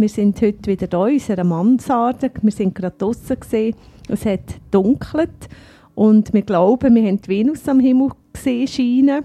Wir 0.00 0.08
sind 0.08 0.40
heute 0.40 0.70
wieder 0.70 0.86
hier 0.86 1.08
in 1.08 1.14
unserer 1.14 1.42
Mansarde. 1.42 2.30
Wir 2.40 2.52
sind 2.52 2.72
gerade 2.72 2.94
draußen 2.96 3.40
gesehen. 3.40 3.74
Es 4.08 4.24
hat 4.24 4.60
dunkelt 4.70 5.48
und 5.96 6.32
wir 6.32 6.42
glauben, 6.42 6.94
wir 6.94 7.02
haben 7.08 7.20
die 7.20 7.28
Venus 7.28 7.68
am 7.68 7.80
Himmel 7.80 8.10
gesehen 8.32 8.68
scheinen. 8.68 9.24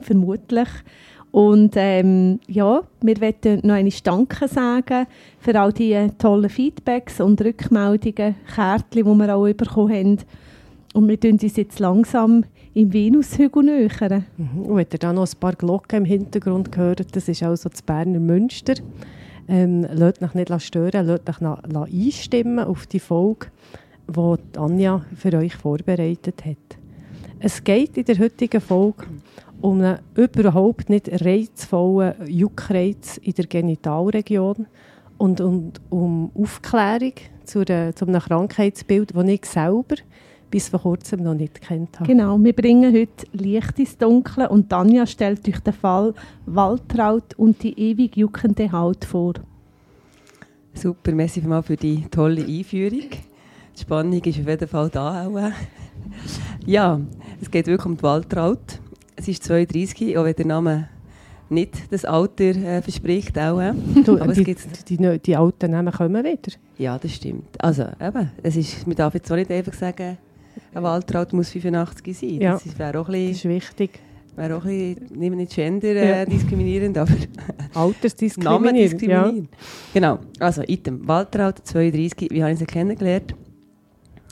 Vermutlich. 0.00 0.68
Und 1.32 1.74
ähm, 1.76 2.40
ja, 2.46 2.80
wir 3.02 3.18
möchten 3.20 3.60
noch 3.62 3.74
einmal 3.74 3.92
Danke 4.02 4.48
sagen 4.48 5.06
für 5.38 5.60
all 5.60 5.74
die 5.74 6.08
tollen 6.16 6.48
Feedbacks 6.48 7.20
und 7.20 7.38
Rückmeldungen, 7.42 8.36
Kärtchen, 8.54 9.04
die 9.04 9.04
wir 9.04 9.36
auch 9.36 9.52
bekommen 9.52 9.92
haben. 9.92 10.18
Und 10.94 11.08
wir 11.08 11.20
tun 11.20 11.32
uns 11.32 11.56
jetzt 11.56 11.78
langsam 11.78 12.44
im 12.72 12.90
Venushügel 12.94 13.64
nähern. 13.64 14.24
Mhm. 14.38 14.62
Und 14.62 14.76
wenn 14.76 14.86
ihr 14.90 14.98
da 14.98 15.12
noch 15.12 15.28
ein 15.30 15.38
paar 15.38 15.52
Glocken 15.52 15.98
im 15.98 16.04
Hintergrund 16.06 16.74
hört, 16.74 17.14
das 17.14 17.28
ist 17.28 17.42
also 17.42 17.68
das 17.68 17.82
Berner 17.82 18.18
Münster. 18.18 18.72
Ähm, 19.48 19.86
lasst 19.90 20.22
euch 20.22 20.34
nicht 20.34 20.62
stören, 20.62 21.06
lasst 21.06 21.28
euch 21.28 21.40
einstimmen 21.74 22.64
auf 22.64 22.86
die 22.86 23.00
Folge, 23.00 23.46
die 24.06 24.58
Anja 24.58 25.04
für 25.16 25.32
euch 25.34 25.54
vorbereitet 25.54 26.44
hat. 26.44 26.78
Es 27.40 27.62
geht 27.62 27.96
in 27.96 28.04
der 28.04 28.18
heutigen 28.18 28.60
Folge 28.60 29.06
um 29.60 29.80
einen 29.80 29.98
überhaupt 30.14 30.90
nicht 30.90 31.08
reizvollen 31.24 32.14
Juckreiz 32.26 33.16
in 33.18 33.32
der 33.32 33.46
Genitalregion 33.46 34.66
und, 35.18 35.40
und 35.40 35.80
um 35.88 36.30
Aufklärung 36.34 37.14
zu, 37.44 37.60
einer, 37.60 37.94
zu 37.94 38.06
einem 38.06 38.20
Krankheitsbild, 38.20 39.14
das 39.14 39.24
ich 39.24 39.46
selber 39.46 39.96
bis 40.50 40.68
vor 40.68 40.80
kurzem 40.80 41.22
noch 41.22 41.34
nicht 41.34 41.60
kennt 41.60 42.00
habe. 42.00 42.08
Genau, 42.08 42.38
wir 42.42 42.54
bringen 42.54 42.94
heute 42.94 43.26
Licht 43.32 43.78
ins 43.78 43.98
Dunkle 43.98 44.48
und 44.48 44.70
Tanja 44.70 45.06
stellt 45.06 45.46
euch 45.46 45.60
den 45.60 45.74
Fall 45.74 46.14
Waltraud 46.46 47.34
und 47.34 47.62
die 47.62 47.78
ewig 47.78 48.16
juckende 48.16 48.72
Haut 48.72 49.04
vor. 49.04 49.34
Super, 50.80 51.12
merci 51.12 51.40
vielmals 51.40 51.66
für 51.66 51.76
die 51.76 52.04
tolle 52.10 52.44
Einführung. 52.44 53.00
Die 53.10 53.80
Spannung 53.80 54.22
ist 54.22 54.38
auf 54.40 54.46
jeden 54.46 54.68
Fall 54.68 54.88
da 54.90 55.26
auch. 55.26 55.50
Ja, 56.66 57.00
es 57.40 57.50
geht 57.50 57.66
wirklich 57.66 57.86
um 57.86 57.96
die 57.96 58.02
Waltraud. 58.02 58.58
Sie 59.20 59.32
ist 59.32 59.44
32, 59.44 60.16
auch 60.16 60.24
wenn 60.24 60.34
der 60.34 60.46
Name 60.46 60.88
nicht 61.48 61.90
das 61.92 62.04
Alter 62.04 62.44
äh, 62.44 62.82
verspricht. 62.82 63.36
Auch. 63.38 63.60
äh. 63.60 63.72
Du, 64.04 64.20
Aber 64.20 64.30
es 64.30 64.38
die, 64.38 64.44
gibt- 64.44 64.88
die, 64.88 64.96
die, 64.96 65.18
die 65.18 65.36
alten 65.36 65.70
Namen 65.72 65.92
kommen 65.92 66.22
wieder. 66.24 66.52
Ja, 66.76 66.98
das 66.98 67.12
stimmt. 67.14 67.46
Also, 67.62 67.84
eben, 68.00 68.30
es 68.42 68.56
ist, 68.56 68.86
man 68.86 68.96
darf 68.96 69.14
jetzt 69.14 69.30
auch 69.32 69.36
nicht 69.36 69.50
einfach 69.50 69.72
sagen, 69.74 70.18
eine 70.74 70.82
Waltraud 70.82 71.32
muss 71.32 71.50
85 71.50 72.16
sein. 72.18 72.40
Ja. 72.40 72.52
Das 72.52 72.66
ist- 72.66 72.78
wäre 72.78 73.00
auch 73.00 73.08
ein 73.08 73.14
Das 73.14 73.32
bisschen, 73.32 73.50
ist 73.50 73.64
wichtig. 73.78 73.98
Wäre 74.38 74.56
auch 74.56 74.64
ein 74.64 74.94
bisschen 74.94 75.18
nicht, 75.18 75.34
nicht 75.36 75.54
gender 75.54 75.88
äh, 75.88 76.08
Ja. 76.10 77.02
aber 77.02 77.10
Namen 78.44 78.66
Altersdiskriminierung. 78.68 79.00
Ja. 79.08 79.32
Genau, 79.92 80.18
also 80.38 80.62
Item. 80.66 81.06
Waltraud, 81.06 81.60
32, 81.64 82.30
wie 82.30 82.42
habe 82.42 82.52
ich 82.52 82.58
sie 82.58 82.66
kennengelernt? 82.66 83.34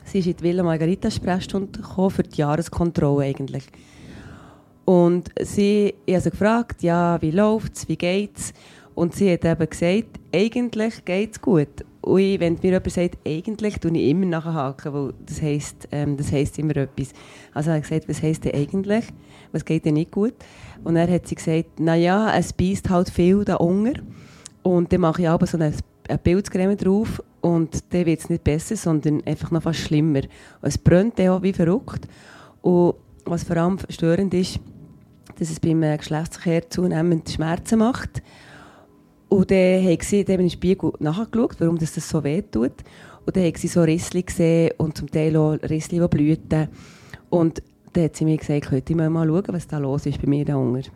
Sie 0.05 0.21
ist 0.21 0.27
in 0.27 0.37
die 0.37 0.43
Villa 0.45 0.63
Margarita 0.63 1.11
Sprechstunde 1.11 1.81
gekommen 1.81 2.11
für 2.11 2.23
die 2.23 2.37
Jahreskontrolle 2.37 3.25
eigentlich. 3.25 3.65
Und 4.85 5.31
sie, 5.41 5.95
ich 6.07 6.15
habe 6.15 6.23
sie 6.23 6.31
gefragt, 6.31 6.83
ja, 6.83 7.21
wie 7.21 7.33
läuft 7.33 7.75
es, 7.75 7.89
wie 7.89 7.97
geht 7.97 8.37
es? 8.39 8.55
Und 8.95 9.15
sie 9.15 9.31
hat 9.33 9.45
eben 9.45 9.69
gesagt, 9.69 10.21
eigentlich 10.33 11.05
geht 11.05 11.33
es 11.33 11.41
gut. 11.41 11.85
Und 12.01 12.21
ich, 12.21 12.39
wenn 12.39 12.55
mir 12.55 12.71
jemand 12.71 12.91
sagt, 12.93 13.19
eigentlich, 13.27 13.79
tue 13.81 13.91
ich 13.99 14.11
immer 14.11 14.27
nachhaken, 14.27 14.95
weil 14.95 15.15
das 15.27 15.43
heisst, 15.43 15.89
ähm, 15.91 16.17
das 16.17 16.31
heisst 16.31 16.57
immer 16.59 16.77
etwas. 16.77 17.11
Also 17.53 17.71
habe 17.71 17.81
ich 17.81 17.89
gesagt, 17.89 18.09
was 18.09 18.23
heisst 18.23 18.45
denn 18.45 18.55
eigentlich? 18.55 19.07
Was 19.53 19.65
geht 19.65 19.85
denn 19.85 19.95
nicht 19.95 20.11
gut? 20.11 20.35
Und 20.85 20.95
dann 20.95 21.11
hat 21.11 21.27
sie 21.27 21.35
gesagt, 21.35 21.81
naja, 21.81 22.33
es 22.37 22.53
beißt 22.53 22.91
halt 22.91 23.11
viel 23.11 23.45
da 23.45 23.57
unten. 23.57 24.03
Und 24.63 24.93
dann 24.93 25.01
mache 25.01 25.23
ich 25.23 25.29
aber 25.29 25.47
so 25.47 25.57
eine, 25.57 25.73
eine 26.09 26.19
Pilzcreme 26.19 26.77
drauf 26.77 27.23
und 27.41 27.93
dann 27.93 28.07
wird 28.07 28.21
es 28.21 28.29
nicht 28.29 28.45
besser, 28.45 28.77
sondern 28.77 29.23
einfach 29.25 29.51
noch 29.51 29.63
fast 29.63 29.81
schlimmer. 29.81 30.21
Und 30.21 30.69
es 30.69 30.79
brennt 30.79 31.19
dann 31.19 31.29
auch 31.29 31.43
wie 31.43 31.53
verrückt. 31.53 32.09
Und 32.63 32.95
was 33.25 33.45
vor 33.45 33.57
allem 33.57 33.79
störend 33.89 34.35
ist, 34.35 34.59
dass 35.39 35.51
es 35.51 35.61
beim 35.61 35.83
äh, 35.83 35.97
Geschlechtsverkehr 35.97 36.69
zunehmend 36.71 37.31
Schmerzen 37.31 37.79
macht. 37.79 38.23
Und 39.29 39.51
dann 39.51 39.85
haben 39.85 39.99
sie 40.01 40.25
dann 40.25 40.41
im 40.41 40.51
Spiegel 40.51 40.93
nachgeschaut, 40.99 41.57
warum 41.59 41.79
das 41.79 41.95
so 41.95 42.23
weh 42.25 42.43
tut. 42.43 42.73
Und 43.25 43.37
dann 43.37 43.45
haben 43.45 43.57
sie 43.57 43.69
so 43.69 43.83
Rissli 43.83 44.23
gesehen 44.23 44.73
und 44.79 44.97
zum 44.97 45.11
Teil 45.11 45.37
auch 45.37 45.57
Rissli, 45.63 46.01
die 46.01 46.09
blühten. 46.09 46.69
Und 47.29 47.63
dann 47.97 48.05
hat 48.05 48.17
sie 48.17 48.25
mir 48.25 48.37
gesagt, 48.37 48.67
könnte 48.67 48.93
ich 48.93 48.97
mal 48.97 49.11
schauen, 49.27 49.45
was 49.49 49.67
da 49.67 49.79
los 49.79 50.07
ist 50.07 50.21
bei 50.21 50.29
mir 50.29 50.45
da 50.45 50.57
unten. 50.57 50.91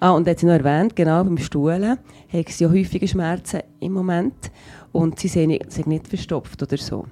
Ah, 0.00 0.10
und 0.10 0.26
dann 0.26 0.32
hat 0.32 0.40
sie 0.40 0.46
noch 0.46 0.54
erwähnt, 0.54 0.96
genau, 0.96 1.22
beim 1.22 1.38
Stuhlen 1.38 1.98
haben 2.32 2.44
sie 2.48 2.64
ja 2.64 2.70
häufige 2.70 3.06
Schmerzen 3.06 3.60
im 3.80 3.92
Moment 3.92 4.50
und 4.90 5.18
sie 5.20 5.28
sind 5.28 5.48
nicht, 5.48 5.70
sind 5.70 5.86
nicht 5.86 6.08
verstopft 6.08 6.62
oder 6.62 6.76
so. 6.76 7.06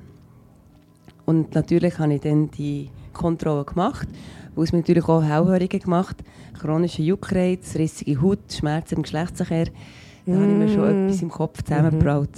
Und 1.25 1.54
natürlich 1.54 1.99
habe 1.99 2.15
ich 2.15 2.20
dann 2.22 2.50
die 2.50 2.91
Kontrolle 3.12 3.65
gemacht, 3.65 4.09
wo 4.54 4.62
es 4.62 4.72
mir 4.72 4.78
natürlich 4.78 5.09
auch 5.09 5.22
Hellhörige 5.22 5.78
gemacht 5.78 6.16
chronische 6.59 7.03
Juckreiz, 7.03 7.76
rissige 7.76 8.20
Haut, 8.20 8.53
Schmerzen 8.53 8.97
im 8.97 9.03
Geschlechtsverkehr. 9.03 9.66
Da 10.26 10.32
habe 10.34 10.44
ich 10.44 10.59
mir 10.59 10.69
schon 10.69 10.82
Mm. 10.82 11.06
etwas 11.06 11.22
im 11.22 11.31
Kopf 11.31 11.62
zusammengebraut. 11.62 12.28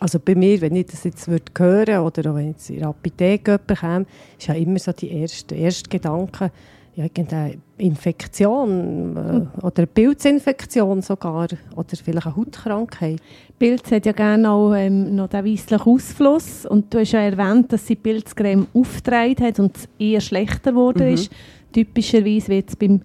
Also 0.00 0.18
bei 0.20 0.34
mir, 0.34 0.60
wenn 0.60 0.76
ich 0.76 0.86
das 0.86 1.04
jetzt 1.04 1.28
würde 1.28 1.44
hören 1.58 1.98
oder 2.04 2.30
auch 2.30 2.34
wenn 2.36 2.48
jetzt 2.48 2.70
in 2.70 2.78
der 2.78 2.88
Apotheke 2.88 3.52
jemand 3.52 3.80
käme, 3.80 4.06
ist 4.38 4.46
ja 4.46 4.54
immer 4.54 4.78
so 4.78 4.92
die 4.92 5.10
erste, 5.10 5.54
erste 5.54 5.88
Gedanke, 5.88 6.50
ja, 6.94 7.04
irgendeine 7.04 7.58
Infektion 7.76 9.16
äh, 9.16 9.64
oder 9.64 9.78
eine 9.78 9.86
Pilzinfektion 9.86 11.00
sogar 11.02 11.48
oder 11.76 11.96
vielleicht 12.02 12.26
eine 12.26 12.36
Hautkrankheit. 12.36 13.20
Pilz 13.58 13.90
hat 13.92 14.06
ja 14.06 14.12
gerne 14.12 14.50
auch 14.50 14.74
ähm, 14.74 15.14
noch 15.14 15.28
den 15.28 15.44
weisslichen 15.44 15.82
Ausfluss. 15.88 16.66
Und 16.66 16.92
du 16.92 16.98
hast 16.98 17.12
ja 17.12 17.20
erwähnt, 17.20 17.72
dass 17.72 17.86
sie 17.86 17.94
die 17.94 18.02
Pilzcreme 18.02 18.66
aufgetragen 18.74 19.44
hat 19.44 19.60
und 19.60 19.76
es 19.76 19.88
eher 19.98 20.20
schlechter 20.20 20.72
geworden 20.72 21.06
Mhm. 21.06 21.14
ist. 21.14 21.30
Typischerweise 21.72 22.48
wird 22.48 22.70
es 22.70 22.76
beim 22.76 23.02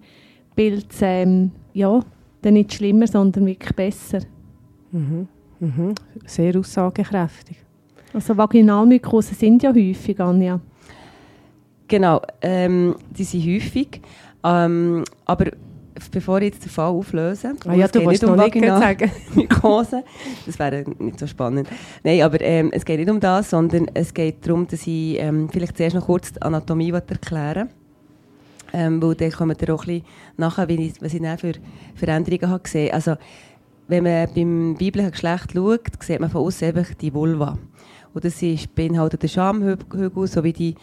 Pilz 0.56 0.98
ähm, 1.02 1.52
ja, 1.72 2.00
dann 2.42 2.54
nicht 2.54 2.74
schlimmer, 2.74 3.06
sondern 3.06 3.46
wirklich 3.46 3.74
besser. 3.76 4.20
Mhm. 4.90 5.28
Mhm. 5.64 5.94
Sehr 6.26 6.58
aussagekräftig. 6.58 7.56
Also 8.12 8.36
Vaginalmykosen 8.36 9.36
sind 9.36 9.62
ja 9.62 9.74
häufig, 9.74 10.20
Anja. 10.20 10.60
Genau, 11.88 12.20
ähm, 12.40 12.94
die 13.10 13.24
sind 13.24 13.44
häufig. 13.44 14.00
Ähm, 14.44 15.04
aber 15.24 15.46
bevor 16.10 16.38
ich 16.38 16.52
jetzt 16.54 16.64
den 16.64 16.70
Fall 16.70 16.90
auflöse, 16.90 17.54
Ah 17.66 17.74
ja, 17.74 17.86
es 17.86 17.92
du 17.92 17.98
geht 18.00 18.24
um 18.24 18.36
nicht 18.36 18.54
Vaginal- 18.54 18.80
sagen. 18.80 19.10
Mykose. 19.34 20.04
Das 20.46 20.58
wäre 20.58 20.84
nicht 20.98 21.18
so 21.18 21.26
spannend. 21.26 21.68
Nein, 22.02 22.22
aber 22.22 22.40
ähm, 22.40 22.70
es 22.72 22.84
geht 22.84 22.98
nicht 23.00 23.10
um 23.10 23.20
das, 23.20 23.50
sondern 23.50 23.90
es 23.94 24.12
geht 24.12 24.46
darum, 24.46 24.66
dass 24.66 24.86
ich 24.86 25.18
ähm, 25.18 25.48
vielleicht 25.50 25.76
zuerst 25.76 25.96
noch 25.96 26.06
kurz 26.06 26.32
die 26.32 26.42
Anatomie 26.42 26.90
erklären 26.90 27.68
ähm, 28.74 29.00
weil 29.00 29.14
dann 29.14 29.30
kommen 29.30 29.56
wir 29.58 29.74
auch 29.74 29.82
ein 29.82 29.86
bisschen 29.86 30.04
nachher, 30.36 30.68
wie 30.68 30.86
ich, 30.86 31.00
was 31.00 31.14
ich 31.14 31.22
dann 31.22 31.38
für 31.38 31.52
Veränderungen 31.94 32.50
habe 32.50 32.62
gesehen. 32.62 32.92
Also, 32.92 33.14
wenn 33.88 34.04
man 34.04 34.28
beim 34.34 34.74
biblischen 34.76 35.10
Geschlecht 35.10 35.52
schaut, 35.52 36.02
sieht 36.02 36.20
man 36.20 36.30
von 36.30 36.42
außen 36.42 36.68
eben 36.68 36.86
die 37.00 37.12
Vulva. 37.12 37.58
Und 38.12 38.24
das 38.24 38.40
ist, 38.42 38.74
beinhaltet 38.74 39.22
den 39.22 39.28
Schamhügel 39.28 40.26
sowie 40.26 40.52
die 40.52 40.74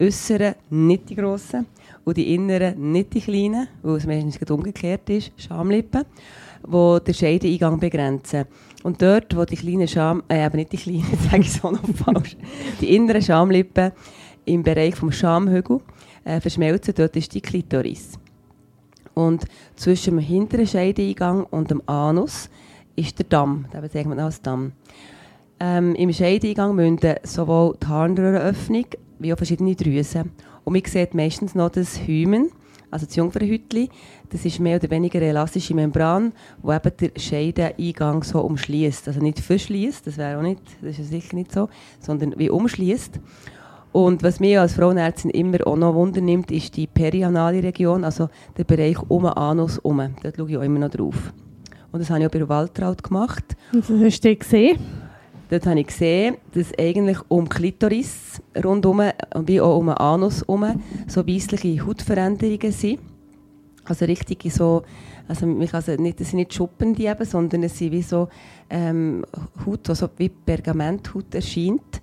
äußeren, 0.00 0.54
nicht 0.70 1.10
die 1.10 1.16
grossen, 1.16 1.66
und 2.04 2.16
die 2.16 2.34
inneren, 2.34 2.92
nicht 2.92 3.14
die 3.14 3.20
kleinen, 3.20 3.68
weil 3.82 3.96
es 3.96 4.06
meistens 4.06 4.50
umgekehrt 4.50 5.10
ist, 5.10 5.32
Schamlippen, 5.36 6.04
die 6.66 7.04
den 7.04 7.14
Scheideneingang 7.14 7.80
begrenzen. 7.80 8.44
Und 8.82 9.02
dort, 9.02 9.36
wo 9.36 9.44
die 9.44 9.56
kleinen 9.56 9.88
Scham, 9.88 10.22
äh, 10.28 10.42
aber 10.44 10.56
nicht 10.56 10.72
die 10.72 10.76
kleinen, 10.76 11.18
sage 11.30 11.42
ich 11.42 11.62
auch 11.62 11.72
noch 11.72 11.84
falsch, 11.96 12.36
die 12.80 12.94
inneren 12.94 13.22
Schamlippen 13.22 13.92
im 14.44 14.62
Bereich 14.62 14.94
vom 14.94 15.12
Schamhügel 15.12 15.80
äh, 16.24 16.40
verschmelzen, 16.40 16.94
dort 16.96 17.16
ist 17.16 17.34
die 17.34 17.40
Klitoris. 17.40 18.18
Und 19.18 19.46
zwischen 19.74 20.14
dem 20.14 20.18
hinteren 20.20 20.64
Scheideneingang 20.64 21.42
und 21.42 21.72
dem 21.72 21.82
Anus 21.86 22.48
ist 22.94 23.18
der 23.18 23.26
Damm, 23.28 23.64
den 23.72 23.80
bezeichnet 23.80 24.10
man 24.14 24.20
als 24.20 24.40
Damm. 24.42 24.70
Ähm, 25.58 25.96
Im 25.96 26.12
Scheideneingang 26.12 26.76
münden 26.76 27.16
sowohl 27.24 27.76
die 27.82 27.88
Harnröhrenöffnung 27.88 28.84
wie 29.18 29.32
auch 29.32 29.36
verschiedene 29.36 29.74
Drüsen. 29.74 30.30
Und 30.62 30.72
man 30.72 30.82
sieht 30.84 31.14
meistens 31.14 31.56
noch 31.56 31.70
das 31.70 31.98
Hymen, 32.06 32.52
also 32.92 33.06
das 33.06 33.16
Jungfernhütli. 33.16 33.88
Das 34.30 34.44
ist 34.44 34.60
mehr 34.60 34.76
oder 34.76 34.88
weniger 34.88 35.18
eine 35.18 35.30
elastische 35.30 35.74
Membran, 35.74 36.32
die 36.62 36.70
eben 36.70 36.96
den 36.96 37.20
Scheideneingang 37.20 38.22
so 38.22 38.40
umschließt. 38.42 39.08
Also 39.08 39.18
nicht 39.18 39.40
verschließt, 39.40 40.06
das 40.06 40.16
wäre 40.16 40.38
auch 40.38 40.42
nicht, 40.42 40.62
das 40.80 40.96
ist 40.96 41.10
sicher 41.10 41.34
nicht 41.34 41.50
so, 41.50 41.68
sondern 41.98 42.38
wie 42.38 42.50
umschließt. 42.50 43.18
Und 43.92 44.22
was 44.22 44.40
mich 44.40 44.58
als 44.58 44.74
Frauenärztin 44.74 45.30
immer 45.30 45.66
auch 45.66 45.76
noch 45.76 45.94
wundernimmt, 45.94 46.50
ist 46.50 46.76
die 46.76 46.86
perianale 46.86 47.62
Region, 47.62 48.04
also 48.04 48.28
der 48.56 48.64
Bereich 48.64 48.98
um 49.08 49.22
den 49.22 49.32
Anus 49.32 49.76
herum. 49.76 50.02
Dort 50.22 50.36
schaue 50.36 50.50
ich 50.50 50.56
auch 50.56 50.62
immer 50.62 50.80
noch 50.80 50.90
drauf. 50.90 51.32
Und 51.90 52.00
das 52.00 52.10
habe 52.10 52.20
ich 52.20 52.26
auch 52.26 52.30
bei 52.30 52.38
der 52.38 52.48
Waltraud 52.48 53.02
gemacht. 53.02 53.56
Und 53.72 53.88
das 53.88 54.00
hast 54.00 54.24
du 54.24 54.36
gesehen? 54.36 54.78
Dort 55.50 55.64
habe 55.66 55.80
ich 55.80 55.86
gesehen, 55.86 56.36
dass 56.52 56.78
eigentlich 56.78 57.18
um 57.28 57.48
Klitoris 57.48 58.42
rundherum, 58.62 59.02
wie 59.46 59.60
auch 59.62 59.78
um 59.78 59.86
den 59.86 59.94
Anus 59.94 60.40
herum, 60.42 60.82
so 61.06 61.26
weissliche 61.26 61.86
Hautveränderungen 61.86 62.70
sind. 62.70 62.98
Also 63.86 64.04
richtig 64.04 64.52
so, 64.52 64.82
also 65.26 65.46
kann 65.46 65.68
also 65.72 65.92
nicht, 65.92 66.20
das 66.20 66.28
sind 66.28 66.40
nicht 66.40 66.52
Schuppen, 66.52 66.94
die 66.94 67.06
eben, 67.06 67.24
sondern 67.24 67.62
es 67.62 67.78
sind 67.78 67.92
wie 67.92 68.02
so 68.02 68.28
ähm, 68.68 69.24
Haut, 69.64 69.88
die 69.88 69.94
so 69.94 70.10
wie 70.18 70.28
Pergamenthaut 70.28 71.34
erscheint. 71.34 72.02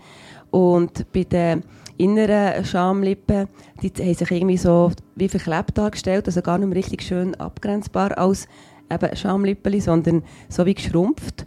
Und 0.55 1.11
bei 1.11 1.25
den 1.25 1.63
inneren 1.97 2.63
Schamlippen, 2.63 3.49
die 3.81 3.89
haben 3.89 4.13
sich 4.13 4.31
irgendwie 4.31 4.55
so 4.55 4.89
wie 5.17 5.27
verklebt 5.27 5.77
dargestellt, 5.77 6.27
also 6.27 6.41
gar 6.41 6.57
nicht 6.57 6.69
mehr 6.69 6.77
richtig 6.77 7.03
schön 7.03 7.35
abgrenzbar 7.35 8.17
als 8.17 8.47
eben 8.89 9.15
Schamlippen, 9.17 9.81
sondern 9.81 10.23
so 10.47 10.65
wie 10.65 10.73
geschrumpft. 10.73 11.45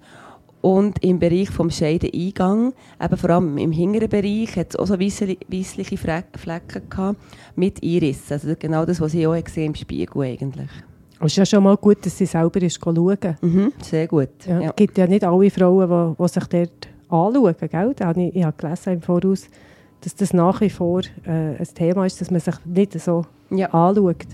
Und 0.60 1.02
im 1.02 1.18
Bereich 1.18 1.48
vom 1.48 1.70
Scheideneingang, 1.70 2.74
eben 3.02 3.16
vor 3.16 3.30
allem 3.30 3.56
im 3.56 3.72
hinteren 3.72 4.10
Bereich, 4.10 4.56
hat 4.56 4.74
es 4.74 4.76
auch 4.76 4.86
so 4.86 5.00
weissliche 5.00 5.96
Flecken 5.96 6.90
gehabt 6.90 7.18
mit 7.56 7.82
Iris. 7.82 8.30
Also 8.30 8.54
genau 8.58 8.84
das, 8.84 9.00
was 9.00 9.14
ich 9.14 9.26
auch 9.26 9.42
gesehen 9.42 9.68
im 9.68 9.74
Spiegel 9.74 10.20
eigentlich. 10.20 10.68
Es 11.20 11.26
ist 11.28 11.36
ja 11.36 11.46
schon 11.46 11.64
mal 11.64 11.78
gut, 11.78 12.04
dass 12.04 12.18
sie 12.18 12.26
selber 12.26 12.60
ist 12.60 12.78
schauen. 12.84 13.16
Mhm, 13.40 13.72
sehr 13.80 14.06
gut. 14.06 14.28
Es 14.40 14.46
ja, 14.46 14.60
ja. 14.60 14.72
gibt 14.72 14.98
ja 14.98 15.06
nicht 15.06 15.24
alle 15.24 15.50
Frauen, 15.50 16.14
die, 16.18 16.22
die 16.22 16.28
sich 16.28 16.44
dort 16.44 16.97
anschauen. 17.08 17.54
Gell? 17.58 17.94
Ich, 17.98 18.36
ich 18.36 18.44
habe 18.44 18.56
gelesen 18.56 18.92
im 18.94 19.02
Voraus, 19.02 19.48
dass 20.00 20.14
das 20.14 20.32
nach 20.32 20.60
wie 20.60 20.70
vor 20.70 21.00
äh, 21.24 21.56
ein 21.56 21.68
Thema 21.74 22.06
ist, 22.06 22.20
dass 22.20 22.30
man 22.30 22.40
sich 22.40 22.54
nicht 22.64 23.00
so 23.00 23.24
ja. 23.50 23.68
anschaut. 23.72 24.26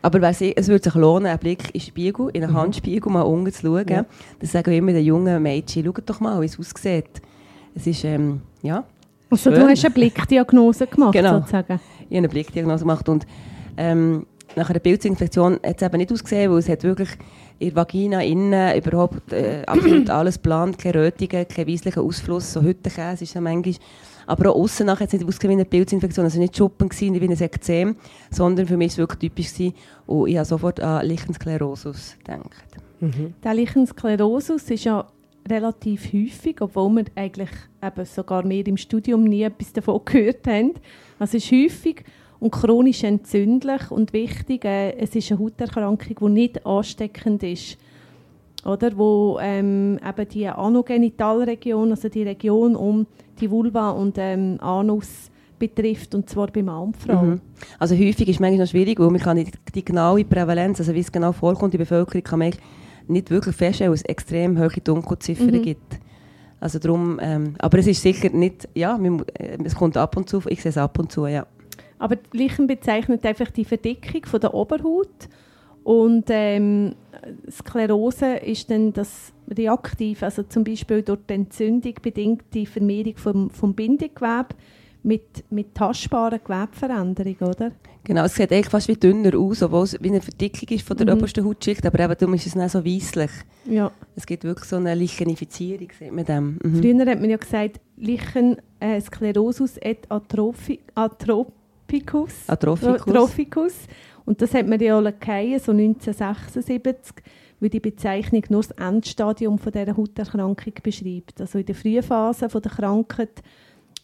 Aber 0.00 0.22
es 0.22 0.40
würde 0.40 0.84
sich 0.84 0.94
lohnen, 0.94 1.26
einen 1.26 1.38
Blick 1.38 1.66
in 1.66 1.72
den 1.72 1.80
Spiegel, 1.80 2.30
in 2.32 2.44
einen 2.44 2.52
mhm. 2.52 2.58
Handspiegel 2.58 3.12
mal 3.12 3.22
unten 3.22 3.52
zu 3.52 3.66
schauen. 3.66 3.88
Ja. 3.88 4.04
Das 4.38 4.52
sagen 4.52 4.70
wir 4.70 4.78
immer 4.78 4.92
den 4.92 5.04
jungen 5.04 5.42
Mädchen, 5.42 5.84
schaut 5.84 6.08
doch 6.08 6.20
mal, 6.20 6.40
wie 6.40 6.46
es 6.46 6.58
aussieht. 6.58 7.20
Es 7.74 7.86
ist, 7.86 8.04
ähm, 8.04 8.40
ja, 8.62 8.84
Also 9.30 9.50
schön. 9.50 9.60
du 9.60 9.68
hast 9.68 9.84
eine 9.84 9.94
Blickdiagnose 9.94 10.86
gemacht, 10.86 11.12
genau. 11.12 11.38
sozusagen? 11.38 11.80
ich 11.98 12.04
habe 12.06 12.16
eine 12.16 12.28
Blickdiagnose 12.28 12.84
gemacht 12.84 13.08
und 13.08 13.26
ähm, 13.76 14.26
nach 14.58 14.70
einer 14.70 14.78
Pilzinfektion 14.80 15.54
hat 15.64 15.76
es 15.76 15.82
eben 15.82 15.96
nicht 15.96 16.12
ausgesehen, 16.12 16.50
weil 16.50 16.58
es 16.58 16.68
hat 16.68 16.82
wirklich 16.82 17.08
in 17.58 17.68
der 17.68 17.76
Vagina 17.76 18.22
innen 18.22 18.76
überhaupt 18.76 19.32
äh, 19.32 19.62
absolut 19.66 20.10
alles 20.10 20.38
plant, 20.38 20.78
keine 20.78 20.94
Rötungen, 20.94 21.46
kein 21.48 21.66
weisslichen 21.66 22.00
Ausfluss, 22.00 22.52
so 22.52 22.62
Hüttenkäse 22.62 23.24
ist 23.24 23.34
ja 23.34 23.40
manchmal. 23.40 23.74
Aber 24.26 24.50
auch 24.50 24.56
außen 24.56 24.84
nachher 24.84 25.04
hat 25.04 25.08
es 25.08 25.14
nicht 25.14 25.26
ausgesehen 25.26 25.50
wie 25.50 25.54
eine 25.54 25.64
Pilzinfektion, 25.64 26.24
also 26.24 26.38
nicht 26.38 26.56
Schuppen 26.56 26.88
gewesen, 26.88 27.18
wie 27.20 27.24
ein 27.24 27.40
Ekzem, 27.40 27.96
sondern 28.30 28.66
für 28.66 28.76
mich 28.76 28.90
war 28.90 28.92
es 28.92 28.98
wirklich 28.98 29.30
typisch 29.30 29.54
gewesen 29.54 29.74
und 30.06 30.28
ich 30.28 30.36
habe 30.36 30.44
sofort 30.44 30.80
an 30.80 31.06
Lichensklerosus 31.06 32.16
gedacht. 32.18 32.66
Mhm. 33.00 33.34
Der 33.42 33.54
Lichensklerosus 33.54 34.70
ist 34.70 34.84
ja 34.84 35.06
relativ 35.48 36.12
häufig, 36.12 36.60
obwohl 36.60 36.90
wir 36.96 37.04
eigentlich 37.14 37.50
eben 37.82 38.04
sogar 38.04 38.44
mehr 38.44 38.66
im 38.66 38.76
Studium 38.76 39.24
nie 39.24 39.42
etwas 39.42 39.72
davon 39.72 40.00
gehört 40.04 40.46
haben. 40.46 40.74
Also 41.18 41.38
es 41.38 41.44
ist 41.44 41.52
häufig 41.52 42.04
und 42.40 42.52
chronisch 42.52 43.04
entzündlich 43.04 43.90
und 43.90 44.12
wichtig, 44.12 44.64
äh, 44.64 44.92
es 44.92 45.14
ist 45.14 45.30
eine 45.30 45.40
Hauterkrankung, 45.40 46.16
die 46.20 46.32
nicht 46.32 46.66
ansteckend 46.66 47.42
ist. 47.42 47.78
Oder? 48.64 48.96
Wo 48.96 49.38
ähm, 49.40 49.98
eben 50.06 50.28
die 50.28 50.46
Anogenitalregion, 50.46 51.90
also 51.90 52.08
die 52.08 52.22
Region 52.22 52.76
um 52.76 53.06
die 53.40 53.50
Vulva 53.50 53.90
und 53.90 54.16
ähm, 54.18 54.58
Anus 54.60 55.30
betrifft, 55.58 56.14
und 56.14 56.28
zwar 56.28 56.48
bei 56.48 56.62
Mann 56.62 56.84
und 56.84 56.96
Frau. 56.96 57.22
Mhm. 57.22 57.40
Also 57.78 57.94
häufig 57.94 58.28
ist 58.28 58.36
es 58.36 58.40
manchmal 58.40 58.64
noch 58.64 58.70
schwierig, 58.70 58.98
weil 59.00 59.10
man 59.10 59.20
kann 59.20 59.36
nicht 59.36 59.58
die 59.74 59.84
genaue 59.84 60.24
Prävalenz, 60.24 60.80
also 60.80 60.94
wie 60.94 61.00
es 61.00 61.10
genau 61.10 61.32
vorkommt 61.32 61.74
in 61.74 61.78
der 61.78 61.84
Bevölkerung, 61.84 62.22
kann 62.22 62.38
man 62.38 62.52
nicht 63.08 63.30
wirklich 63.30 63.56
feststellen, 63.56 63.90
weil 63.90 63.96
es 63.96 64.02
extrem 64.02 64.58
hohe 64.58 64.80
Dunkelziffern 64.82 65.50
mhm. 65.50 65.62
gibt. 65.62 65.98
Also 66.60 66.78
darum, 66.78 67.18
ähm, 67.22 67.54
aber 67.58 67.78
es 67.78 67.86
ist 67.86 68.02
sicher 68.02 68.30
nicht, 68.30 68.68
ja, 68.74 68.98
man, 68.98 69.24
äh, 69.34 69.58
es 69.64 69.74
kommt 69.74 69.96
ab 69.96 70.16
und 70.16 70.28
zu, 70.28 70.42
ich 70.48 70.62
sehe 70.62 70.70
es 70.70 70.78
ab 70.78 70.98
und 70.98 71.10
zu, 71.12 71.26
ja. 71.26 71.46
Aber 71.98 72.16
Lichen 72.32 72.66
bezeichnet 72.66 73.24
einfach 73.24 73.50
die 73.50 73.64
Verdickung 73.64 74.24
von 74.26 74.40
der 74.40 74.54
Oberhaut 74.54 75.28
und 75.88 76.26
ähm, 76.28 76.94
Sklerose 77.50 78.36
ist 78.36 78.70
dann 78.70 78.92
das 78.92 79.32
reaktiv, 79.50 80.22
also 80.22 80.42
zum 80.42 80.62
Beispiel 80.62 81.02
durch 81.02 81.20
die 81.28 81.32
Entzündung 81.32 81.94
bedingte 82.02 82.66
Vermehrung 82.66 83.16
vom, 83.16 83.50
vom 83.50 83.72
Bindegewebe 83.74 84.48
mit, 85.02 85.44
mit 85.50 85.74
tastbaren 85.74 86.40
Gewebeveränderungen, 86.44 87.40
oder? 87.40 87.72
Genau, 88.04 88.24
es 88.24 88.34
sieht 88.34 88.52
eigentlich 88.52 88.68
fast 88.68 88.88
wie 88.88 88.96
dünner 88.96 89.34
aus, 89.38 89.62
obwohl 89.62 89.84
es 89.84 89.96
wie 90.02 90.08
eine 90.08 90.20
Verdickung 90.20 90.68
ist 90.68 90.86
von 90.86 90.96
der 90.96 91.06
mhm. 91.06 91.20
obersten 91.20 91.44
Hautschicht, 91.44 91.84
aber 91.86 92.00
eben 92.00 92.14
darum 92.18 92.34
ist 92.34 92.46
es 92.46 92.54
nicht 92.54 92.70
so 92.70 92.84
weisslich. 92.84 93.30
Ja. 93.64 93.90
Es 94.14 94.26
gibt 94.26 94.44
wirklich 94.44 94.68
so 94.68 94.76
eine 94.76 94.94
Lichenifizierung 94.94 95.88
mit 96.10 96.28
dem. 96.28 96.58
Mhm. 96.62 96.82
Früher 96.82 97.06
hat 97.06 97.20
man 97.20 97.30
ja 97.30 97.36
gesagt, 97.36 97.80
Lichen 97.96 98.56
äh, 98.80 99.00
Sklerosus 99.00 99.78
et 99.78 100.10
atrophi, 100.10 100.80
atrophicus. 101.88 102.48
Atrophicus. 102.48 103.00
Atrophicus. 103.00 103.74
Und 104.24 104.42
das 104.42 104.52
hat 104.54 104.66
man 104.66 104.78
ja 104.78 104.98
auch 104.98 105.02
so 105.02 105.72
1976 105.72 107.22
weil 107.60 107.70
die 107.70 107.80
Bezeichnung 107.80 108.44
nur 108.50 108.62
das 108.62 108.70
Endstadium 108.72 109.58
von 109.58 109.72
dieser 109.72 109.96
Hauterkrankung 109.96 110.74
beschreibt. 110.82 111.40
Also 111.40 111.58
in 111.58 111.66
der 111.66 111.74
frühen 111.74 112.02
Phase 112.02 112.46
der 112.46 112.70
Krankheit 112.70 113.42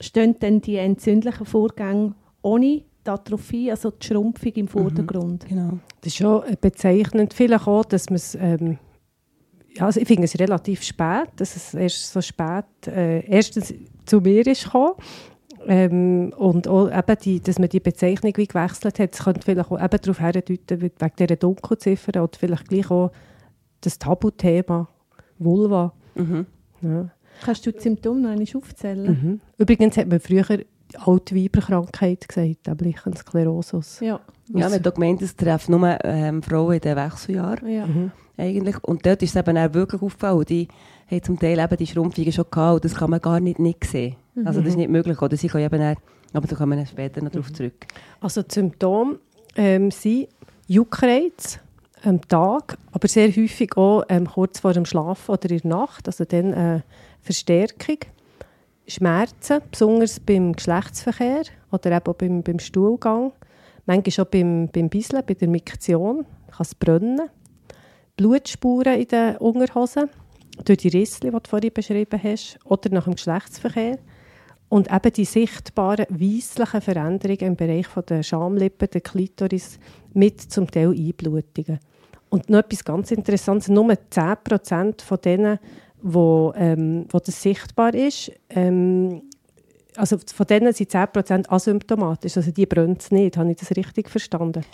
stehen 0.01 0.37
dann 0.41 0.61
die 0.61 0.77
entzündlichen 0.77 1.47
Vorgänge 1.47 2.15
ohne 2.43 2.83
die 3.07 3.11
Atrophie, 3.11 3.71
also 3.71 3.91
die 3.91 4.07
Schrumpfung 4.07 4.53
im 4.53 4.65
mhm, 4.65 4.69
Vordergrund. 4.69 5.45
Mhm, 5.45 5.49
genau. 5.49 5.79
Das 6.01 6.13
ist 6.13 6.17
schon 6.17 6.43
bezeichnend. 6.61 7.33
Vielleicht 7.33 7.67
auch, 7.67 7.85
dass 7.85 8.11
man 8.11 8.17
es 8.17 8.35
ähm, 8.35 8.79
ja, 9.77 9.87
also 9.87 10.01
ich 10.01 10.07
finde 10.07 10.25
es 10.25 10.39
relativ 10.39 10.83
spät, 10.83 11.29
dass 11.37 11.57
es 11.57 11.75
erst 11.75 12.13
so 12.13 12.21
spät 12.21 12.65
äh, 12.87 13.27
erstens 13.27 13.75
zu 14.07 14.21
mir 14.21 14.47
ist 14.47 14.65
gekommen. 14.65 14.95
Ähm, 15.67 16.33
und 16.37 16.69
auch 16.69 16.91
eben 16.91 17.19
die, 17.23 17.41
dass 17.41 17.59
man 17.59 17.69
die 17.69 17.81
Bezeichnung 17.81 18.33
wie 18.37 18.47
gewechselt 18.47 18.99
hat, 18.99 19.13
das 19.13 19.25
könnte 19.25 19.41
vielleicht 19.43 19.71
auch 19.71 19.83
eben 19.83 20.01
darauf 20.01 20.19
hindeuten, 20.19 20.81
wegen 20.81 21.13
dieser 21.19 21.37
Dunkelziffer 21.37 22.23
oder 22.23 22.39
vielleicht 22.39 22.69
gleich 22.69 22.91
auch 22.91 23.11
das 23.81 23.99
Tabuthema 23.99 24.89
Vulva. 25.39 25.93
Mhm. 26.15 26.47
Ja. 26.83 27.11
Kannst 27.43 27.67
du 27.67 27.73
die 27.73 27.81
Symptome 27.81 28.21
noch 28.21 28.31
einmal 28.31 28.47
aufzählen? 28.55 29.07
Mhm. 29.07 29.41
Übrigens 29.59 29.97
hat 29.97 30.09
man 30.09 30.21
früher 30.21 30.45
alte 30.95 31.35
Weiberkrankheit 31.35 32.29
gesagt, 32.29 32.67
nämlich 32.67 32.97
Sklerosus. 33.17 34.01
Ja. 34.01 34.21
Ja, 34.53 34.69
man 34.69 34.73
hat 34.75 34.95
gemeint, 34.95 35.23
es 35.23 35.35
trifft 35.35 35.69
nur 35.69 35.99
ähm, 36.05 36.43
Frauen 36.43 36.75
in 36.75 36.81
den 36.81 36.97
Wechseljahren. 36.97 37.69
Ja. 37.69 37.87
Mhm. 37.87 38.13
Eigentlich. 38.37 38.83
Und 38.83 39.07
dort 39.07 39.23
ist 39.23 39.31
es 39.31 39.37
eben 39.37 39.57
auch 39.57 39.75
wirklich 39.75 40.03
aufgefallen. 40.03 40.45
Die 40.47 40.69
haben 41.11 41.23
zum 41.23 41.39
Teil 41.39 41.59
eben 41.59 41.77
die 41.77 41.87
Schrumpfungen 41.87 42.33
schon 42.33 42.47
gehabt 42.51 42.75
und 42.75 42.85
das 42.85 42.95
kann 42.95 43.11
man 43.11 43.21
gar 43.21 43.41
nicht, 43.41 43.59
nicht 43.59 43.85
sehen. 43.85 44.17
Mhm. 44.35 44.47
Also 44.47 44.61
das 44.61 44.71
ist 44.71 44.77
nicht 44.77 44.91
möglich. 44.91 45.21
Oder 45.21 45.37
sie 45.37 45.49
können 45.49 45.65
eben 45.65 45.83
auch, 45.83 45.97
aber 46.33 46.47
da 46.49 46.57
kommen 46.57 46.79
wir 46.79 46.87
später 46.87 47.23
noch 47.23 47.31
darauf 47.31 47.51
mhm. 47.51 47.55
zurück. 47.55 47.87
Also 48.21 48.43
die 48.43 48.55
Symptome 48.55 49.19
ähm, 49.57 49.91
sind 49.91 50.29
Juckreiz, 50.67 51.61
am 52.05 52.21
Tag, 52.29 52.77
aber 52.93 53.09
sehr 53.09 53.29
häufig 53.29 53.77
auch 53.77 54.05
ähm, 54.09 54.27
kurz 54.27 54.61
vor 54.61 54.73
dem 54.73 54.85
Schlafen 54.85 55.33
oder 55.33 55.51
in 55.51 55.59
der 55.59 55.71
Nacht, 55.71 56.07
also 56.07 56.25
dann 56.25 56.53
äh, 56.53 56.81
Verstärkung. 57.23 57.99
Schmerzen, 58.87 59.63
besonders 59.71 60.21
beim 60.21 60.53
Geschlechtsverkehr 60.53 61.45
oder 61.71 61.93
eben 61.93 62.07
auch 62.07 62.15
beim, 62.15 62.43
beim 62.43 62.59
Stuhlgang. 62.59 63.33
Manchmal 63.87 64.27
auch 64.27 64.31
beim, 64.31 64.69
beim 64.69 64.91
Bisseln, 64.91 65.23
bei 65.27 65.33
der 65.33 65.49
Miktion, 65.49 66.27
kann 66.51 66.61
es 66.61 66.75
brennen. 66.75 67.31
Blutspuren 68.17 69.01
in 69.01 69.09
den 69.09 69.37
Unterhosen, 69.39 70.09
durch 70.65 70.79
die 70.79 70.89
Risse, 70.89 71.21
die 71.21 71.31
du 71.31 71.41
vorhin 71.49 71.73
beschrieben 71.73 72.21
hast, 72.23 72.59
oder 72.65 72.91
nach 72.91 73.05
dem 73.05 73.15
Geschlechtsverkehr. 73.15 73.99
Und 74.69 74.91
eben 74.91 75.13
die 75.13 75.25
sichtbaren 75.25 76.07
weisslichen 76.09 76.81
Veränderungen 76.81 77.41
im 77.41 77.57
Bereich 77.57 77.87
der 78.09 78.23
Schamlippen, 78.23 78.89
der 78.91 79.01
Klitoris, 79.01 79.79
mit 80.13 80.41
zum 80.41 80.71
Teil 80.71 80.91
Einblutungen. 80.91 81.79
Und 82.31 82.51
noch 82.51 82.61
etwas 82.61 82.85
ganz 82.85 83.11
Interessantes, 83.11 83.69
nur 83.69 83.93
10% 83.93 85.03
von 85.03 85.19
denen, 85.21 85.59
wo, 86.03 86.53
ähm, 86.57 87.07
wo 87.11 87.19
das 87.19 87.41
sichtbar 87.41 87.95
ist, 87.95 88.33
ähm, 88.51 89.23
also 89.97 90.19
von 90.19 90.47
denen 90.47 90.73
sind 90.73 90.91
10% 90.91 91.49
asymptomatisch, 91.49 92.37
also 92.37 92.51
die 92.51 92.67
brennt 92.67 93.03
es 93.03 93.11
nicht. 93.11 93.37
Habe 93.37 93.51
ich 93.51 93.57
das 93.57 93.71
richtig 93.77 94.11
verstanden? 94.11 94.65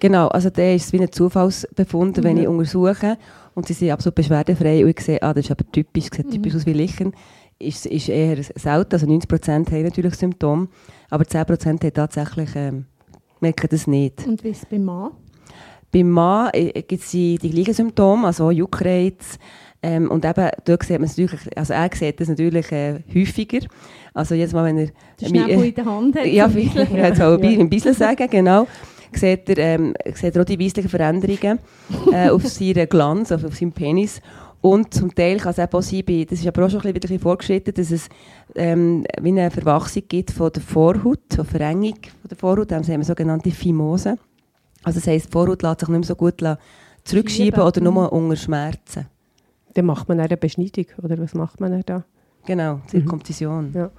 Genau, 0.00 0.28
also 0.28 0.50
der 0.50 0.74
ist 0.74 0.92
wie 0.92 1.00
ein 1.00 1.10
Zufallsbefund, 1.10 2.18
mhm. 2.18 2.24
wenn 2.24 2.36
ich 2.36 2.48
untersuche 2.48 3.16
und 3.54 3.66
sie 3.66 3.72
sind 3.72 3.90
absolut 3.90 4.14
beschwerdefrei 4.14 4.84
und 4.84 4.90
ich 4.90 5.00
sehe, 5.00 5.22
ah, 5.22 5.32
das 5.32 5.46
ist 5.46 5.50
aber 5.50 5.64
typisch, 5.70 6.10
sieht 6.14 6.30
typisch 6.30 6.52
mhm. 6.52 6.58
aus 6.58 6.66
wie 6.66 6.72
Lichen, 6.72 7.12
ist, 7.58 7.86
ist 7.86 8.08
eher 8.08 8.42
selten, 8.42 8.94
also 8.94 9.06
90% 9.06 9.70
haben 9.70 9.82
natürlich 9.82 10.14
Symptome, 10.14 10.68
aber 11.10 11.24
10% 11.24 11.66
haben 11.66 11.92
tatsächlich 11.94 12.50
ähm, 12.56 12.86
merken 13.40 13.68
das 13.70 13.86
nicht. 13.86 14.26
Und 14.26 14.42
wie 14.44 14.48
ist 14.48 14.62
es 14.64 14.66
beim 14.66 14.84
Mann? 14.84 15.12
Beim 15.92 16.10
Mann 16.10 16.50
äh, 16.52 16.82
gibt 16.82 17.02
es 17.02 17.10
die, 17.10 17.38
die 17.38 17.50
gleichen 17.50 17.74
Symptome, 17.74 18.26
also 18.26 18.50
Juckreiz. 18.50 19.38
Ähm, 19.80 20.10
und 20.10 20.24
eben, 20.24 20.48
dort 20.64 20.82
sieht 20.82 20.98
man 20.98 21.04
es 21.04 21.16
natürlich, 21.16 21.56
also 21.56 21.74
er 21.74 21.90
sieht 21.92 22.18
das 22.18 22.28
natürlich 22.28 22.72
äh, 22.72 23.00
häufiger. 23.14 23.60
Also 24.14 24.34
jedes 24.34 24.52
Mal, 24.54 24.64
wenn 24.64 24.78
er... 24.78 24.88
Der 25.20 25.26
Schnäppel 25.26 25.64
in 25.64 25.74
der 25.74 25.84
Hand 25.84 26.16
hat. 26.16 26.26
Ja, 26.26 26.48
ich 26.48 26.74
Beispiel. 26.74 26.86
kann 26.86 27.12
es 27.12 27.20
auch 27.20 27.38
ein 27.38 27.60
ein 27.60 27.68
bisschen 27.68 27.94
sagen, 27.94 28.26
genau. 28.30 28.66
Sieht 29.14 29.48
er, 29.48 29.58
ähm, 29.58 29.94
sieht 30.14 30.36
er 30.36 30.42
auch 30.42 30.46
die 30.46 30.58
weislichen 30.58 30.88
Veränderungen 30.88 31.58
äh, 32.12 32.28
auf 32.30 32.46
seinen 32.48 32.88
Glanz, 32.88 33.32
auf, 33.32 33.44
auf 33.44 33.56
seinem 33.56 33.72
Penis. 33.72 34.20
Und 34.60 34.94
zum 34.94 35.14
Teil 35.14 35.36
kann 35.36 35.50
es 35.50 35.58
eben 35.58 35.72
auch 35.74 35.82
sein, 35.82 36.26
das 36.30 36.40
ist 36.40 36.46
aber 36.46 36.64
auch 36.64 36.70
schon 36.70 36.80
ein 36.80 36.94
bisschen, 36.94 37.18
vorgeschritten, 37.18 37.74
dass 37.74 37.90
es 37.90 38.08
ähm, 38.54 39.04
wie 39.20 39.28
eine 39.28 39.50
Verwachsung 39.50 40.04
gibt 40.08 40.30
von 40.30 40.50
der 40.50 40.62
Vorhaut, 40.62 41.20
eine 41.34 41.44
Verengung 41.44 41.98
von 42.02 42.28
der 42.30 42.38
Vorhaut, 42.38 42.70
das 42.70 42.88
haben 42.88 43.00
wir 43.00 43.04
sogenannte 43.04 43.50
Phimose. 43.50 44.16
Also 44.82 45.00
das 45.00 45.06
heisst, 45.06 45.26
die 45.26 45.32
Vorhaut 45.32 45.62
lässt 45.62 45.80
sich 45.80 45.88
nicht 45.90 45.98
mehr 45.98 46.06
so 46.06 46.16
gut 46.16 46.42
zurückschieben 47.04 47.52
Schieben. 47.56 47.62
oder 47.62 47.80
nur 47.82 48.10
unter 48.10 48.36
Schmerzen. 48.36 49.06
Dann 49.74 49.84
macht 49.84 50.08
man 50.08 50.18
eine 50.18 50.36
Beschneidung, 50.38 50.86
oder 51.02 51.18
was 51.18 51.34
macht 51.34 51.60
man 51.60 51.82
da? 51.84 52.04
Genau, 52.46 52.80
Zirkumzision. 52.86 53.70
Ja. 53.74 53.90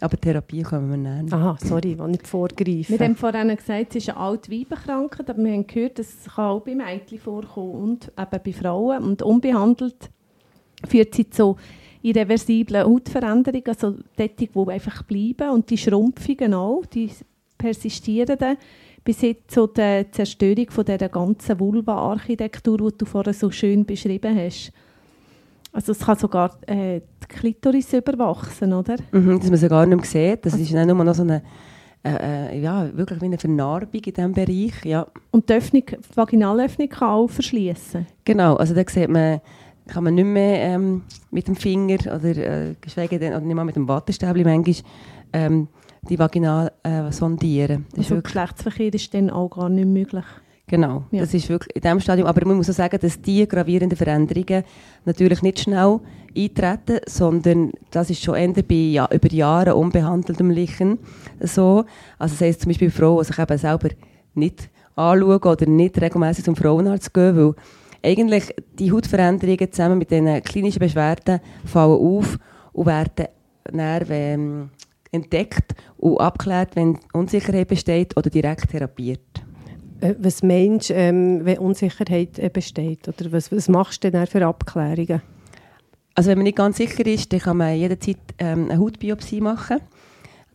Aber 0.00 0.16
Therapie 0.20 0.62
können 0.62 0.90
wir 0.90 0.96
nennen. 0.96 1.32
Aha, 1.32 1.56
sorry, 1.60 1.92
ich 1.92 1.98
will 1.98 2.08
nicht 2.08 2.26
vorgreifen. 2.26 2.86
Wir 2.88 2.98
haben 2.98 3.16
vorhin 3.16 3.56
gesagt, 3.56 3.90
es 3.90 3.96
ist 3.96 4.10
eine 4.10 4.18
Altweibenkrankheit, 4.18 5.30
aber 5.30 5.42
wir 5.42 5.52
haben 5.52 5.66
gehört, 5.66 5.98
dass 5.98 6.08
es 6.08 6.34
kann 6.34 6.44
auch 6.46 6.60
bei 6.60 6.74
Mädchen 6.74 7.18
vorkommen 7.18 7.72
und 7.72 8.12
eben 8.18 8.42
bei 8.44 8.52
Frauen. 8.52 9.04
Und 9.04 9.22
unbehandelt 9.22 10.10
führt 10.86 11.14
sie 11.14 11.30
zu 11.30 11.56
irreversiblen 12.02 12.84
Hautveränderungen, 12.84 13.66
also 13.66 13.96
dort, 14.16 14.40
die 14.40 14.50
einfach 14.54 15.02
bleiben. 15.04 15.50
Und 15.50 15.70
die 15.70 15.78
Schrumpfungen 15.78 16.54
auch, 16.54 16.84
die 16.86 17.10
persistieren 17.56 18.36
dann 18.38 18.58
bis 19.04 19.20
hin 19.20 19.36
zu 19.46 19.66
der 19.66 20.10
Zerstörung 20.10 20.70
von 20.70 20.84
dieser 20.84 21.08
ganzen 21.08 21.60
Vulva-Architektur, 21.60 22.78
die 22.78 22.98
du 22.98 23.04
vorhin 23.04 23.34
so 23.34 23.50
schön 23.50 23.84
beschrieben 23.84 24.36
hast. 24.36 24.72
Also 25.74 25.90
es 25.92 25.98
kann 25.98 26.16
sogar 26.16 26.56
äh, 26.68 27.00
die 27.00 27.26
Klitoris 27.26 27.92
überwachsen, 27.92 28.72
oder? 28.72 28.94
Mhm, 29.10 29.40
dass 29.40 29.50
man 29.50 29.58
sie 29.58 29.68
gar 29.68 29.84
nicht 29.86 29.96
mehr 29.96 30.06
sieht. 30.06 30.46
Das 30.46 30.54
ist 30.54 30.72
dann 30.72 30.86
nur 30.86 31.02
noch 31.04 31.14
so 31.14 31.22
eine, 31.22 31.42
äh, 32.04 32.54
äh, 32.54 32.60
ja, 32.60 32.96
wirklich 32.96 33.20
wie 33.20 33.24
eine 33.26 33.38
Vernarbung 33.38 33.88
in 33.92 34.00
diesem 34.02 34.32
Bereich. 34.32 34.84
Ja, 34.84 35.06
Und 35.32 35.48
die, 35.48 35.54
Öffnung, 35.54 35.82
die 35.84 36.16
Vaginalöffnung 36.16 36.88
kann 36.88 37.08
auch 37.08 37.28
verschließen. 37.28 38.06
genau. 38.24 38.54
Also 38.54 38.72
da 38.72 38.82
sieht 38.88 39.08
man, 39.08 39.40
kann 39.88 40.04
man 40.04 40.14
nicht 40.14 40.26
mehr 40.26 40.60
ähm, 40.60 41.02
mit 41.32 41.48
dem 41.48 41.56
Finger 41.56 41.98
oder 42.06 42.36
äh, 42.36 42.74
geschweige 42.80 43.18
denn, 43.18 43.32
oder 43.32 43.40
nicht 43.40 43.56
mal 43.56 43.64
mit 43.64 43.74
dem 43.74 43.88
Wattestäbchen 43.88 44.44
manchmal 44.44 44.76
ähm, 45.32 45.66
die 46.08 46.18
Vagina 46.18 46.70
äh, 46.84 47.10
sondieren. 47.10 47.86
Das 47.90 48.00
ist 48.04 48.12
Also 48.12 48.22
Geschlechtsverkehr 48.22 48.94
ist 48.94 49.12
dann 49.12 49.28
auch 49.28 49.48
gar 49.48 49.68
nicht 49.68 49.88
möglich. 49.88 50.24
Genau, 50.66 51.04
Ja. 51.10 51.20
das 51.20 51.34
ist 51.34 51.48
wirklich 51.48 51.74
in 51.76 51.82
diesem 51.82 52.00
Stadium. 52.00 52.26
Aber 52.26 52.46
man 52.46 52.56
muss 52.56 52.70
auch 52.70 52.74
sagen, 52.74 52.98
dass 53.00 53.20
diese 53.20 53.46
gravierenden 53.46 53.96
Veränderungen 53.96 54.64
natürlich 55.04 55.42
nicht 55.42 55.60
schnell 55.60 56.00
eintreten, 56.36 57.00
sondern 57.06 57.72
das 57.90 58.10
ist 58.10 58.22
schon 58.22 58.34
eher 58.34 58.52
bei 58.62 58.74
ja, 58.74 59.08
über 59.12 59.30
Jahre 59.32 59.74
unbehandeltem 59.74 60.50
Lichen 60.50 60.98
so. 61.40 61.84
Also 62.18 62.34
das 62.34 62.40
heisst 62.40 62.62
zum 62.62 62.70
Beispiel 62.70 62.90
Frauen, 62.90 63.20
die 63.20 63.24
sich 63.26 63.38
eben 63.38 63.58
selber 63.58 63.88
nicht 64.34 64.70
anschauen 64.96 65.40
oder 65.42 65.66
nicht 65.66 66.00
regelmäßig 66.00 66.44
zum 66.44 66.56
Frauenarzt 66.56 67.12
gehen, 67.14 67.36
weil 67.36 67.54
eigentlich 68.02 68.54
die 68.78 68.92
Hautveränderungen 68.92 69.72
zusammen 69.72 69.98
mit 69.98 70.10
den 70.10 70.42
klinischen 70.42 70.80
Beschwerden 70.80 71.40
fallen 71.64 71.98
auf 71.98 72.38
und 72.72 72.86
werden 72.86 73.26
dann, 73.64 74.06
ähm, 74.10 74.70
entdeckt 75.10 75.74
und 75.96 76.18
abgeklärt, 76.20 76.74
wenn 76.76 76.98
Unsicherheit 77.12 77.68
besteht 77.68 78.16
oder 78.16 78.28
direkt 78.28 78.68
therapiert. 78.68 79.33
Äh, 80.04 80.14
Was 80.18 80.42
meinst 80.42 80.90
du, 80.90 80.94
ähm, 80.94 81.44
wenn 81.44 81.58
Unsicherheit 81.58 82.38
äh, 82.38 82.50
besteht? 82.52 83.08
Oder 83.08 83.32
was, 83.32 83.50
was 83.50 83.68
machst 83.68 84.04
du 84.04 84.10
denn 84.10 84.26
für 84.26 84.46
Abklärungen? 84.46 85.22
Also 86.14 86.30
wenn 86.30 86.38
man 86.38 86.44
nicht 86.44 86.58
ganz 86.58 86.76
sicher 86.76 87.06
ist, 87.06 87.32
dann 87.32 87.40
kann 87.40 87.56
man 87.56 87.74
jederzeit 87.74 88.18
ähm, 88.38 88.70
eine 88.70 88.78
Hautbiopsie 88.78 89.40
machen. 89.40 89.80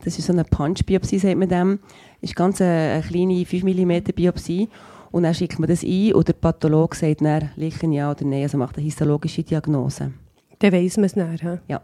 Das 0.05 0.17
ist 0.17 0.27
so 0.27 0.33
eine 0.33 0.45
Punch-Biopsie, 0.45 1.19
sagt 1.19 1.37
man 1.37 1.49
dem. 1.49 1.79
Das 2.21 2.29
ist 2.29 2.35
ganz 2.35 2.61
eine, 2.61 2.93
eine 2.93 3.03
kleine 3.03 3.45
5 3.45 3.63
mm 3.63 4.13
Biopsie. 4.15 4.69
Und 5.11 5.23
dann 5.23 5.33
schickt 5.33 5.59
man 5.59 5.67
das 5.67 5.83
ein 5.83 6.13
und 6.13 6.27
der 6.27 6.33
Pathologe 6.33 6.95
sagt 6.95 7.21
dann, 7.21 7.49
Lichen 7.55 7.91
ja 7.91 8.11
oder 8.11 8.23
nein, 8.25 8.43
also 8.43 8.57
macht 8.57 8.77
eine 8.77 8.85
histologische 8.85 9.43
Diagnose. 9.43 10.13
Dann 10.59 10.71
weiss 10.71 10.97
man 10.97 11.05
es 11.05 11.13
dann. 11.13 11.35
hä? 11.37 11.57
Ja. 11.67 11.81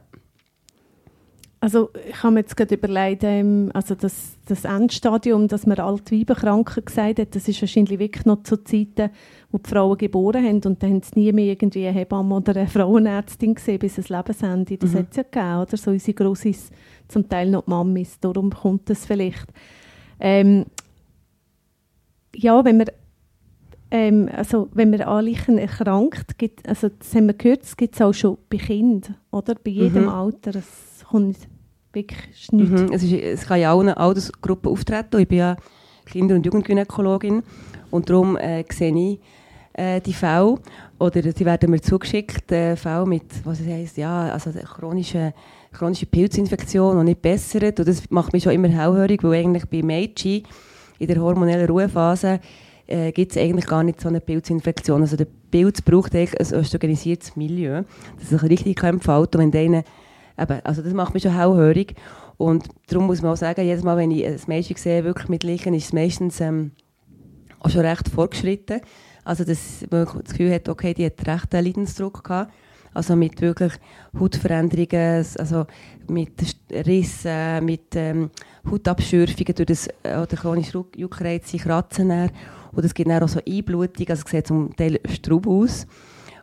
Also 1.65 1.89
ich 2.07 2.21
habe 2.21 2.35
mir 2.35 2.41
jetzt 2.41 2.55
gerade 2.55 2.75
überlegt, 2.75 3.23
ähm, 3.23 3.71
also 3.73 3.95
das, 3.95 4.37
das 4.45 4.65
Endstadium, 4.65 5.47
das 5.47 5.65
man 5.65 5.79
Altweibenkranken 5.79 6.85
gesagt 6.85 7.17
hat, 7.17 7.35
das 7.35 7.47
ist 7.47 7.59
wahrscheinlich 7.59 7.97
wirklich 7.97 8.23
noch 8.23 8.43
zu 8.43 8.57
Zeiten, 8.63 9.09
wo 9.49 9.57
die 9.57 9.67
Frauen 9.67 9.97
geboren 9.97 10.45
haben 10.45 10.61
und 10.63 10.83
dann 10.83 10.91
haben 10.91 11.01
sie 11.01 11.19
nie 11.19 11.33
mehr 11.33 11.45
irgendwie 11.53 11.87
eine 11.87 11.97
Hebamme 11.97 12.35
oder 12.35 12.55
eine 12.55 12.67
Frauenärztin 12.67 13.55
gesehen 13.55 13.79
bis 13.79 13.93
ans 13.93 14.09
Lebensende. 14.09 14.77
Das 14.77 14.93
Mhm. 14.93 14.97
hat 14.99 15.07
es 15.09 15.17
ja 15.17 15.23
gegeben, 15.23 15.59
oder? 15.63 15.75
So 15.77 15.89
unsere 15.89 16.13
Grossis, 16.13 16.69
zum 17.07 17.27
Teil 17.27 17.49
noch 17.49 17.63
die 17.65 17.71
Mamis, 17.71 18.19
darum 18.19 18.51
kommt 18.51 18.87
das 18.87 19.03
vielleicht. 19.07 19.47
Ähm, 20.19 20.65
ja, 22.35 22.63
wenn 22.63 22.77
man 22.77 22.87
ähm, 23.89 24.29
also 24.35 24.69
wenn 24.73 24.91
man 24.91 25.01
an 25.01 25.57
erkrankt, 25.57 26.37
gibt, 26.37 26.69
also 26.69 26.89
das 26.89 27.15
haben 27.15 27.25
wir 27.25 27.33
gehört, 27.33 27.63
das 27.63 27.75
gibt 27.75 27.95
es 27.95 28.01
auch 28.01 28.13
schon 28.13 28.37
bei 28.51 28.57
Kindern, 28.57 29.15
oder? 29.31 29.55
Bei 29.55 29.71
jedem 29.71 30.03
Mhm. 30.03 30.09
Alter. 30.09 30.51
Es 30.55 31.03
kommt 31.09 31.37
wirklich 31.95 32.51
nichts. 32.51 32.81
Mhm. 32.81 32.91
Es, 32.91 33.03
ist, 33.03 33.13
es 33.13 33.45
kann 33.47 33.59
ja 33.59 33.71
auch 33.71 33.81
in 33.81 33.89
allen 33.89 33.97
Altersgruppen 33.97 34.71
auftreten. 34.71 35.19
Ich 35.19 35.27
bin 35.27 35.39
ja 35.39 35.55
Kinder- 36.05 36.35
und 36.35 36.45
Jugendgynäkologin 36.45 37.43
und 37.91 38.09
darum 38.09 38.37
äh, 38.37 38.63
sehe 38.71 38.95
ich 38.95 39.19
äh, 39.73 39.99
die 40.01 40.13
Fälle 40.13 40.57
oder 40.99 41.21
sie 41.21 41.45
werden 41.45 41.71
mir 41.71 41.81
zugeschickt, 41.81 42.51
äh, 42.51 42.75
Fälle 42.75 43.05
mit, 43.05 43.23
was 43.43 43.59
es 43.59 43.67
heisst, 43.67 43.97
ja, 43.97 44.31
also 44.31 44.51
chronische, 44.51 45.33
chronische 45.73 46.05
Pilzinfektion 46.05 46.97
und 46.97 47.05
nicht 47.05 47.21
bessert 47.21 47.79
und 47.79 47.87
das 47.87 48.09
macht 48.09 48.33
mich 48.33 48.43
schon 48.43 48.53
immer 48.53 48.69
hellhörig, 48.69 49.23
weil 49.23 49.43
eigentlich 49.43 49.65
bei 49.65 49.81
Mädchen 49.81 50.43
in 50.99 51.07
der 51.07 51.19
hormonellen 51.19 51.67
Ruhephase 51.67 52.39
äh, 52.87 53.11
gibt 53.11 53.31
es 53.31 53.37
eigentlich 53.37 53.65
gar 53.65 53.83
nicht 53.83 53.99
so 53.99 54.07
eine 54.07 54.21
Pilzinfektion. 54.21 55.01
Also 55.01 55.17
der 55.17 55.27
Pilz 55.51 55.81
braucht 55.81 56.15
eigentlich 56.15 56.39
ein 56.39 56.59
östrogenisiertes 56.59 57.35
Milieu, 57.35 57.83
dass 58.19 58.31
er 58.31 58.49
richtig 58.49 58.81
entfalten 58.83 59.39
kann. 59.39 59.47
Und 59.47 59.53
wenn 59.53 59.73
denen, 59.73 59.83
eben, 60.37 60.59
also 60.63 60.81
das 60.81 60.93
macht 60.93 61.13
mich 61.13 61.23
schon 61.23 61.35
hellhörig. 61.35 61.95
Und 62.37 62.67
darum 62.87 63.07
muss 63.07 63.21
man 63.21 63.33
auch 63.33 63.37
sagen, 63.37 63.65
jedes 63.65 63.83
Mal, 63.83 63.97
wenn 63.97 64.11
ich 64.11 64.25
ein 64.25 64.39
Mädchen 64.47 64.77
sehe, 64.77 65.03
wirklich 65.03 65.29
mit 65.29 65.43
Lichen, 65.43 65.73
ist 65.73 65.85
es 65.85 65.93
meistens 65.93 66.41
ähm, 66.41 66.71
auch 67.59 67.69
schon 67.69 67.81
recht 67.81 68.09
fortgeschritten. 68.09 68.81
Also 69.23 69.43
dass 69.43 69.85
man 69.89 70.05
das 70.05 70.31
Gefühl 70.31 70.53
hat, 70.53 70.69
okay, 70.69 70.93
die 70.93 71.05
hat 71.05 71.25
recht 71.25 71.55
einen 71.55 71.65
Leidensdruck 71.65 72.23
gehabt. 72.23 72.53
Also 72.93 73.15
mit 73.17 73.41
wirklich 73.41 73.73
Hautveränderungen, 74.17 75.25
also 75.37 75.65
mit 76.07 76.31
Rissen, 76.71 77.65
mit 77.65 77.93
ähm, 77.95 78.29
Hautabschürfungen 78.69 79.53
durch 79.53 79.65
das 79.65 79.87
äh, 80.03 80.15
oder 80.15 80.37
chronische 80.37 80.85
Juckreiz, 80.95 81.49
sie 81.49 81.57
kratzen 81.57 82.09
dann. 82.09 82.31
Und 82.71 82.85
es 82.85 82.93
gibt 82.93 83.09
dann 83.09 83.21
auch 83.21 83.27
so 83.27 83.41
Einblutung, 83.45 84.07
also 84.07 84.23
es 84.23 84.31
sieht 84.31 84.47
zum 84.47 84.73
Teil 84.75 84.99
straub 85.09 85.45
aus. 85.45 85.87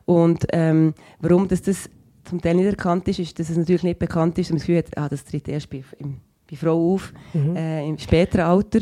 Und 0.04 0.44
ähm, 0.52 0.92
warum 1.20 1.48
das, 1.48 1.62
das 1.62 1.88
zum 2.24 2.40
Teil 2.40 2.54
nicht 2.54 2.66
erkannt 2.66 3.08
ist, 3.08 3.18
ist, 3.18 3.38
dass 3.38 3.50
es 3.50 3.56
natürlich 3.56 3.82
nicht 3.82 3.98
bekannt 3.98 4.38
ist 4.38 4.50
und 4.50 4.54
man 4.54 4.58
das 4.58 4.66
Gefühl 4.66 4.78
hat, 4.78 4.98
ah, 4.98 5.08
das 5.08 5.24
tritt 5.24 5.48
erst 5.48 5.70
bei, 5.70 5.82
im, 5.98 6.18
bei 6.50 6.56
Frauen 6.56 6.94
auf, 6.94 7.12
äh, 7.34 7.88
im 7.88 7.98
späteren 7.98 8.46
Alter. 8.46 8.80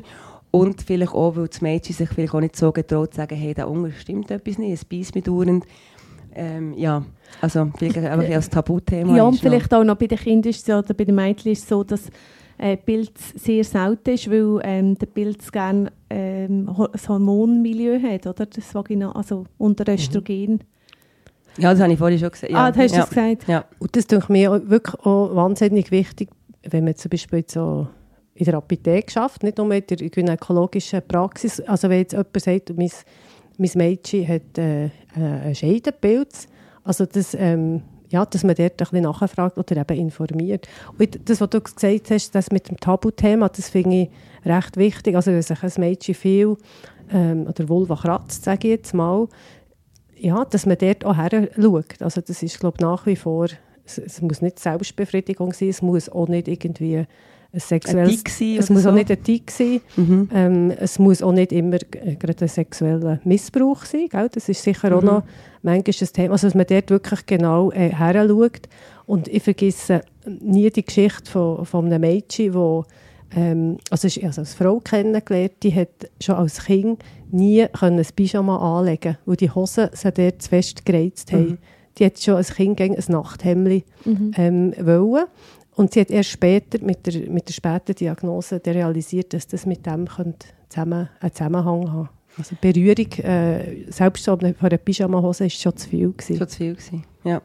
Und 0.50 0.82
vielleicht 0.82 1.12
auch, 1.12 1.36
weil 1.36 1.46
das 1.46 1.60
Mädchen 1.60 1.94
sich 1.94 2.08
vielleicht 2.08 2.34
auch 2.34 2.40
nicht 2.40 2.56
so 2.56 2.72
getraut 2.72 3.12
zu 3.12 3.18
sagen, 3.18 3.36
hey, 3.36 3.54
da 3.54 3.64
unten 3.66 3.92
stimmt 3.92 4.30
etwas 4.30 4.58
nicht, 4.58 4.72
es 4.72 4.84
beißt 4.84 5.14
mich 5.14 5.24
dauernd. 5.24 5.64
Ähm, 6.34 6.74
ja, 6.74 7.04
also 7.40 7.70
vielleicht 7.76 7.98
einfach 7.98 8.24
ein 8.24 8.40
Tabuthema 8.40 9.16
Ja, 9.16 9.24
und 9.24 9.34
ist 9.34 9.42
noch. 9.42 9.50
vielleicht 9.50 9.74
auch 9.74 9.84
noch 9.84 9.96
bei 9.96 10.06
den 10.06 10.18
Kindern 10.18 10.50
ist 10.50 10.64
so, 10.64 10.74
oder 10.74 10.94
bei 10.94 11.04
den 11.04 11.14
Mädchen 11.14 11.52
ist 11.52 11.62
es 11.62 11.68
so, 11.68 11.82
dass 11.82 12.08
äh, 12.58 12.76
Pilz 12.76 13.32
sehr 13.36 13.64
selten 13.64 14.10
ist, 14.10 14.30
weil 14.30 14.60
ähm, 14.62 14.94
der 14.96 15.06
Pilz 15.06 15.50
gerne 15.50 15.90
ähm, 16.08 16.68
ein 16.68 17.08
Hormonmilieu 17.08 18.00
hat, 18.02 18.26
oder? 18.26 18.46
Das 18.46 18.74
Vagina, 18.74 19.12
also 19.12 19.44
unter 19.58 19.92
Östrogen. 19.92 20.60
Ja, 21.58 21.72
das 21.72 21.80
habe 21.80 21.92
ich 21.92 21.98
vorhin 21.98 22.18
schon 22.18 22.30
gesagt. 22.30 22.52
Ja, 22.52 22.66
ah, 22.66 22.70
du 22.70 22.80
hast 22.80 22.92
ja. 22.92 23.00
das 23.00 23.08
gesagt? 23.08 23.48
Ja. 23.48 23.64
Und 23.78 23.96
das 23.96 24.06
denke 24.06 24.32
mir 24.32 24.52
auch 24.52 24.60
wirklich 24.64 24.94
auch 25.04 25.34
wahnsinnig 25.34 25.90
wichtig, 25.90 26.30
wenn 26.62 26.84
man 26.84 26.96
zum 26.96 27.10
Beispiel 27.10 27.40
jetzt 27.40 27.52
so 27.52 27.88
in 28.34 28.44
der 28.44 28.54
Apotheke 28.54 29.10
schafft, 29.10 29.42
nicht 29.42 29.58
nur 29.58 29.70
in 29.72 29.84
der 29.86 29.96
gynäkologischen 29.96 31.02
Praxis. 31.06 31.60
Also 31.60 31.88
wenn 31.88 31.98
jetzt 31.98 32.12
jemand 32.12 32.40
sagt, 32.40 32.76
mein, 32.76 32.90
mein 33.58 33.70
Mädchen 33.74 34.26
hat 34.26 34.58
äh, 34.58 34.86
äh, 34.86 34.90
einen 35.16 35.54
Scheidenpilz, 35.54 36.48
also 36.82 37.04
das, 37.04 37.34
ähm, 37.34 37.82
ja, 38.08 38.24
dass 38.24 38.42
man 38.42 38.54
dort 38.54 38.72
ein 38.72 38.76
bisschen 38.76 39.02
nachfragt 39.02 39.58
oder 39.58 39.76
eben 39.76 39.98
informiert. 39.98 40.68
Und 40.98 41.28
das, 41.28 41.40
was 41.40 41.50
du 41.50 41.60
gesagt 41.60 42.10
hast, 42.10 42.34
das 42.34 42.50
mit 42.50 42.68
dem 42.68 42.78
Tabuthema, 42.78 43.48
das 43.48 43.68
finde 43.68 44.02
ich 44.02 44.10
recht 44.44 44.76
wichtig. 44.76 45.14
Also 45.14 45.32
wenn 45.32 45.42
sich 45.42 45.62
ein 45.62 45.72
Mädchen 45.76 46.14
viel 46.14 46.56
ähm, 47.12 47.46
oder 47.46 47.68
Vulva 47.68 47.96
kratzt, 47.96 48.44
sage 48.44 48.68
ich 48.68 48.74
jetzt 48.74 48.94
mal, 48.94 49.28
ja, 50.20 50.44
dass 50.44 50.66
man 50.66 50.76
dort 50.78 51.04
auch 51.04 51.16
her 51.16 51.48
schaut. 51.56 52.00
Also 52.00 52.20
das 52.20 52.42
ist, 52.42 52.60
glaube 52.60 52.76
ich, 52.78 52.82
nach 52.82 53.06
wie 53.06 53.16
vor, 53.16 53.46
es, 53.84 53.98
es 53.98 54.20
muss 54.22 54.42
nicht 54.42 54.58
Selbstbefriedigung 54.58 55.52
sein, 55.52 55.68
es 55.68 55.82
muss 55.82 56.08
auch 56.08 56.28
nicht 56.28 56.48
irgendwie 56.48 57.06
ein 57.52 57.60
sexuelles... 57.60 58.22
Ein 58.40 58.58
es 58.58 58.70
muss 58.70 58.86
auch 58.86 58.90
so. 58.90 58.96
nicht 58.96 59.10
ein 59.10 59.22
Tick 59.22 59.50
sein. 59.50 59.80
Mhm. 59.96 60.28
Ähm, 60.32 60.70
es 60.70 60.98
muss 60.98 61.22
auch 61.22 61.32
nicht 61.32 61.52
immer 61.52 61.76
äh, 61.76 62.14
gerade 62.16 62.44
ein 62.44 62.48
sexueller 62.48 63.20
Missbrauch 63.24 63.84
sein. 63.84 64.08
Gell? 64.08 64.28
Das 64.32 64.48
ist 64.48 64.62
sicher 64.62 64.96
auch 64.96 65.02
Mhm. 65.02 65.06
noch 65.06 65.22
manchmal 65.62 65.94
ein 66.00 66.12
Thema, 66.12 66.32
also 66.32 66.46
dass 66.46 66.54
man 66.54 66.66
dort 66.68 66.90
wirklich 66.90 67.26
genau 67.26 67.72
äh, 67.72 67.94
her 67.94 68.26
schaut. 68.28 68.68
Und 69.06 69.26
ich 69.26 69.42
vergesse 69.42 70.02
nie 70.26 70.70
die 70.70 70.84
Geschichte 70.84 71.30
von, 71.30 71.64
von 71.64 71.86
einem 71.86 72.00
Mädchen, 72.02 72.54
wo, 72.54 72.84
ähm, 73.34 73.78
also 73.90 74.06
ich 74.06 74.24
also 74.24 74.42
als 74.42 74.54
Frau 74.54 74.78
kennengelernt, 74.78 75.54
die 75.62 75.74
hat 75.74 75.88
schon 76.20 76.36
als 76.36 76.64
Kind 76.64 77.02
nie 77.32 77.66
können 77.78 77.98
ein 77.98 78.06
Pyjama 78.16 78.78
anlegen 78.78 79.16
weil 79.26 79.36
die 79.36 79.50
Hosen 79.50 79.88
sie 79.92 80.12
dort 80.12 80.42
zu 80.42 80.48
fest 80.48 80.84
gereizt 80.84 81.32
haben. 81.32 81.42
Mhm. 81.50 81.58
Die 81.98 82.04
hat 82.06 82.18
schon 82.20 82.36
als 82.36 82.54
Kind 82.54 82.80
ein 82.80 82.96
Nachthemd 83.08 83.84
Mhm. 84.04 84.32
ähm, 84.36 84.74
wollen. 84.80 85.24
Und 85.76 85.92
sie 85.94 86.00
hat 86.00 86.10
erst 86.10 86.30
später, 86.30 86.82
mit 86.84 87.06
der, 87.06 87.30
mit 87.30 87.48
der 87.48 87.52
späten 87.54 87.94
Diagnose, 87.94 88.60
realisiert, 88.66 89.32
dass 89.32 89.46
das 89.46 89.66
mit 89.66 89.86
dem 89.86 90.06
könnte 90.06 90.46
zusammen, 90.68 91.08
einen 91.20 91.32
Zusammenhang 91.32 91.92
haben 91.92 92.08
Also 92.36 92.54
Berührung, 92.60 93.10
äh, 93.24 93.90
selbst 93.90 94.24
so 94.24 94.36
von 94.36 94.54
einer 94.60 94.78
Pyjama-Hose, 94.78 95.44
war 95.44 95.50
schon 95.50 95.76
zu 95.76 95.88
viel. 95.88 96.12
Gewesen. 96.12 96.36
Schon 96.36 96.48
zu 96.48 96.56
viel 96.56 96.74
gewesen. 96.74 97.04
Ja. 97.24 97.40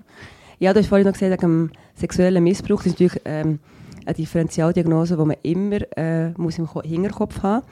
ja, 0.60 0.74
du 0.74 0.80
hast 0.80 0.88
vorhin 0.88 1.06
noch 1.08 1.14
gesagt, 1.14 1.32
wegen 1.42 1.72
sexuellen 1.96 2.44
Missbrauch, 2.44 2.78
das 2.84 2.88
ist 2.88 2.94
natürlich 3.00 3.22
ähm, 3.26 3.60
eine 4.06 4.14
Differentialdiagnose, 4.16 5.18
die 5.18 5.26
man 5.26 5.38
immer 5.44 5.98
äh, 5.98 6.30
muss 6.38 6.58
im 6.60 6.68
Ko- 6.68 6.84
Hinterkopf 6.84 7.42
haben 7.42 7.66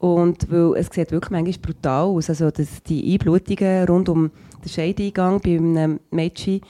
Und 0.00 0.50
weil 0.50 0.78
es 0.80 0.88
sieht 0.90 1.12
wirklich 1.12 1.30
manchmal 1.30 1.58
brutal 1.58 2.04
aus, 2.04 2.30
also 2.30 2.50
dass 2.50 2.82
die 2.82 3.12
Einblutungen 3.12 3.86
rund 3.86 4.08
um 4.08 4.30
den 4.64 4.68
Scheideingang 4.70 5.40
bei 5.40 5.56
einem 5.56 6.00
Mädchen 6.10 6.62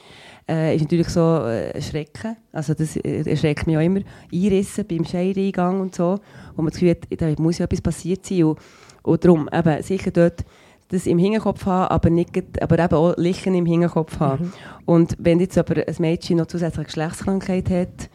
äh, 0.49 0.75
ist 0.75 0.81
natürlich 0.81 1.07
so 1.07 1.45
äh, 1.45 1.81
Schrecken. 1.81 2.35
Also 2.51 2.73
das 2.73 2.97
äh, 2.97 3.23
erschreckt 3.29 3.67
mich 3.67 3.77
auch 3.77 3.81
immer. 3.81 4.01
Einrissen 4.33 4.85
beim 4.85 5.05
Scheideingang 5.05 5.79
und 5.79 5.95
so, 5.95 6.19
wo 6.57 6.61
man 6.61 6.71
das 6.71 6.79
Gefühl 6.79 6.89
hat, 6.89 7.21
da 7.21 7.41
muss 7.41 7.59
ja 7.59 7.65
etwas 7.65 7.79
passiert 7.79 8.25
sein. 8.25 8.43
Und, 8.43 8.59
und 9.03 9.23
darum 9.23 9.49
eben 9.51 9.81
sicher 9.81 10.11
dort 10.11 10.43
das 10.89 11.07
im 11.07 11.17
Hinterkopf 11.17 11.65
haben, 11.65 11.89
aber, 11.89 12.09
nicht, 12.09 12.61
aber 12.61 12.79
eben 12.79 12.95
auch 12.95 13.15
Lichen 13.15 13.55
im 13.55 13.65
Hinterkopf 13.65 14.19
haben. 14.19 14.51
Und 14.85 15.15
wenn 15.19 15.39
jetzt 15.39 15.57
aber 15.57 15.87
ein 15.87 15.95
Mädchen 15.99 16.37
noch 16.37 16.47
zusätzliche 16.47 16.87
Geschlechtskrankheit 16.87 17.69
hat 17.69 18.09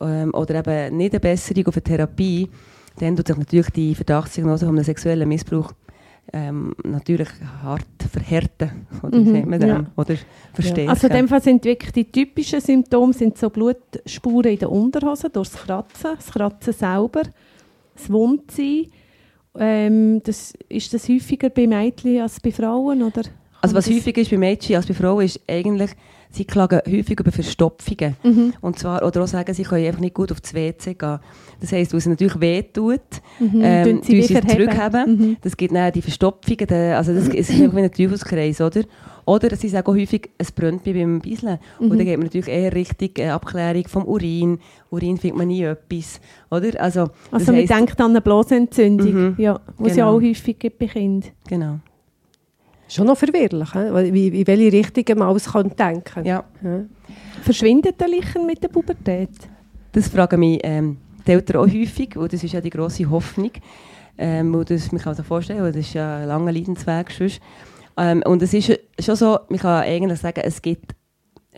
ähm, 0.00 0.32
oder 0.32 0.66
eben 0.66 0.96
nicht 0.96 1.12
eine 1.12 1.20
Besserung 1.20 1.66
auf 1.66 1.76
eine 1.76 1.82
Therapie, 1.82 2.48
dann 2.98 3.16
tut 3.16 3.26
sich 3.26 3.36
natürlich 3.36 3.70
die 3.70 3.94
Verdachtsdiagnose 3.94 4.66
von 4.66 4.74
einem 4.76 4.84
sexuellen 4.84 5.28
Missbrauch 5.28 5.72
ähm, 6.32 6.74
natürlich 6.84 7.28
hart 7.62 7.84
verhärten. 8.10 8.86
Oder, 9.02 9.18
Mhm, 9.18 9.52
ja. 9.60 9.84
oder 9.96 10.14
verstärken. 10.54 10.88
Also 10.90 11.08
in 11.08 11.12
dem 11.14 11.28
Fall 11.28 11.42
sind 11.42 11.64
wirklich 11.64 11.92
die 11.92 12.04
typischen 12.10 12.60
Symptome 12.60 13.12
sind 13.12 13.36
so 13.36 13.50
Blutspuren 13.50 14.52
in 14.52 14.58
der 14.58 14.70
Unterhose 14.70 15.28
durchs 15.30 15.54
Kratzen, 15.54 16.10
das 16.16 16.30
Kratzen 16.30 16.72
selber, 16.72 17.22
das 17.94 18.10
Wundsein. 18.10 18.86
Ähm, 19.58 20.22
das, 20.24 20.54
ist 20.68 20.94
das 20.94 21.08
häufiger 21.08 21.50
bei 21.50 21.66
Mädchen 21.66 22.20
als 22.22 22.40
bei 22.40 22.52
Frauen? 22.52 23.02
Oder 23.02 23.22
also 23.60 23.74
was 23.74 23.84
kann 23.84 23.94
das- 23.94 24.00
häufig 24.06 24.16
ist 24.18 24.30
bei 24.30 24.38
Mädchen 24.38 24.76
als 24.76 24.86
bei 24.86 24.94
Frauen 24.94 25.24
ist 25.24 25.40
eigentlich, 25.48 25.90
sie 26.32 26.44
klagen 26.44 26.80
häufig 26.86 27.20
über 27.20 27.30
Verstopfungen. 27.30 28.16
Mhm. 28.24 28.54
Und 28.60 28.78
zwar, 28.78 29.06
oder 29.06 29.22
auch 29.22 29.26
sagen, 29.28 29.52
sie 29.54 29.62
können 29.62 29.86
einfach 29.86 30.00
nicht 30.00 30.14
gut 30.14 30.32
auf 30.32 30.40
das 30.40 30.54
WC 30.54 30.94
gehen. 30.94 31.18
Das 31.60 31.70
heisst, 31.72 31.92
weil 31.92 31.98
es 31.98 32.06
natürlich 32.06 32.40
weh 32.40 32.62
tut, 32.62 33.00
Mhm. 33.38 33.60
ähm, 33.62 34.00
sie 34.02 34.22
sie 34.22 34.34
es 34.34 34.46
zurückheben. 34.46 35.16
Mhm. 35.18 35.36
Das 35.42 35.56
gibt 35.56 35.74
dann 35.74 35.92
die 35.92 36.02
Verstopfungen, 36.02 36.68
also 36.94 37.12
das, 37.14 37.28
es 37.28 37.50
ist 37.50 37.60
einfach 37.62 37.76
wie 37.76 37.82
ein 37.82 37.92
Teufelskreis, 37.92 38.60
oder? 38.60 38.82
Oder 39.24 39.54
sie 39.54 39.68
sagen 39.68 39.86
auch 39.86 39.94
häufig, 39.94 40.30
es 40.36 40.50
brennt 40.50 40.82
bei 40.82 40.92
beim 40.92 41.20
Bisseln. 41.20 41.58
Und 41.78 41.90
dann 41.90 41.98
geht 42.04 42.16
man 42.18 42.24
natürlich 42.26 42.48
eher 42.48 42.74
richtig 42.74 43.20
äh, 43.20 43.28
Abklärung 43.28 43.86
vom 43.86 44.04
Urin. 44.04 44.58
Urin 44.90 45.16
findet 45.16 45.38
man 45.38 45.46
nie 45.46 45.62
etwas, 45.62 46.20
oder? 46.50 46.80
Also, 46.80 47.04
das 47.06 47.12
Also 47.32 47.52
man 47.52 47.60
heisst- 47.60 47.70
denkt 47.72 48.00
an 48.00 48.10
eine 48.10 48.20
Blasenentzündung, 48.20 49.12
Mhm. 49.12 49.34
ja, 49.38 49.60
was 49.78 49.94
ja 49.96 50.06
Genau. 50.06 50.16
auch 50.16 50.20
häufig 50.22 50.58
gibt 50.58 50.78
bei 50.80 50.86
Kindern. 50.86 51.30
Genau. 51.48 51.78
Schon 52.92 53.06
noch 53.06 53.16
verwirrlich, 53.16 53.72
he? 53.72 54.12
Wie, 54.12 54.40
in 54.40 54.46
welche 54.46 54.72
Richtung 54.72 55.18
man 55.18 55.28
alles 55.28 55.50
kann 55.50 55.70
denken 55.74 56.24
Ja, 56.26 56.44
Ja. 56.62 56.84
Verschwindet 57.42 57.98
der 57.98 58.08
Lichen 58.08 58.46
mit 58.46 58.62
der 58.62 58.68
Pubertät? 58.68 59.30
das 59.92 60.08
fragen 60.08 60.40
mich 60.40 60.60
ähm, 60.62 60.98
die 61.26 61.32
Eltern 61.32 61.56
auch 61.58 61.66
häufig, 61.66 62.16
und 62.16 62.32
das 62.32 62.44
ist 62.44 62.52
ja 62.52 62.60
die 62.60 62.70
grosse 62.70 63.08
Hoffnung. 63.08 63.50
Ähm, 64.18 64.54
und 64.54 64.68
das, 64.68 64.92
man 64.92 65.00
kann 65.00 65.14
sich 65.14 65.24
vorstellen, 65.24 65.62
weil 65.62 65.72
das 65.72 65.86
ist 65.86 65.94
ja 65.94 66.18
ein 66.18 66.28
langer 66.28 66.52
Leidensweg 66.52 67.10
sonst. 67.10 67.40
Ähm, 67.96 68.22
und 68.26 68.42
es 68.42 68.52
ist 68.52 68.78
schon 68.98 69.16
so, 69.16 69.38
man 69.48 69.58
kann 69.58 69.84
eigentlich 69.84 70.20
sagen, 70.20 70.42
es 70.44 70.60
gibt 70.60 70.94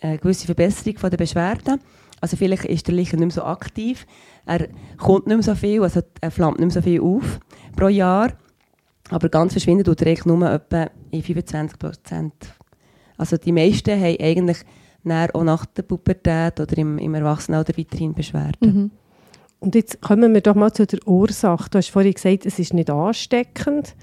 eine 0.01 0.18
gewisse 0.18 0.47
Verbesserung 0.47 0.99
von 0.99 1.11
der 1.11 1.16
Beschwerden. 1.16 1.81
Also 2.20 2.37
vielleicht 2.37 2.64
ist 2.64 2.87
der 2.87 2.94
Lichen 2.94 3.18
nicht 3.18 3.37
mehr 3.37 3.42
so 3.42 3.44
aktiv, 3.44 4.07
er 4.47 4.68
kommt 4.99 5.27
nicht 5.27 5.37
mehr 5.37 5.42
so 5.42 5.55
viel, 5.55 5.83
also 5.83 6.01
er 6.20 6.31
flammt 6.31 6.59
nicht 6.59 6.66
mehr 6.66 6.83
so 6.83 6.83
viel 6.83 7.01
auf 7.01 7.40
pro 7.77 7.88
Jahr. 7.88 8.33
Aber 9.11 9.29
ganz 9.29 9.53
verschwinden 9.53 9.85
tut 9.85 10.01
er 10.01 10.09
eigentlich 10.09 10.25
nur 10.25 10.51
etwa 10.51 10.88
in 11.14 11.22
25 11.22 11.79
Prozent. 11.79 12.35
Also 13.16 13.37
die 13.37 13.53
meisten 13.53 13.98
haben 13.98 14.16
eigentlich 14.20 14.59
auch 15.33 15.44
nach 15.44 15.66
der 15.66 15.83
Pubertät 15.83 16.61
oder 16.61 16.79
im, 16.79 16.98
im 16.98 17.14
Erwachsenenalter 17.14 17.77
weiterhin 17.77 18.14
Beschwerden. 18.14 18.59
Mhm. 18.61 18.90
Und 19.61 19.74
jetzt 19.74 20.00
kommen 20.00 20.35
wir 20.35 20.40
doch 20.40 20.55
mal 20.55 20.72
zu 20.72 20.87
der 20.87 21.07
Ursache. 21.07 21.70
Du 21.70 21.79
hast 21.79 21.88
vorhin 21.88 22.12
gesagt, 22.12 22.46
es 22.46 22.59
ist 22.59 22.74
nicht 22.74 22.90
ansteckend. 22.90 23.94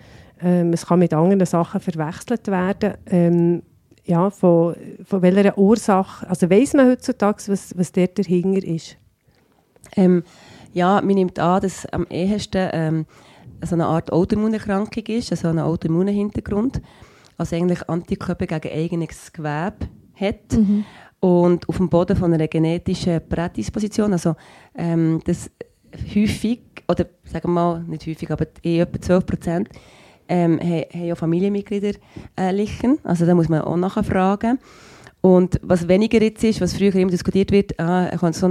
Ähm, 0.41 0.73
es 0.73 0.87
kann 0.87 0.99
mit 0.99 1.13
anderen 1.13 1.45
Sachen 1.45 1.81
verwechselt 1.81 2.47
werden. 2.47 2.95
Ähm, 3.05 3.63
ja, 4.03 4.29
von, 4.31 4.75
von 5.03 5.21
welcher 5.21 5.57
Ursache, 5.57 6.27
also 6.27 6.49
weiss 6.49 6.73
man 6.73 6.89
heutzutage, 6.89 7.43
was, 7.47 7.77
was 7.77 7.91
dort 7.91 8.17
dahinter 8.17 8.67
ist? 8.67 8.97
Ähm, 9.95 10.23
ja, 10.73 11.01
man 11.01 11.15
nimmt 11.15 11.37
an, 11.37 11.61
dass 11.61 11.85
am 11.87 12.07
ehesten 12.09 12.69
ähm, 12.73 13.05
so 13.61 13.75
eine 13.75 13.85
Art 13.85 14.11
Autoimmunerkrankung 14.11 15.03
ist, 15.07 15.31
also 15.31 15.47
einen 15.47 15.59
Autoimmunhintergrund. 15.59 16.81
Also 17.37 17.55
eigentlich 17.55 17.87
Antikörper 17.89 18.45
gegen 18.45 18.75
eigenes 18.75 19.31
Gewebe 19.31 19.89
hat. 20.15 20.53
Mhm. 20.53 20.85
Und 21.19 21.69
auf 21.69 21.77
dem 21.77 21.89
Boden 21.89 22.15
von 22.15 22.33
einer 22.33 22.47
genetischen 22.47 23.21
Prädisposition, 23.27 24.11
also 24.11 24.35
ähm, 24.75 25.21
das 25.25 25.51
häufig, 26.15 26.61
oder 26.87 27.05
sagen 27.25 27.49
wir 27.49 27.53
mal, 27.53 27.83
nicht 27.83 28.07
häufig, 28.07 28.31
aber 28.31 28.47
in 28.63 28.79
etwa 28.81 28.99
12 28.99 29.25
Prozent 29.25 29.69
ähm, 30.27 30.59
haben, 30.59 30.85
haben 30.93 31.05
ja 31.05 31.15
Familienmitglieder 31.15 31.93
äh, 32.39 32.51
Lichen. 32.51 32.97
Also 33.03 33.25
da 33.25 33.35
muss 33.35 33.49
man 33.49 33.61
auch 33.61 33.77
nachfragen. 33.77 34.59
Und 35.21 35.59
was 35.61 35.87
weniger 35.87 36.21
jetzt 36.21 36.43
ist, 36.43 36.61
was 36.61 36.75
früher 36.75 36.95
immer 36.95 37.11
diskutiert 37.11 37.51
wird, 37.51 37.79
ah, 37.79 38.05
er 38.05 38.17
kann 38.17 38.33
so 38.33 38.47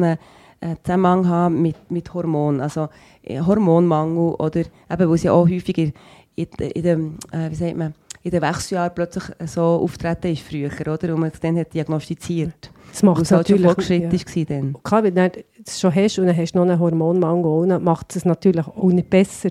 einen 0.60 0.72
äh, 0.72 0.76
Zusammenhang 0.82 1.28
haben 1.28 1.62
mit, 1.62 1.90
mit 1.90 2.12
Hormonen, 2.12 2.60
also 2.60 2.88
äh, 3.22 3.40
Hormonmangel 3.40 4.34
oder 4.34 4.60
eben, 4.60 5.08
wo 5.08 5.16
sie 5.16 5.30
auch 5.30 5.48
häufig 5.48 5.78
in, 5.78 5.92
in, 6.36 6.46
in 6.58 6.82
dem, 6.82 7.18
äh, 7.32 7.50
wie 7.50 7.54
sagt 7.54 7.76
man, 7.76 7.94
in 8.22 8.30
den 8.30 8.42
Wechseljahren 8.42 8.92
plötzlich 8.94 9.24
so 9.46 9.62
auftreten 9.62 10.32
ist 10.32 10.42
früher, 10.42 10.70
oder? 10.80 11.14
Und 11.14 11.20
man 11.20 11.30
es 11.30 11.40
dann 11.40 11.58
hat 11.58 11.72
diagnostiziert. 11.72 12.70
Das 12.90 13.02
macht 13.02 13.22
es 13.22 13.30
es 13.30 13.32
halt 13.32 13.46
schon 13.46 13.56
natürlich 13.62 13.66
fortgeschritten 13.66 14.10
ja. 14.10 14.18
war 14.36 14.44
dann. 14.44 14.82
Klar, 14.82 15.04
wenn 15.04 15.14
du 15.14 15.44
das 15.64 15.80
schon 15.80 15.94
hast 15.94 16.18
und 16.18 16.26
dann 16.26 16.36
hast 16.36 16.52
du 16.52 16.58
noch 16.58 16.68
einen 16.68 16.78
Hormonmangel, 16.78 17.78
macht 17.78 18.14
es 18.16 18.24
natürlich 18.24 18.66
auch 18.66 18.90
nicht 18.90 19.08
besser. 19.08 19.50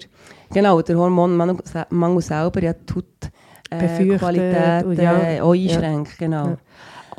Genau, 0.51 0.81
der 0.81 0.97
Hormonmangel 0.97 1.57
se- 1.63 1.87
Mangel 1.89 2.21
selber 2.21 2.61
ja 2.61 2.73
tut 2.73 3.05
äh, 3.71 4.17
Qualität 4.17 4.85
und 4.85 4.99
äh, 4.99 5.03
ja, 5.37 5.43
auch 5.43 5.55
ja. 5.55 5.75
einschränkt, 5.75 6.17
genau. 6.17 6.47
Ja. 6.47 6.57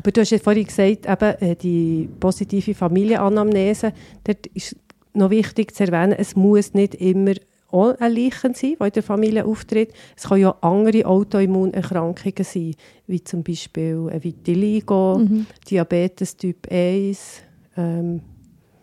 Aber 0.00 0.12
du 0.12 0.22
hast 0.22 0.30
ja 0.30 0.38
vorhin 0.38 0.64
gesagt, 0.64 1.06
eben, 1.06 1.34
äh, 1.50 1.54
die 1.56 2.08
positive 2.20 2.74
Familienanamnese, 2.74 3.92
dort 4.24 4.46
ist 4.54 4.74
noch 5.12 5.28
wichtig 5.28 5.74
zu 5.74 5.84
erwähnen, 5.84 6.14
es 6.18 6.34
muss 6.36 6.72
nicht 6.72 6.94
immer 6.94 7.32
auch 7.70 7.94
ein 8.00 8.12
Lichen 8.12 8.54
sein, 8.54 8.76
der 8.80 8.86
in 8.86 8.92
der 8.94 9.02
Familie 9.02 9.44
auftritt. 9.44 9.92
Es 10.16 10.26
können 10.26 10.40
ja 10.40 10.56
andere 10.62 11.04
Autoimmunerkrankungen 11.04 12.44
sein, 12.44 12.74
wie 13.06 13.22
zum 13.22 13.42
Beispiel 13.42 14.08
Vitiligo, 14.22 15.18
Mhm. 15.18 15.46
Diabetes 15.70 16.34
Typ 16.38 16.66
1, 16.70 17.42
ähm, 17.76 18.22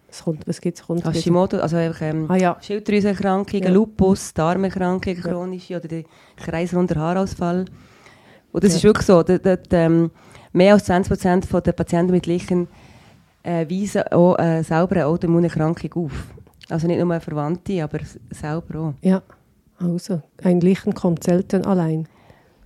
es 0.08 0.24
kommt, 0.24 0.48
was 0.48 0.62
gibt 0.62 0.80
es? 0.80 1.04
Hashimoto, 1.04 1.58
also 1.58 1.78
einfach 1.78 2.02
ähm, 2.04 2.30
Ah 2.30 2.38
ja, 2.38 2.58
Schilddrüsenerkrankungen, 2.62 3.64
Ja. 3.66 3.72
Lupus, 3.72 4.36
Darmerkrankungen, 4.36 5.20
chronische 5.20 5.78
oder 5.78 5.88
der 5.88 6.04
kreisrunder 6.36 6.96
Haarausfall. 6.96 7.66
Und 8.52 8.64
das 8.64 8.72
Ja. 8.74 8.78
ist 8.78 8.84
wirklich 8.84 9.06
so, 9.08 9.24
dort, 9.24 9.44
dort, 9.46 9.68
ähm, 9.72 10.12
mehr 10.54 10.74
als 10.74 10.90
20% 10.90 11.46
von 11.46 11.64
der 11.64 11.72
Patienten 11.74 12.12
mit 12.12 12.26
Lichen 12.26 12.68
äh, 13.44 13.66
weisen 13.70 14.04
auch 14.12 14.38
äh, 14.38 14.64
selber 14.64 14.96
eine 14.96 15.06
Autoimmunerkrankung 15.08 16.06
auf. 16.06 16.28
Also 16.70 16.88
nicht 16.88 17.00
nur 17.00 17.20
Verwandte, 17.20 17.84
aber 17.84 18.00
selber 18.32 18.80
auch. 18.80 18.94
ja. 19.02 19.22
Also, 19.80 20.24
ein 20.44 20.60
Lichen 20.60 20.96
kommt 20.96 21.24
selten 21.24 21.64
allein. 21.64 22.08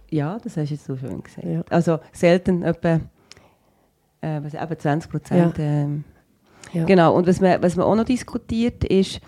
Ja, 0.10 0.38
das 0.42 0.56
hast 0.56 0.70
du 0.70 0.76
jetzt 0.76 0.86
so 0.86 0.96
schön 0.96 1.22
gesagt. 1.22 1.46
Ja. 1.46 1.62
Also 1.70 2.00
selten 2.14 2.64
etwa 2.64 3.02
äh, 4.22 4.40
was, 4.42 4.54
eben 4.54 4.80
20 4.80 5.12
Prozent. 5.12 5.56
Ähm, 5.60 6.06
Ja. 6.74 6.86
Genau, 6.86 7.14
und 7.16 7.28
was 7.28 7.42
man, 7.42 7.62
was 7.62 7.76
man 7.76 7.86
auch 7.86 7.96
noch 7.96 8.06
diskutiert, 8.06 8.86
ist, 8.86 9.20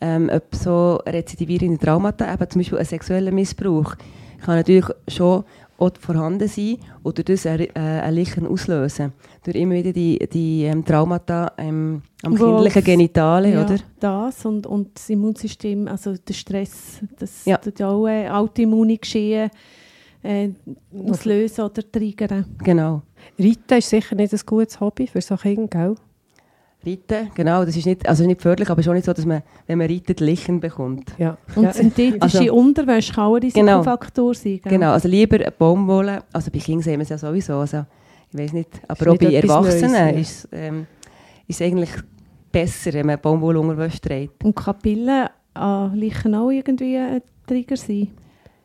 ähm, 0.00 0.30
ob 0.32 0.54
so 0.54 0.96
rezidivierende 1.04 1.78
Traumata, 1.78 2.32
eben 2.32 2.48
zum 2.48 2.60
Beispiel 2.60 2.78
ein 2.78 2.84
sexueller 2.84 3.32
Missbrauch, 3.32 3.96
kann 4.44 4.56
natürlich 4.56 4.86
schon 5.08 5.44
auch 5.82 5.90
vorhanden 5.98 6.48
sein 6.48 6.76
oder 7.02 7.22
das 7.22 7.46
ein, 7.46 7.60
äh, 7.60 7.70
ein 7.74 8.14
Lichen 8.14 8.46
auslösen. 8.46 9.12
Durch 9.44 9.56
immer 9.56 9.74
wieder 9.74 9.92
die, 9.92 10.18
die 10.32 10.64
ähm, 10.64 10.84
Traumata 10.84 11.52
ähm, 11.58 12.02
am 12.22 12.38
Wo- 12.38 12.44
kindlichen 12.56 12.84
Genitalen, 12.84 13.52
ja, 13.52 13.64
oder? 13.64 13.76
das 14.00 14.44
und, 14.46 14.66
und 14.66 14.90
das 14.94 15.10
Immunsystem, 15.10 15.88
also 15.88 16.14
der 16.16 16.34
Stress, 16.34 17.00
das 17.18 17.44
Ja. 17.44 17.56
tut 17.56 17.78
ja 17.80 17.88
auch 17.88 18.06
äh, 18.06 18.28
autoimmune 18.28 18.96
Geschehen 18.98 19.50
äh, 20.22 20.50
auslösen 21.08 21.64
oder 21.64 21.82
triggern. 21.90 22.44
Genau. 22.62 23.02
Reiten 23.38 23.78
ist 23.78 23.88
sicher 23.90 24.14
nicht 24.14 24.32
ein 24.32 24.40
gutes 24.46 24.78
Hobby 24.80 25.06
für 25.06 25.20
so 25.20 25.36
Kinder, 25.36 25.66
gell? 25.68 25.94
Reiten, 26.84 27.30
genau, 27.34 27.64
das 27.64 27.76
ist 27.76 27.86
nicht, 27.86 28.08
also 28.08 28.26
nicht 28.26 28.42
förderlich, 28.42 28.70
aber 28.70 28.82
schon 28.82 28.94
nicht 28.94 29.04
so, 29.04 29.12
dass 29.12 29.24
man, 29.24 29.42
wenn 29.66 29.78
man 29.78 29.88
reitet, 29.88 30.20
Lichen 30.20 30.60
bekommt. 30.60 31.12
Ja. 31.18 31.36
Und 31.54 31.64
ja. 31.64 31.72
synthetische 31.72 32.40
Also- 32.40 32.54
Unterwäsche 32.54 33.12
kann 33.12 33.24
auch 33.24 33.34
ein 33.36 33.40
Genau. 33.50 33.78
Risikofaktor 33.78 34.34
sein. 34.34 34.60
Gell? 34.62 34.72
Genau, 34.72 34.92
also 34.92 35.08
lieber 35.08 35.38
Baumwolle, 35.50 36.24
also 36.32 36.50
bei 36.50 36.58
Kindern 36.58 36.82
sehen 36.82 36.98
wir 36.98 37.02
es 37.04 37.08
ja 37.10 37.18
sowieso, 37.18 37.54
also 37.54 37.84
ich 38.32 38.38
weiß 38.38 38.52
nicht, 38.52 38.68
aber 38.88 39.00
Ist 39.00 39.08
auch 39.08 39.18
bei 39.18 39.32
Erwachsenen 39.34 39.92
Neues, 39.92 40.14
ja. 40.14 40.20
ist, 40.20 40.48
ähm, 40.52 40.86
ist 41.46 41.60
es 41.60 41.66
eigentlich 41.66 41.90
besser, 42.50 42.92
wenn 42.94 43.06
man 43.06 43.18
Baumwollunterwäsche 43.20 44.00
trägt. 44.00 44.42
Und 44.44 44.56
Kapillen 44.56 45.28
an 45.54 45.94
Leichen 45.98 46.34
auch 46.34 46.50
irgendwie 46.50 46.96
ein 46.96 47.22
Trigger 47.46 47.76
sein. 47.76 48.08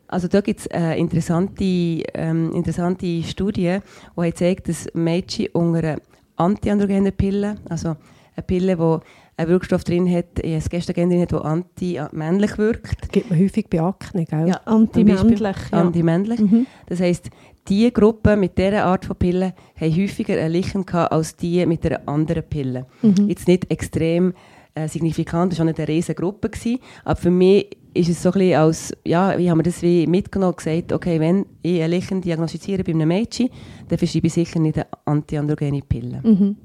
Also 0.09 0.29
da 0.29 0.39
gibt 0.39 0.61
es 0.61 0.67
eine 0.71 0.97
interessante, 0.97 1.63
ähm, 1.65 2.53
interessante 2.53 3.21
Studie, 3.23 3.79
die 4.15 4.21
hat 4.21 4.25
gezeigt, 4.25 4.69
dass 4.69 4.87
Mädchen 4.93 5.47
unter 5.51 5.97
einer 6.37 6.45
antiandrogenen 6.49 7.13
Pille, 7.13 7.55
also 7.69 7.95
eine 8.35 8.43
Pille, 8.45 8.75
die 8.75 8.99
einen 9.37 9.49
Wirkstoff 9.49 9.83
drin 9.83 10.11
hat, 10.11 10.43
ein 10.43 10.61
Gestagen 10.69 11.09
drin 11.09 11.21
hat, 11.21 11.31
der 11.31 11.45
anti-männlich 11.45 12.57
wirkt, 12.57 13.11
Gibt 13.11 13.29
man 13.29 13.39
häufig 13.39 13.67
bei 13.69 13.81
Akne, 13.81 14.25
gell? 14.25 14.49
Ja. 14.49 14.61
Antimännlich. 14.65 15.39
Ja. 15.39 15.53
anti-männlich. 15.71 16.39
Mhm. 16.39 16.65
Das 16.87 16.99
heisst, 16.99 17.29
die 17.67 17.91
Gruppe 17.91 18.37
mit 18.37 18.57
dieser 18.57 18.85
Art 18.85 19.05
von 19.05 19.15
Pille 19.15 19.53
haben 19.79 19.95
häufiger 19.95 20.39
ein 20.39 20.51
Lichen 20.51 20.87
als 20.87 21.35
die 21.35 21.65
mit 21.65 21.85
einer 21.85 22.07
anderen 22.07 22.43
Pille. 22.43 22.85
Mhm. 23.01 23.27
Jetzt 23.27 23.47
nicht 23.47 23.69
extrem 23.69 24.33
äh, 24.73 24.87
signifikant, 24.87 25.51
das 25.51 25.59
war 25.59 25.65
auch 25.65 25.67
nicht 25.67 25.79
eine 25.79 25.87
riesige 25.87 26.21
Gruppe. 26.21 26.49
Gewesen, 26.49 26.79
aber 27.03 27.15
für 27.15 27.31
mich 27.31 27.76
ist 27.93 28.09
es 28.09 28.21
so 28.21 28.31
ein 28.31 28.53
als, 28.53 28.93
ja, 29.05 29.37
ich 29.37 29.49
habe 29.49 29.57
mir 29.57 29.63
das 29.63 29.81
wie 29.81 30.07
mitgenommen 30.07 30.53
und 30.53 30.57
gesagt, 30.57 30.93
okay, 30.93 31.19
wenn 31.19 31.45
ich 31.61 31.81
ein 31.81 31.89
Lichen 31.89 32.21
diagnostiziere 32.21 32.83
bei 32.83 32.91
einem 32.91 33.07
Mädchen, 33.07 33.49
dann 33.87 33.97
verschreibe 33.97 34.27
ich 34.27 34.33
sicher 34.33 34.59
nicht 34.59 34.77
eine 34.77 34.87
antiandrogene 35.05 35.81
Pille. 35.81 36.21
Mhm. 36.23 36.57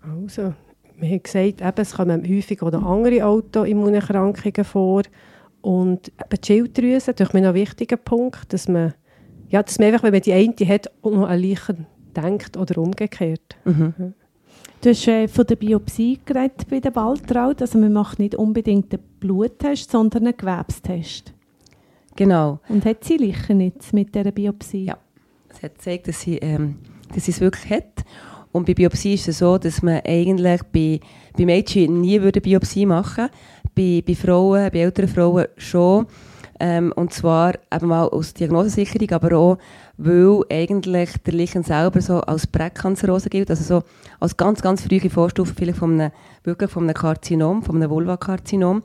Also, 0.00 0.54
wir 0.98 1.10
haben 1.10 1.22
gesagt, 1.22 1.60
eben, 1.60 1.72
es 1.76 1.94
kommen 1.94 2.28
häufig 2.28 2.62
auch 2.62 2.72
noch 2.72 2.82
andere 2.82 3.24
Autoimmunerkrankungen 3.24 4.64
vor. 4.64 5.02
Und 5.60 6.08
eben 6.08 6.40
die 6.42 6.46
Schilddrüse, 6.46 7.10
natürlich 7.10 7.32
mir 7.32 7.42
noch 7.42 7.48
ein 7.48 7.54
wichtiger 7.54 7.96
Punkt, 7.96 8.52
dass 8.52 8.68
man, 8.68 8.94
ja, 9.48 9.62
dass 9.62 9.78
man 9.78 9.88
einfach, 9.88 10.02
wenn 10.02 10.12
man 10.12 10.22
die 10.22 10.32
eine 10.32 10.54
hat, 10.66 10.90
auch 11.02 11.10
noch 11.10 11.28
an 11.28 11.40
Leichen 11.40 11.86
denkt 12.16 12.56
oder 12.56 12.78
umgekehrt. 12.78 13.56
Mhm. 13.64 14.14
Du 14.80 14.90
hast 14.90 15.08
äh, 15.08 15.26
von 15.26 15.46
der 15.46 15.56
Biopsie 15.56 16.20
geredet 16.24 16.68
bei 16.70 16.78
der 16.78 16.94
Waltraud. 16.94 17.60
Also 17.60 17.78
man 17.78 17.92
macht 17.92 18.18
nicht 18.18 18.36
unbedingt 18.36 18.94
einen 18.94 19.02
Bluttest, 19.20 19.90
sondern 19.90 20.26
einen 20.26 20.36
Gewebstest. 20.36 21.32
Genau. 22.16 22.60
Und 22.68 22.84
hat 22.84 23.04
sie 23.04 23.16
Leichen 23.16 23.60
jetzt 23.60 23.92
mit 23.92 24.14
dieser 24.14 24.32
Biopsie? 24.32 24.86
Ja. 24.86 24.98
Es 25.48 25.62
hat 25.62 25.76
gezeigt, 25.76 26.08
dass 26.08 26.20
sie, 26.20 26.38
ähm, 26.38 26.76
dass 27.14 27.24
sie 27.24 27.30
es 27.30 27.40
wirklich 27.40 27.70
hat. 27.70 28.04
Und 28.50 28.66
bei 28.66 28.74
Biopsie 28.74 29.14
ist 29.14 29.28
es 29.28 29.38
so, 29.38 29.58
dass 29.58 29.82
man 29.82 30.00
eigentlich 30.04 30.62
bei, 30.72 31.00
bei 31.36 31.44
Mädchen 31.44 32.00
nie 32.00 32.20
würde 32.20 32.40
Biopsie 32.40 32.86
machen 32.86 33.28
bei, 33.78 34.02
bei 34.04 34.14
Frauen, 34.14 34.70
bei 34.72 34.80
älteren 34.80 35.08
Frauen 35.08 35.46
schon. 35.56 36.06
Ähm, 36.60 36.92
und 36.96 37.12
zwar 37.12 37.54
eben 37.72 37.86
mal 37.86 38.08
aus 38.08 38.34
Diagnosesicherung, 38.34 39.10
aber 39.12 39.36
auch, 39.36 39.58
weil 39.96 40.40
eigentlich 40.50 41.10
der 41.24 41.34
Lichen 41.34 41.62
selber 41.62 42.00
so 42.00 42.20
als 42.20 42.48
Präkanzerose 42.48 43.30
gilt, 43.30 43.48
also 43.48 43.62
so 43.62 43.82
als 44.18 44.36
ganz, 44.36 44.60
ganz 44.60 44.82
frühe 44.82 45.08
Vorstufe 45.08 45.54
vielleicht 45.54 45.78
von 45.78 46.00
einem, 46.00 46.10
wirklich 46.42 46.68
von 46.68 46.82
einem 46.82 46.94
Karzinom, 46.94 47.62
von 47.62 47.76
einem 47.76 47.90
Vulvakarzinom. 47.90 48.82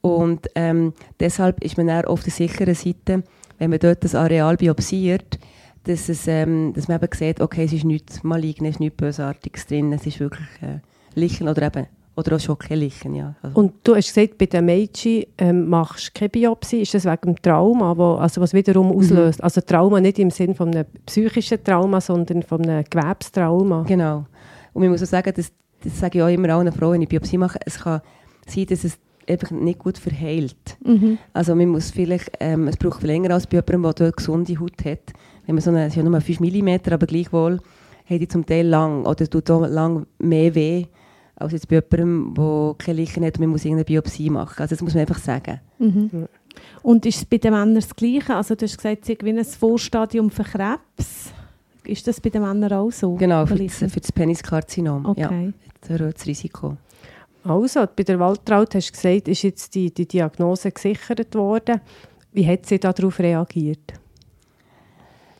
Und 0.00 0.48
ähm, 0.54 0.92
deshalb 1.20 1.62
ist 1.62 1.76
man 1.76 1.88
dann 1.88 2.04
auf 2.04 2.22
der 2.22 2.32
sicheren 2.32 2.74
Seite, 2.74 3.22
wenn 3.58 3.70
man 3.70 3.78
dort 3.78 4.04
das 4.04 4.14
Areal 4.14 4.56
biopsiert, 4.56 5.38
dass, 5.84 6.08
es, 6.08 6.26
ähm, 6.28 6.72
dass 6.74 6.88
man 6.88 7.02
eben 7.02 7.12
sieht, 7.12 7.40
okay, 7.40 7.64
es 7.64 7.72
ist 7.72 7.84
nichts 7.84 8.22
Malignes, 8.22 8.78
nichts 8.78 8.96
Bösartiges 8.96 9.66
drin, 9.66 9.92
es 9.92 10.06
ist 10.06 10.20
wirklich 10.20 10.46
äh, 10.60 10.78
Lichen 11.18 11.48
oder 11.48 11.62
eben, 11.62 11.86
oder 12.14 12.36
auch 12.36 12.40
schon 12.40 12.58
kein 12.58 12.78
Lichen, 12.78 13.14
ja. 13.14 13.34
Also, 13.42 13.58
Und 13.58 13.74
du 13.84 13.94
hast 13.94 14.12
gesagt, 14.12 14.38
bei 14.38 14.46
den 14.46 14.64
Mädchen 14.66 15.24
ähm, 15.38 15.68
machst 15.68 16.08
du 16.08 16.18
keine 16.18 16.28
Biopsie. 16.30 16.82
Ist 16.82 16.94
das 16.94 17.04
wegen 17.04 17.34
dem 17.34 17.42
Trauma, 17.42 17.96
wo, 17.96 18.14
also 18.14 18.40
was 18.40 18.52
wiederum 18.52 18.90
auslöst? 18.90 19.42
Also 19.42 19.60
Trauma 19.60 20.00
nicht 20.00 20.18
im 20.18 20.30
Sinne 20.30 20.54
von 20.54 20.68
einem 20.68 20.84
psychischen 21.06 21.62
Trauma, 21.62 22.00
sondern 22.00 22.42
von 22.42 22.62
einem 22.62 22.84
Gewebstrauma. 22.88 23.84
Genau. 23.86 24.26
Und 24.72 24.82
man 24.82 24.90
muss 24.90 25.02
auch 25.02 25.06
sagen, 25.06 25.32
das, 25.34 25.52
das 25.82 25.98
sage 25.98 26.18
ich 26.18 26.24
auch 26.24 26.28
immer 26.28 26.50
allen 26.50 26.72
Frauen, 26.72 26.94
wenn 26.94 27.02
ich 27.02 27.08
Biopsie 27.08 27.38
mache, 27.38 27.60
es 27.64 27.78
kann 27.78 28.00
sein, 28.46 28.66
dass 28.66 28.84
es 28.84 28.98
einfach 29.28 29.50
nicht 29.50 29.78
gut 29.78 29.98
verheilt. 29.98 30.76
Mhm. 30.84 31.18
Also 31.32 31.54
man 31.54 31.68
muss 31.68 31.90
vielleicht, 31.90 32.30
ähm, 32.40 32.68
es 32.68 32.76
braucht 32.76 33.00
viel 33.00 33.08
länger 33.08 33.30
als 33.34 33.46
bei 33.46 33.56
jemandem, 33.58 33.82
der 33.82 33.92
dort 33.94 34.16
gesunde 34.16 34.58
Haut 34.58 34.84
hat. 34.84 35.12
Wenn 35.46 35.54
man 35.54 35.62
so 35.62 35.70
eine, 35.70 35.82
es 35.86 35.88
ist 35.88 35.96
ja 35.96 36.02
nur 36.02 36.20
5 36.20 36.40
mm, 36.40 36.92
aber 36.92 37.06
gleichwohl 37.06 37.60
hat 38.08 38.20
die 38.20 38.28
zum 38.28 38.44
Teil 38.46 38.66
lang 38.66 39.04
oder 39.06 39.28
tut 39.28 39.50
auch 39.50 39.66
lang 39.66 40.06
mehr 40.18 40.54
weh, 40.54 40.86
als 41.36 41.52
jetzt 41.52 41.68
bei 41.68 41.76
jemandem, 41.76 42.34
der 42.34 42.74
keine 42.78 43.00
Leichen 43.00 43.24
hat 43.24 43.34
und 43.34 43.40
man 43.40 43.50
muss 43.50 43.64
irgendeine 43.64 43.84
Biopsie 43.84 44.30
machen. 44.30 44.60
Also 44.62 44.74
das 44.74 44.82
muss 44.82 44.94
man 44.94 45.02
einfach 45.02 45.18
sagen. 45.18 45.60
Mhm. 45.78 46.26
Und 46.82 47.06
ist 47.06 47.16
es 47.18 47.24
bei 47.24 47.38
den 47.38 47.52
Männern 47.52 47.74
das 47.76 47.94
Gleiche? 47.94 48.34
Also 48.34 48.54
du 48.54 48.64
hast 48.64 48.76
gesagt, 48.76 49.04
sie 49.04 49.12
haben 49.12 49.26
wie 49.26 49.38
ein 49.38 49.44
Vorstadium 49.44 50.30
für 50.30 50.42
Krebs. 50.42 51.32
Ist 51.84 52.06
das 52.06 52.20
bei 52.20 52.30
den 52.30 52.42
Männern 52.42 52.72
auch 52.72 52.90
so? 52.90 53.14
Genau, 53.14 53.46
für 53.46 53.56
das, 53.56 53.76
für 53.76 54.00
das 54.00 54.10
Peniskarzinom. 54.12 55.14
Ja, 55.16 55.26
Okay. 55.28 55.52
das 55.80 55.90
erhöht 55.90 56.16
das 56.16 56.26
Risiko. 56.26 56.76
Also, 57.44 57.86
bei 57.94 58.02
der 58.02 58.18
Waltraud 58.18 58.74
hast 58.74 58.88
du 58.88 58.92
gesagt, 58.92 59.28
ist 59.28 59.42
jetzt 59.42 59.74
die, 59.74 59.92
die 59.92 60.06
Diagnose 60.06 60.70
gesichert 60.70 61.34
worden. 61.34 61.80
Wie 62.32 62.46
hat 62.46 62.66
sie 62.66 62.78
darauf 62.78 63.18
reagiert? 63.18 63.94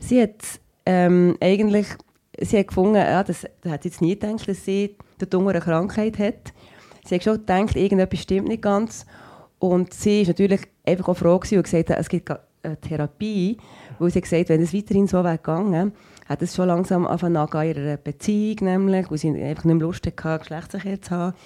Sie 0.01 0.23
hat 0.23 0.43
ähm, 0.87 1.37
eigentlich 1.41 1.87
sie 2.41 2.59
hat 2.59 2.69
gefunden, 2.69 2.97
ja, 2.97 3.23
das, 3.23 3.47
das 3.61 3.73
hat 3.73 3.85
jetzt 3.85 4.01
nie 4.01 4.19
gedacht, 4.19 4.49
dass 4.49 4.65
sie 4.65 4.97
unten 5.21 5.49
eine 5.49 5.61
Krankheit 5.61 6.19
hat. 6.19 6.53
Sie 7.05 7.15
hat 7.15 7.25
schon 7.25 7.39
gedacht, 7.39 7.77
irgendetwas 7.77 8.21
stimmt 8.21 8.49
nicht 8.49 8.63
ganz. 8.63 9.07
Und 9.59 9.93
sie 9.93 10.23
ist 10.23 10.29
natürlich 10.29 10.61
einfach 10.87 11.09
auch 11.09 11.17
froh 11.17 11.35
und 11.35 11.65
gesagt, 11.65 11.91
es 11.91 12.09
gibt 12.09 12.31
eine 12.63 12.81
Therapie, 12.81 13.59
weil 13.99 14.11
sie 14.11 14.21
gesagt 14.21 14.49
wenn 14.49 14.63
es 14.63 14.75
weiterhin 14.75 15.07
so 15.07 15.25
wäre 15.25 15.37
gegangen, 15.37 15.93
hat 16.29 16.43
es 16.43 16.55
schon 16.55 16.69
langsam 16.69 17.07
angefangen 17.07 17.37
in 17.53 17.77
ihrer 17.77 17.97
Beziehung 17.97 18.57
nämlich, 18.61 19.11
weil 19.11 19.19
sie 19.19 19.31
einfach 19.43 19.65
nicht 19.65 19.77
mehr 19.77 19.87
Lust 19.87 20.07
hatte, 20.07 20.39
Geschlechtsverkehr 20.39 21.03
zu 21.03 21.11
haben. 21.11 21.37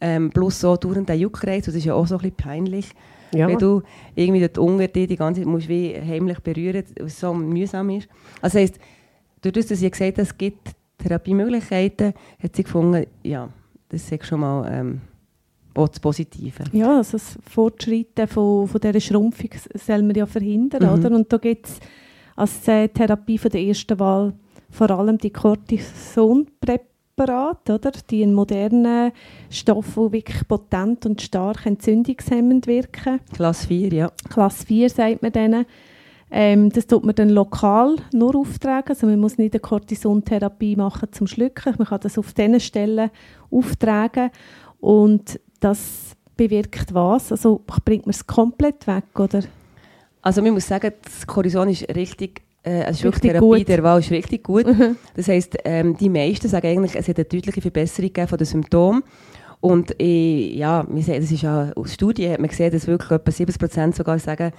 Ähm, 0.00 0.30
plus 0.30 0.60
so 0.60 0.76
der 0.76 1.16
Juckreiz, 1.16 1.64
das 1.66 1.74
ist 1.74 1.84
ja 1.84 1.94
auch 1.94 2.06
so 2.06 2.16
ein 2.16 2.20
bisschen 2.20 2.36
peinlich. 2.36 2.90
Ja. 3.32 3.48
Wenn 3.48 3.58
du 3.58 3.82
irgendwie 4.14 4.40
dort 4.40 4.58
unter 4.58 4.88
dich 4.88 5.08
die 5.08 5.16
ganze 5.16 5.40
Zeit 5.40 5.48
musst 5.48 5.68
wie 5.68 5.94
heimlich 5.94 6.38
berühren 6.40 6.84
es 6.94 7.20
so 7.20 7.34
mühsam 7.34 7.90
ist. 7.90 8.08
Also 8.40 8.58
heisst, 8.58 8.78
durch 9.42 9.54
das, 9.54 9.66
dass 9.66 9.80
sie 9.80 9.90
gesagt 9.90 10.18
hat, 10.18 10.26
es 10.26 10.36
gibt 10.36 10.72
Therapiemöglichkeiten, 10.98 12.12
hat 12.42 12.56
sie 12.56 12.62
gefunden, 12.62 13.06
ja, 13.22 13.48
das 13.88 14.10
ist 14.10 14.26
schon 14.26 14.40
mal 14.40 14.68
ähm, 14.70 15.00
auch 15.74 15.88
das 15.88 16.00
Positive. 16.00 16.64
Ja, 16.72 16.98
also 16.98 17.12
das 17.12 17.38
Fortschreiten 17.48 18.28
von, 18.28 18.66
von 18.68 18.80
dieser 18.80 19.00
Schrumpfung 19.00 19.50
soll 19.74 20.02
man 20.02 20.14
ja 20.14 20.26
verhindern, 20.26 20.82
Mhm. 20.82 20.98
oder? 20.98 21.14
Und 21.16 21.32
da 21.32 21.38
gibt 21.38 21.66
es 21.66 21.80
als 22.34 22.66
äh, 22.68 22.88
Therapie 22.88 23.38
von 23.38 23.50
der 23.50 23.62
ersten 23.62 23.98
Wahl 23.98 24.34
vor 24.70 24.90
allem 24.90 25.18
die 25.18 25.30
Cortisonpräparate, 27.16 27.74
oder? 27.74 27.92
Die 28.10 28.22
einen 28.22 28.34
modernen 28.34 29.12
Stoff, 29.50 29.94
die 29.94 30.12
wirklich 30.12 30.46
potent 30.46 31.06
und 31.06 31.22
stark 31.22 31.66
entzündungshemmend 31.66 32.66
wirken. 32.66 33.20
Klasse 33.32 33.66
4, 33.68 33.92
ja. 33.92 34.12
Klasse 34.28 34.66
4 34.66 34.90
sagt 34.90 35.22
man 35.22 35.32
denen. 35.32 35.66
Ähm, 36.30 36.70
das 36.70 36.86
tut 36.86 37.04
man 37.04 37.14
dann 37.14 37.30
lokal 37.30 37.96
nur 38.12 38.36
auftragen. 38.36 38.90
Also 38.90 39.06
man 39.06 39.18
muss 39.20 39.38
nicht 39.38 39.54
eine 39.54 39.60
Cortisontherapie 39.60 40.76
machen 40.76 41.08
zum 41.12 41.26
Schlucken. 41.26 41.74
Man 41.78 41.86
kann 41.86 42.00
das 42.00 42.18
auf 42.18 42.32
diesen 42.34 42.60
Stellen 42.60 43.10
auftragen. 43.50 44.30
Und 44.80 45.40
das 45.60 46.16
bewirkt 46.36 46.92
was? 46.92 47.32
Also 47.32 47.62
bringt 47.84 48.06
man 48.06 48.10
es 48.10 48.26
komplett 48.26 48.86
weg, 48.86 49.18
oder? 49.18 49.42
Also 50.20 50.42
man 50.42 50.54
muss 50.54 50.66
sagen, 50.66 50.92
das 51.02 51.26
Cortison 51.26 51.68
ist 51.68 51.88
richtig, 51.94 52.42
also 52.70 52.86
Richtig 52.86 53.00
Schlucktherapie 53.00 53.58
gut. 53.60 53.68
der 53.68 53.82
Wahl 53.82 54.00
ist 54.00 54.10
richtig 54.10 54.42
gut. 54.44 54.66
Das 55.16 55.28
heisst, 55.28 55.56
ähm, 55.64 55.96
die 55.96 56.08
meisten 56.08 56.48
sagen 56.48 56.66
eigentlich, 56.66 56.94
es 56.96 57.08
hat 57.08 57.16
eine 57.16 57.24
deutliche 57.24 57.60
Verbesserung 57.60 58.08
gegeben 58.08 58.28
von 58.28 58.38
den 58.38 58.46
Symptomen. 58.46 59.02
Und 59.60 59.98
äh, 60.00 60.52
ja, 60.54 60.86
wir 60.88 61.02
sehen, 61.02 61.20
das 61.22 61.30
ist 61.30 61.42
ja 61.42 61.70
aus 61.74 61.94
Studien 61.94 62.32
hat 62.32 62.40
man 62.40 62.48
gesehen, 62.48 62.70
dass 62.72 62.86
wirklich 62.86 63.10
etwa 63.10 63.30
70% 63.30 63.94
sogar 63.96 64.18
sagen, 64.18 64.52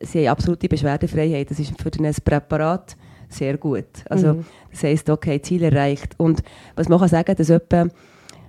sie 0.00 0.20
haben 0.28 0.32
absolute 0.32 0.68
Beschwerdefreiheit. 0.68 1.50
Das 1.50 1.58
ist 1.58 1.72
für 1.80 1.90
ein 2.02 2.14
Präparat 2.24 2.96
sehr 3.28 3.58
gut. 3.58 3.84
Also 4.08 4.34
Mhm. 4.34 4.44
das 4.70 4.82
heisst, 4.84 5.10
okay, 5.10 5.40
Ziel 5.42 5.62
erreicht. 5.64 6.14
Und 6.16 6.42
was 6.76 6.88
man 6.88 6.98
kann 6.98 7.08
sagen, 7.08 7.34
dass 7.36 7.50
etwa 7.50 7.88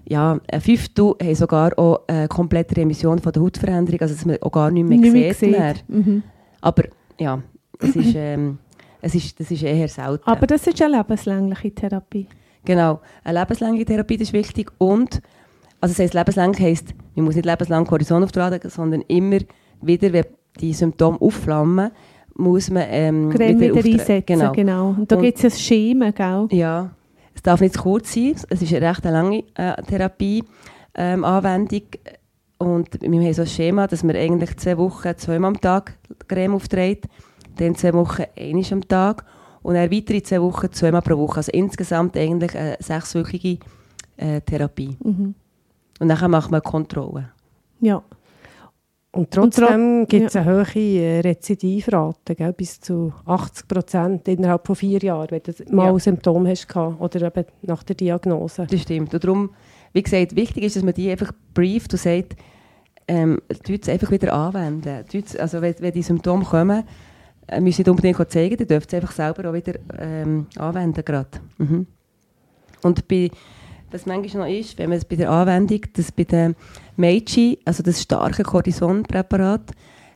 ja, 0.08 0.40
ein 0.52 0.62
Fünftel 0.62 1.14
haben 1.22 1.36
sogar 1.36 1.78
auch 1.78 2.02
eine 2.08 2.28
komplette 2.28 2.78
Remission 2.78 3.20
von 3.20 3.32
der 3.32 3.42
Hautveränderung, 3.44 4.00
also 4.02 4.14
dass 4.16 4.26
man 4.26 4.38
auch 4.42 4.52
gar 4.52 4.72
nicht 4.72 4.88
mehr 4.88 4.98
Nicht 4.98 5.14
mehr 5.14 5.34
sieht. 5.34 5.84
Mhm. 5.88 6.24
Aber 6.62 6.84
ja, 7.20 7.42
es 7.80 7.96
ist, 7.96 8.14
ähm, 8.16 8.58
es 9.02 9.16
ist, 9.16 9.40
das 9.40 9.52
ist 9.52 9.64
eher 9.64 9.88
selten. 9.88 10.28
Aber 10.28 10.48
das 10.48 10.68
ist 10.68 10.82
eine 10.82 10.98
lebenslängliche 10.98 11.74
Therapie. 11.74 12.28
Genau, 12.66 13.00
eine 13.24 13.40
lebenslange 13.40 13.86
Therapie 13.86 14.18
das 14.18 14.30
ist 14.30 14.34
wichtig 14.34 14.72
und 14.78 15.22
also 15.82 15.94
das 15.94 16.00
heisst, 16.00 16.14
lebenslang 16.14 16.60
heisst, 16.60 16.94
man 17.16 17.26
muss 17.26 17.36
nicht 17.36 17.46
lebenslang 17.46 17.86
Cortison 17.86 18.24
auftragen, 18.24 18.70
sondern 18.70 19.02
immer 19.08 19.40
wieder, 19.82 20.12
wenn 20.12 20.26
die 20.60 20.74
Symptome 20.74 21.20
aufflammen, 21.22 21.92
muss 22.36 22.70
man 22.70 22.84
ähm, 22.90 23.30
Creme 23.30 23.60
wieder, 23.60 23.84
wieder 23.84 24.00
einsetzen. 24.00 24.26
Genau. 24.26 24.52
genau. 24.52 24.90
Und 24.90 25.12
da 25.12 25.16
gibt 25.16 25.38
es 25.38 25.46
ein 25.46 25.52
Schema, 25.52 26.12
gell? 26.12 26.48
Ja, 26.52 26.92
es 27.34 27.42
darf 27.42 27.62
nicht 27.62 27.76
zu 27.76 27.82
kurz 27.82 28.14
sein, 28.14 28.36
es 28.50 28.62
ist 28.62 28.74
eine 28.74 28.90
recht 28.90 29.06
lange 29.06 29.44
äh, 29.56 29.82
Therapie-Anwendung 29.84 31.82
ähm, 31.94 32.18
und 32.58 33.02
wir 33.02 33.22
haben 33.22 33.34
so 33.34 33.44
ein 33.44 33.48
Schema, 33.48 33.88
dass 33.88 34.04
man 34.04 34.18
eigentlich 34.18 34.58
zwei 34.58 34.78
Wochen 34.78 35.16
zweimal 35.16 35.52
am 35.52 35.62
Tag 35.62 35.98
Creme 36.28 36.56
aufträgt, 36.56 37.06
dann 37.60 37.76
zwei 37.76 37.94
Wochen 37.94 38.24
einmal 38.38 38.66
am 38.72 38.88
Tag 38.88 39.26
und 39.62 39.76
dann 39.76 39.92
weitere 39.92 40.22
zwei 40.24 40.42
Wochen 40.42 40.72
zweimal 40.72 41.02
pro 41.02 41.18
Woche. 41.18 41.38
Also 41.38 41.52
insgesamt 41.52 42.18
eigentlich 42.18 42.56
eine 42.56 42.78
sechswöchige 42.80 43.60
äh, 44.18 44.42
Therapie. 44.42 44.98
Mhm. 45.04 45.36
Und 46.00 46.08
dann 46.08 46.32
macht 46.32 46.52
man 46.52 46.62
Kontrolle. 46.62 47.32
Ja. 47.82 48.02
Und 49.12 49.32
trotzdem 49.32 50.06
gibt 50.08 50.28
es 50.28 50.34
ja. 50.36 50.42
eine 50.42 50.64
hohe 50.64 51.00
äh, 51.00 51.20
Rezidivrate, 51.22 52.36
gell, 52.36 52.54
bis 52.54 52.80
zu 52.80 53.12
80 53.26 53.68
Prozent 53.68 54.28
innerhalb 54.28 54.68
von 54.68 54.76
vier 54.76 55.00
Jahren, 55.00 55.32
wenn 55.32 55.42
du 55.42 55.76
mal 55.76 55.92
ja. 55.92 56.00
Symptome 56.00 56.52
hast 56.52 56.76
oder 56.76 57.28
eben 57.28 57.46
nach 57.64 57.82
der 57.82 57.96
Diagnose. 57.96 58.68
Das 58.70 58.82
stimmt. 58.82 59.14
Und 59.14 59.24
darum, 59.24 59.50
wie 59.94 60.04
gesagt, 60.04 60.36
wichtig 60.36 60.64
ist, 60.64 60.76
dass 60.76 60.84
man 60.84 60.94
die 60.94 61.10
einfach 61.10 61.32
brieft 61.56 61.92
und 61.92 62.00
sagt, 62.00 62.36
ähm, 63.08 63.42
es 63.48 63.90
einfach 63.90 64.12
wieder 64.12 64.32
anwenden. 64.32 65.04
Also 65.40 65.62
wenn, 65.62 65.76
wenn 65.80 65.92
die 65.92 66.04
Symptome 66.04 66.46
kommen, 66.46 66.84
müssen 67.60 67.82
nicht 67.82 67.90
unbedingt 67.90 68.32
zeigen, 68.32 68.58
dann 68.58 68.68
dürft 68.68 68.94
es 68.94 68.94
einfach 68.96 69.12
selber 69.12 69.50
auch 69.50 69.54
wieder 69.54 69.74
ähm, 69.98 70.48
anwenden 70.58 71.04
gerade. 71.04 71.30
Mhm. 71.58 71.88
Und 72.82 73.08
bei, 73.08 73.30
was 73.92 74.06
manchmal 74.06 74.50
noch 74.50 74.60
ist, 74.60 74.78
wenn 74.78 74.90
man 74.90 74.98
es 74.98 75.06
bei 75.06 75.16
der 75.16 75.30
Anwendung, 75.32 75.82
dass 75.94 76.12
bei 76.12 76.24
den 76.24 76.56
Meiji, 76.96 77.60
also 77.66 77.84
das 77.84 78.02
starke 78.02 78.44
Cortisonpräparat, 78.44 79.72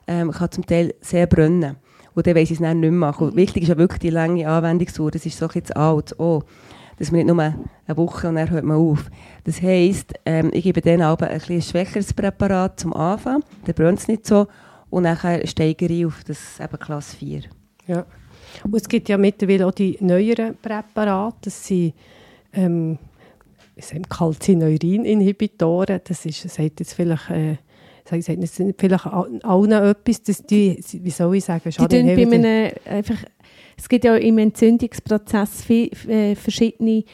ähm, 0.07 0.31
kann 0.31 0.51
zum 0.51 0.65
Teil 0.65 0.93
sehr 1.01 1.27
brennen. 1.27 1.77
Und 2.13 2.27
dann 2.27 2.35
weiss 2.35 2.51
ich 2.51 2.57
es 2.57 2.59
dann 2.59 2.79
nicht 2.79 2.91
mehr 2.91 2.99
machen. 2.99 3.27
Und 3.27 3.35
wichtig 3.35 3.63
ist 3.63 3.69
ja 3.69 3.77
wirklich 3.77 3.99
die 3.99 4.09
lange 4.09 4.47
Anwendungsdauer. 4.47 5.11
Das 5.11 5.25
ist 5.25 5.37
so 5.37 5.47
jetzt 5.53 5.75
alt. 5.75 6.13
Oh, 6.19 6.43
dass 6.97 7.11
man 7.11 7.25
nicht 7.25 7.33
nur 7.33 7.41
eine 7.41 7.97
Woche 7.97 8.29
und 8.29 8.35
dann 8.35 8.49
hört 8.49 8.63
man 8.63 8.77
auf. 8.77 9.09
Das 9.43 9.61
heisst, 9.61 10.13
ähm, 10.25 10.51
ich 10.53 10.63
gebe 10.63 10.81
dann 10.81 11.01
aber 11.01 11.27
ein, 11.27 11.41
ein 11.47 11.61
schwächeres 11.61 12.13
Präparat 12.13 12.79
zum 12.79 12.93
Anfang, 12.93 13.43
dann 13.65 13.75
brennt 13.75 13.99
es 13.99 14.07
nicht 14.07 14.25
so 14.25 14.47
und 14.93 15.05
dann 15.05 15.17
steigere 15.47 15.91
ich 15.91 16.05
auf 16.05 16.23
das 16.23 16.59
eben 16.59 16.77
Klasse 16.77 17.17
4. 17.17 17.41
Ja. 17.87 18.05
Und 18.63 18.75
es 18.75 18.87
gibt 18.87 19.09
ja 19.09 19.17
mittlerweile 19.17 19.65
auch 19.65 19.71
die 19.71 19.97
neueren 19.99 20.55
Präparate, 20.61 21.37
das 21.41 21.65
sind 21.65 21.95
ähm, 22.53 22.99
Calcineurin-Inhibitoren, 24.07 25.99
das 26.03 26.25
ist, 26.25 26.47
sagt 26.47 26.79
jetzt 26.79 26.93
vielleicht... 26.93 27.29
Äh, 27.29 27.57
das 28.05 28.25
sind 28.25 28.75
vielleicht 28.77 29.05
allen 29.07 29.71
etwas, 29.71 30.21
dass 30.23 30.43
die, 30.43 30.77
wie 30.91 31.09
soll 31.09 31.37
ich 31.37 31.45
sagen, 31.45 31.69
die 31.69 31.77
bei 31.87 32.35
einem, 32.35 32.71
einfach, 32.85 33.15
es 33.77 33.87
gibt 33.87 34.03
ja 34.03 34.17
im 34.17 34.37
Entzündungsprozess 34.37 35.63
viel, 35.63 35.89
äh, 36.09 36.35
verschiedene 36.35 37.05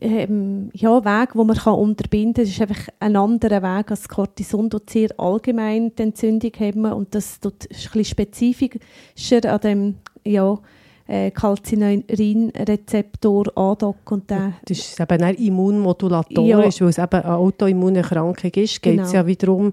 ähm, 0.00 0.70
ja, 0.72 1.04
Wege, 1.04 1.32
die 1.34 1.44
man 1.44 1.56
kann 1.56 1.74
unterbinden 1.74 2.34
kann. 2.34 2.44
Es 2.44 2.50
ist 2.50 2.60
einfach 2.60 2.88
ein 2.98 3.16
anderer 3.16 3.62
Weg 3.62 3.90
als 3.90 4.08
Cortison, 4.08 4.70
dort 4.70 4.90
sehr 4.90 5.08
allgemein 5.18 5.92
die 5.94 6.02
Entzündung 6.02 6.52
haben 6.58 6.92
und 6.92 7.14
das 7.14 7.38
dort 7.40 7.64
ist 7.66 7.86
ein 7.86 7.92
bisschen 7.92 8.04
spezifischer 8.04 9.44
an 9.44 9.60
dem 9.60 9.94
ja, 10.24 10.58
äh, 11.06 11.30
Calcineurin-Rezeptor 11.30 13.56
andockt. 13.56 14.12
Und 14.12 14.28
der, 14.30 14.54
das 14.64 14.78
ist 14.78 14.98
eben 15.00 15.22
ein 15.22 15.34
Immunmodulator, 15.34 16.44
ja. 16.44 16.58
weil 16.58 16.68
es 16.68 16.80
eben 16.80 16.98
eine 16.98 17.36
Autoimmunerkrankung 17.36 18.50
ist, 18.54 18.54
geht 18.54 18.70
es 18.70 18.82
genau. 18.82 19.12
ja 19.12 19.26
wiederum 19.26 19.72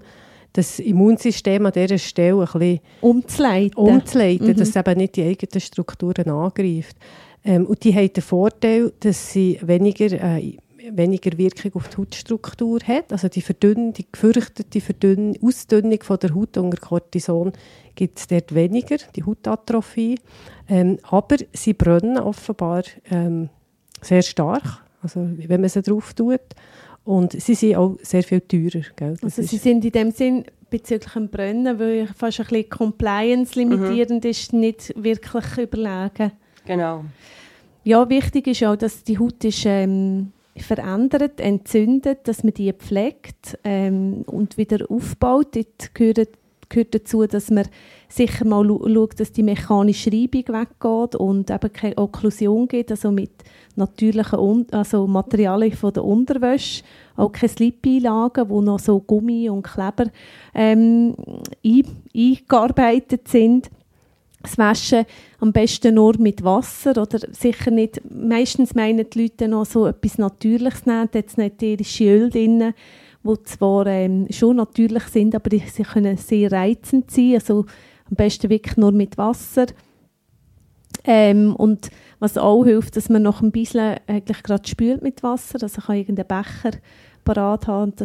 das 0.52 0.78
Immunsystem 0.80 1.64
an 1.66 1.72
dieser 1.72 1.98
Stelle 1.98 2.40
ein 2.40 2.46
bisschen 2.46 2.80
umzuleiten, 3.00 3.76
umzuleiten 3.76 4.48
mhm. 4.48 4.56
dass 4.56 4.70
es 4.70 4.76
eben 4.76 4.98
nicht 4.98 5.16
die 5.16 5.24
eigenen 5.24 5.60
Strukturen 5.60 6.30
angreift. 6.30 6.96
Ähm, 7.48 7.64
und 7.64 7.82
die 7.82 7.94
haben 7.94 8.12
den 8.12 8.22
Vorteil, 8.22 8.92
dass 9.00 9.32
sie 9.32 9.58
weniger, 9.62 10.12
äh, 10.12 10.58
weniger 10.90 11.36
Wirkung 11.38 11.72
auf 11.76 11.88
die 11.88 11.96
Hautstruktur 11.96 12.78
hat. 12.86 13.10
Also 13.10 13.28
die, 13.28 13.42
die 13.42 14.06
gefürchtete 14.12 14.80
Verdünn 14.82 15.34
Ausdünnung 15.42 16.02
von 16.02 16.18
der 16.18 16.34
Haut 16.34 16.58
unter 16.58 16.76
Cortison 16.76 17.52
gibt 17.94 18.18
es 18.18 18.26
dort 18.26 18.54
weniger, 18.54 18.98
die 19.16 19.24
Hautatrophie. 19.24 20.16
Ähm, 20.68 20.98
aber 21.04 21.36
sie 21.54 21.72
brennen 21.72 22.18
offenbar 22.18 22.82
ähm, 23.10 23.48
sehr 24.02 24.20
stark, 24.20 24.84
also 25.02 25.26
wenn 25.34 25.62
man 25.62 25.70
sie 25.70 25.80
drauf 25.80 26.12
tut. 26.12 26.40
Und 27.04 27.32
sie 27.32 27.54
sind 27.54 27.76
auch 27.76 27.96
sehr 28.02 28.22
viel 28.22 28.42
teurer. 28.42 28.84
Gell? 28.94 29.16
also 29.22 29.40
sie 29.40 29.56
sind 29.56 29.82
in 29.86 29.92
dem 29.92 30.10
Sinn 30.10 30.44
bezüglich 30.68 31.14
dem 31.14 31.30
Brennen, 31.30 31.78
weil 31.78 32.08
fast 32.08 32.40
ein 32.40 32.46
bisschen 32.46 32.68
compliance-limitierend 32.68 34.24
mhm. 34.24 34.30
ist, 34.30 34.52
nicht 34.52 34.92
wirklich 35.02 35.56
überlegen. 35.56 36.32
Genau. 36.66 37.04
Ja, 37.88 38.10
wichtig 38.10 38.48
ist 38.48 38.62
auch, 38.64 38.76
dass 38.76 39.02
die 39.02 39.18
Haut 39.18 39.42
ist, 39.44 39.64
ähm, 39.64 40.32
verändert, 40.58 41.40
entzündet, 41.40 42.28
dass 42.28 42.44
man 42.44 42.52
die 42.52 42.70
pflegt 42.74 43.58
ähm, 43.64 44.24
und 44.26 44.58
wieder 44.58 44.84
aufbaut. 44.90 45.56
Dort 45.56 45.94
gehört, 45.94 46.28
gehört 46.68 46.94
dazu, 46.94 47.26
dass 47.26 47.50
man 47.50 47.66
sicher 48.06 48.44
mal 48.44 48.66
schaut, 48.68 49.18
dass 49.18 49.32
die 49.32 49.42
mechanische 49.42 50.12
Reibung 50.12 50.48
weggeht 50.48 51.14
und 51.14 51.50
eben 51.50 51.72
keine 51.72 51.96
Okklusion 51.96 52.68
gibt, 52.68 52.90
also 52.90 53.10
mit 53.10 53.30
natürlichen 53.74 54.66
also 54.70 55.06
Materialien 55.06 55.72
von 55.72 55.94
der 55.94 56.04
Unterwäsche, 56.04 56.84
auch 57.16 57.32
keine 57.32 57.48
Slip-Einlagen, 57.48 58.50
wo 58.50 58.60
noch 58.60 58.80
so 58.80 59.00
Gummi 59.00 59.48
und 59.48 59.62
Kleber 59.62 60.10
ähm, 60.54 61.16
eingearbeitet 62.14 63.28
sind 63.28 63.70
das 64.48 64.58
Waschen 64.58 65.04
am 65.40 65.52
besten 65.52 65.94
nur 65.94 66.18
mit 66.18 66.42
Wasser 66.42 66.90
oder 67.00 67.20
sicher 67.30 67.70
nicht, 67.70 68.00
meistens 68.10 68.74
meinen 68.74 69.08
die 69.08 69.22
Leute 69.22 69.48
noch 69.48 69.66
so 69.66 69.86
etwas 69.86 70.18
Natürliches 70.18 70.86
nehmen, 70.86 71.08
da 71.10 71.18
hat 71.18 71.38
ätherische 71.38 72.04
Öl 72.04 72.30
drin, 72.30 72.74
die 73.22 73.42
zwar 73.44 73.86
ähm, 73.86 74.26
schon 74.30 74.56
natürlich 74.56 75.04
sind, 75.04 75.34
aber 75.34 75.50
sie 75.50 75.82
können 75.82 76.16
sehr 76.16 76.50
reizend 76.50 77.10
sein, 77.10 77.34
also 77.34 77.66
am 78.10 78.16
besten 78.16 78.50
wirklich 78.50 78.76
nur 78.76 78.92
mit 78.92 79.18
Wasser. 79.18 79.66
Ähm, 81.04 81.54
und 81.54 81.90
was 82.18 82.36
auch 82.36 82.64
hilft, 82.64 82.96
dass 82.96 83.08
man 83.08 83.22
noch 83.22 83.40
ein 83.40 83.52
bisschen 83.52 83.96
eigentlich 84.06 84.42
gerade 84.42 84.66
spült 84.66 85.02
mit 85.02 85.22
Wasser, 85.22 85.58
also 85.62 85.80
kann 85.80 85.96
irgendeinen 85.96 86.28
Becher 86.28 86.78
parat 87.24 87.66
haben 87.66 87.92
und 87.92 88.00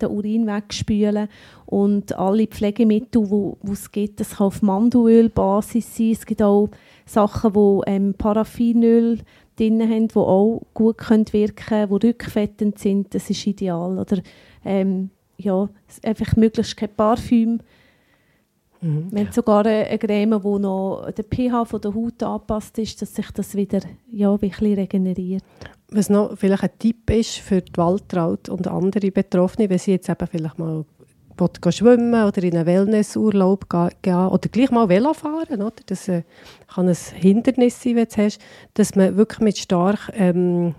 den 0.00 0.10
Urin 0.10 0.46
wegspülen 0.46 1.28
und 1.66 2.16
alle 2.16 2.46
Pflegemittel, 2.46 3.26
die 3.62 3.72
es 3.72 3.90
gibt, 3.90 4.20
das 4.20 4.36
kann 4.36 4.48
auf 4.48 4.62
Mandelölbasis 4.62 5.96
sein. 5.96 6.12
Es 6.12 6.26
gibt 6.26 6.42
auch 6.42 6.70
Sachen, 7.04 7.52
die 7.52 7.90
ähm, 7.90 8.14
Paraffinöl 8.14 9.20
drin 9.56 9.82
haben, 9.82 10.08
die 10.08 10.16
auch 10.16 10.62
gut 10.74 10.98
können 10.98 11.32
wirken 11.32 11.66
können, 11.66 11.98
die 11.98 12.06
rückfettend 12.06 12.78
sind. 12.78 13.14
Das 13.14 13.30
ist 13.30 13.46
ideal. 13.46 13.98
Oder 13.98 14.18
ähm, 14.64 15.10
ja, 15.38 15.68
einfach 16.02 16.36
möglichst 16.36 16.76
kein 16.76 16.94
Parfüm. 16.94 17.60
Mhm. 18.80 19.08
Wir 19.10 19.20
haben 19.24 19.32
sogar 19.32 19.66
eine 19.66 19.98
Creme, 19.98 20.42
wo 20.42 20.58
noch 20.58 21.10
der 21.10 21.24
pH 21.24 21.64
von 21.64 21.80
der 21.80 21.94
Haut 21.94 22.22
angepasst 22.22 22.78
ist, 22.78 23.00
dass 23.00 23.14
sich 23.14 23.30
das 23.30 23.54
wieder 23.54 23.80
ja, 24.12 24.32
ein 24.32 24.38
bisschen 24.38 24.74
regeneriert. 24.74 25.44
Was 25.90 26.10
noch 26.10 26.36
vielleicht 26.36 26.64
ein 26.64 26.78
Tipp 26.78 27.10
ist 27.10 27.38
für 27.38 27.62
die 27.62 27.76
Waltraut 27.76 28.48
und 28.48 28.66
andere 28.66 29.10
Betroffene, 29.10 29.70
wenn 29.70 29.78
sie 29.78 29.92
jetzt 29.92 30.08
eben 30.08 30.26
vielleicht 30.26 30.58
mal 30.58 30.84
schwimmen 31.70 32.24
oder 32.24 32.42
in 32.42 32.56
einen 32.56 32.66
Wellnessurlaub 32.66 33.68
gehen 34.02 34.26
oder 34.26 34.48
gleich 34.48 34.70
mal 34.70 34.88
Velo 34.88 35.12
fahren, 35.12 35.62
oder? 35.62 35.74
das 35.86 36.08
äh, 36.08 36.22
kann 36.74 36.88
ein 36.88 36.96
Hindernis 37.14 37.80
sein, 37.80 37.96
wenn 37.96 38.08
du 38.08 38.16
hast, 38.16 38.40
dass 38.74 38.94
man 38.94 39.16
wirklich 39.16 39.40
mit 39.40 39.58
stark 39.58 40.10
ähm, 40.14 40.74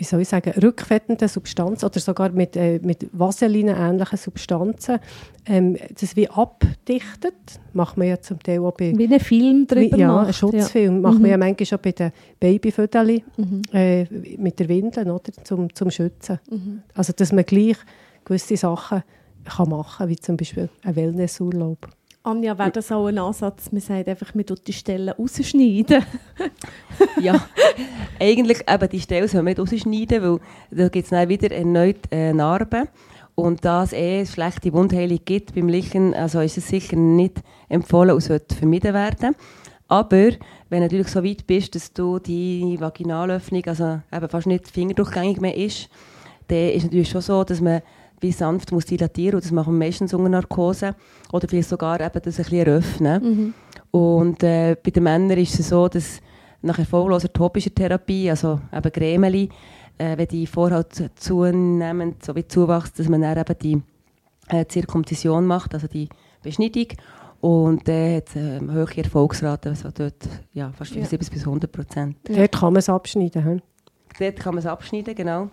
wie 0.00 0.04
soll 0.04 0.22
ich 0.22 0.28
sagen, 0.28 0.50
rückfettenden 0.52 1.28
Substanzen 1.28 1.84
oder 1.84 2.00
sogar 2.00 2.30
mit, 2.30 2.56
äh, 2.56 2.80
mit 2.82 3.06
Vaseline-ähnlichen 3.12 4.16
Substanzen 4.16 4.98
ähm, 5.44 5.76
das 6.00 6.16
wie 6.16 6.28
abdichtet. 6.28 7.34
Macht 7.74 7.98
man 7.98 8.08
ja 8.08 8.18
zum 8.18 8.42
Teil 8.42 8.60
auch 8.60 8.72
bei... 8.72 8.96
Wie 8.96 9.12
ein 9.12 9.20
Film 9.20 9.66
drüber 9.66 9.96
wie, 9.96 10.00
Ja, 10.00 10.12
macht, 10.12 10.28
ein 10.28 10.32
Schutzfilm. 10.32 10.94
Ja. 10.94 11.00
Macht 11.00 11.16
mhm. 11.16 11.20
man 11.20 11.30
ja 11.32 11.36
manchmal 11.36 11.66
schon 11.66 11.78
bei 11.82 11.92
den 11.92 12.12
Babyfödeli 12.40 13.24
mhm. 13.36 13.62
äh, 13.74 14.04
mit 14.38 14.58
der 14.58 14.68
Windel, 14.70 15.10
oder, 15.10 15.32
zum, 15.44 15.74
zum 15.74 15.90
Schützen. 15.90 16.38
Mhm. 16.50 16.82
Also, 16.94 17.12
dass 17.14 17.32
man 17.32 17.44
gleich 17.44 17.76
gewisse 18.24 18.56
Sachen 18.56 19.02
kann 19.44 19.68
machen 19.68 19.98
kann, 19.98 20.08
wie 20.08 20.16
zum 20.16 20.38
Beispiel 20.38 20.70
ein 20.82 20.96
Wellnessurlaub. 20.96 21.88
Anja, 22.22 22.58
wäre 22.58 22.70
das 22.70 22.92
auch 22.92 23.06
ein 23.06 23.18
Ansatz? 23.18 23.72
Man 23.72 23.80
sagt 23.80 24.06
einfach, 24.06 24.34
man 24.34 24.44
tut 24.44 24.66
die 24.66 24.74
Stellen 24.74 25.08
rausschneiden. 25.08 26.04
ja, 27.20 27.46
eigentlich 28.18 28.58
eben 28.68 28.88
die 28.90 29.00
Stellen 29.00 29.26
soll 29.26 29.42
man 29.42 29.54
nicht 29.54 29.60
rausschneiden, 29.60 30.22
weil 30.22 30.40
da 30.70 30.88
gibt 30.90 31.04
es 31.04 31.10
dann 31.10 31.28
wieder 31.30 31.50
erneut 31.50 32.00
äh, 32.10 32.34
Narben. 32.34 32.88
Und 33.34 33.64
da 33.64 33.84
es 33.84 33.94
eh 33.94 34.26
schlechte 34.26 34.70
Wundheilung 34.74 35.18
gibt 35.24 35.54
beim 35.54 35.68
Lichen, 35.68 36.12
also 36.12 36.40
ist 36.40 36.58
es 36.58 36.68
sicher 36.68 36.96
nicht 36.96 37.40
empfohlen 37.70 38.10
und 38.10 38.20
sollte 38.20 38.54
vermieden 38.54 38.92
werden. 38.92 39.34
Aber 39.88 40.30
wenn 40.68 40.80
du 40.80 40.82
natürlich 40.82 41.08
so 41.08 41.24
weit 41.24 41.46
bist, 41.46 41.74
dass 41.74 41.92
du 41.94 42.18
die 42.18 42.76
Vaginalöffnung, 42.78 43.64
also 43.64 44.00
eben 44.12 44.28
fast 44.28 44.46
nicht 44.46 44.68
fingerdurchgängig 44.68 45.40
mehr 45.40 45.56
ist, 45.56 45.88
dann 46.48 46.68
ist 46.68 46.78
es 46.78 46.84
natürlich 46.84 47.08
schon 47.08 47.22
so, 47.22 47.44
dass 47.44 47.62
man 47.62 47.80
wie 48.20 48.32
sanft 48.32 48.72
muss 48.72 48.86
dilatieren 48.86 49.36
und 49.36 49.44
das 49.44 49.52
machen 49.52 49.78
meistens 49.78 50.14
unter 50.14 50.28
Narkose 50.28 50.94
oder 51.32 51.48
vielleicht 51.48 51.68
sogar 51.68 52.00
eben 52.00 52.20
das 52.22 52.38
ein 52.38 52.44
bisschen 52.44 52.58
eröffnen. 52.58 53.22
Mhm. 53.22 53.54
Und 53.90 54.42
äh, 54.42 54.76
bei 54.82 54.90
den 54.90 55.02
Männern 55.02 55.38
ist 55.38 55.58
es 55.58 55.68
so, 55.68 55.88
dass 55.88 56.20
nach 56.62 56.78
erfolgloser 56.78 57.32
topischer 57.32 57.74
Therapie, 57.74 58.30
also 58.30 58.60
eben 58.72 58.92
Grämeli, 58.92 59.48
äh, 59.98 60.16
wenn 60.16 60.28
die 60.28 60.46
Vorhaut 60.46 60.92
zunehmend 61.16 62.24
so 62.24 62.34
wie 62.34 62.46
zuwächst, 62.46 62.98
dass 62.98 63.08
man 63.08 63.22
dann 63.22 63.38
eben 63.38 63.58
die 63.58 63.82
äh, 64.48 64.66
Zirkumzision 64.66 65.46
macht, 65.46 65.74
also 65.74 65.86
die 65.86 66.08
Beschneidung. 66.42 66.86
Und 67.40 67.86
der 67.86 68.18
hat 68.18 68.36
äh, 68.36 68.60
hohe 68.60 68.96
Erfolgsrate, 68.96 69.70
also 69.70 69.88
dort 69.94 70.28
ja, 70.52 70.70
fast 70.72 70.92
75 70.92 71.30
bis 71.30 71.46
100 71.46 71.72
Prozent. 71.72 72.16
Dort 72.24 72.52
kann 72.52 72.72
man 72.72 72.80
es 72.80 72.88
abschneiden. 72.88 73.44
hm? 73.44 73.62
Dort 74.18 74.36
kann 74.36 74.54
man 74.54 74.58
es 74.58 74.66
abschneiden, 74.66 75.14
genau. 75.14 75.48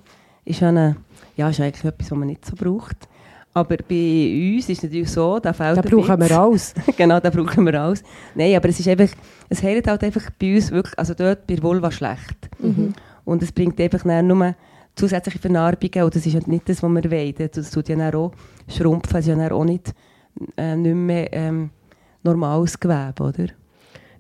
Ist, 0.48 0.64
eine, 0.64 0.96
ja, 1.36 1.50
ist 1.50 1.60
eigentlich 1.60 1.84
etwas, 1.84 2.10
was 2.10 2.18
man 2.18 2.28
nicht 2.28 2.46
so 2.46 2.56
braucht. 2.56 3.08
Aber 3.54 3.76
bei 3.78 4.54
uns 4.56 4.70
ist 4.70 4.78
es 4.78 4.84
natürlich 4.84 5.10
so, 5.12 5.40
da 5.40 5.52
fehlt 5.52 5.78
Da 5.78 5.82
brauchen 5.82 6.20
wir 6.22 6.40
alles. 6.40 6.74
genau, 6.98 7.20
da 7.20 7.30
brauchen 7.30 7.66
wir 7.66 7.82
alles. 7.82 8.04
Nein, 8.36 8.56
aber 8.56 8.70
es 8.70 8.80
ist 8.80 8.88
einfach, 8.88 9.10
es 9.50 9.64
heilt 9.64 9.88
halt 9.88 10.04
einfach 10.04 10.30
bei 10.40 10.56
uns 10.56 10.72
wirklich, 10.72 10.98
also 10.98 11.14
dort 11.14 11.48
bei 11.48 11.56
der 11.56 11.64
Vulva 11.64 11.92
schlecht. 11.92 12.50
Und 13.26 13.42
es 13.42 13.52
bringt 13.52 13.80
einfach 13.82 14.06
nur 14.06 14.56
zusätzliche 14.96 15.40
Vernarbungen 15.40 16.04
und 16.04 16.16
das 16.16 16.26
ist 16.26 16.34
halt 16.34 16.48
nicht 16.48 16.70
das, 16.70 16.82
was 16.82 16.90
wir 16.90 17.12
wollen. 17.12 17.50
Das 17.52 17.72
tut 17.72 17.90
ja 17.90 17.96
dann 17.96 18.16
auch 18.16 18.32
schrumpfen, 18.68 19.18
es 19.18 19.26
ist 19.26 19.30
ja 19.30 19.36
dann 19.36 19.52
auch 19.52 19.66
nicht, 19.66 19.94
äh, 20.56 20.76
nicht 20.76 20.96
mehr 20.96 21.34
ähm, 21.34 21.72
normales 22.24 22.80
Gewebe, 22.80 23.24
oder? 23.24 23.48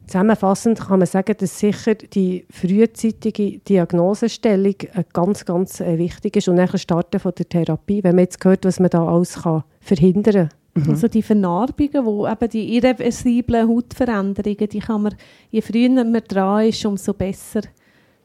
Zusammenfassend 0.07 0.79
kann 0.79 0.99
man 0.99 1.05
sagen, 1.05 1.35
dass 1.37 1.59
sicher 1.59 1.95
die 1.95 2.45
frühzeitige 2.49 3.59
Diagnosestellung 3.59 4.75
ganz, 5.11 5.43
ganz 5.43 5.81
äh, 5.81 5.97
wichtig 5.97 6.37
ist 6.37 6.47
und 6.47 6.55
dann 6.55 6.77
starten 6.77 7.19
von 7.19 7.33
der 7.37 7.49
Therapie, 7.49 8.03
wenn 8.03 8.15
man 8.15 8.23
jetzt 8.23 8.43
hört, 8.43 8.63
was 8.63 8.79
man 8.79 8.89
da 8.89 9.05
alles 9.05 9.41
kann 9.43 9.63
verhindern 9.81 10.49
kann. 10.49 10.89
Also 10.89 11.07
die 11.07 11.23
Vernarbungen, 11.23 12.05
wo 12.05 12.27
eben 12.27 12.49
die 12.49 12.75
irreversiblen 12.75 13.67
Hautveränderungen, 13.67 14.69
die 14.69 14.79
kann 14.79 15.01
man, 15.01 15.15
je 15.49 15.61
früher 15.61 15.89
man 15.89 16.21
dran 16.27 16.67
ist, 16.67 16.85
umso 16.85 17.13
besser 17.13 17.61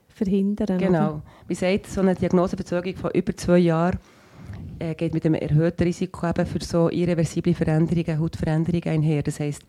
verhindern. 0.09 0.77
oder? 0.77 0.87
Genau. 0.87 1.23
Wie 1.49 1.55
gesagt, 1.55 1.87
so 1.87 2.01
eine 2.01 2.14
Diagnoseverzögerung 2.14 2.97
von 2.97 3.11
über 3.12 3.35
zwei 3.37 3.59
Jahren 3.59 3.99
äh, 4.79 4.95
geht 4.95 5.14
mit 5.14 5.25
einem 5.25 5.35
erhöhten 5.35 5.85
Risiko 5.85 6.29
eben 6.29 6.47
für 6.47 6.62
so 6.62 6.90
irreversible 6.90 7.55
Veränderungen, 7.55 8.21
Hautveränderungen 8.21 8.88
einher. 8.88 9.23
Das 9.23 9.40
heisst, 9.40 9.62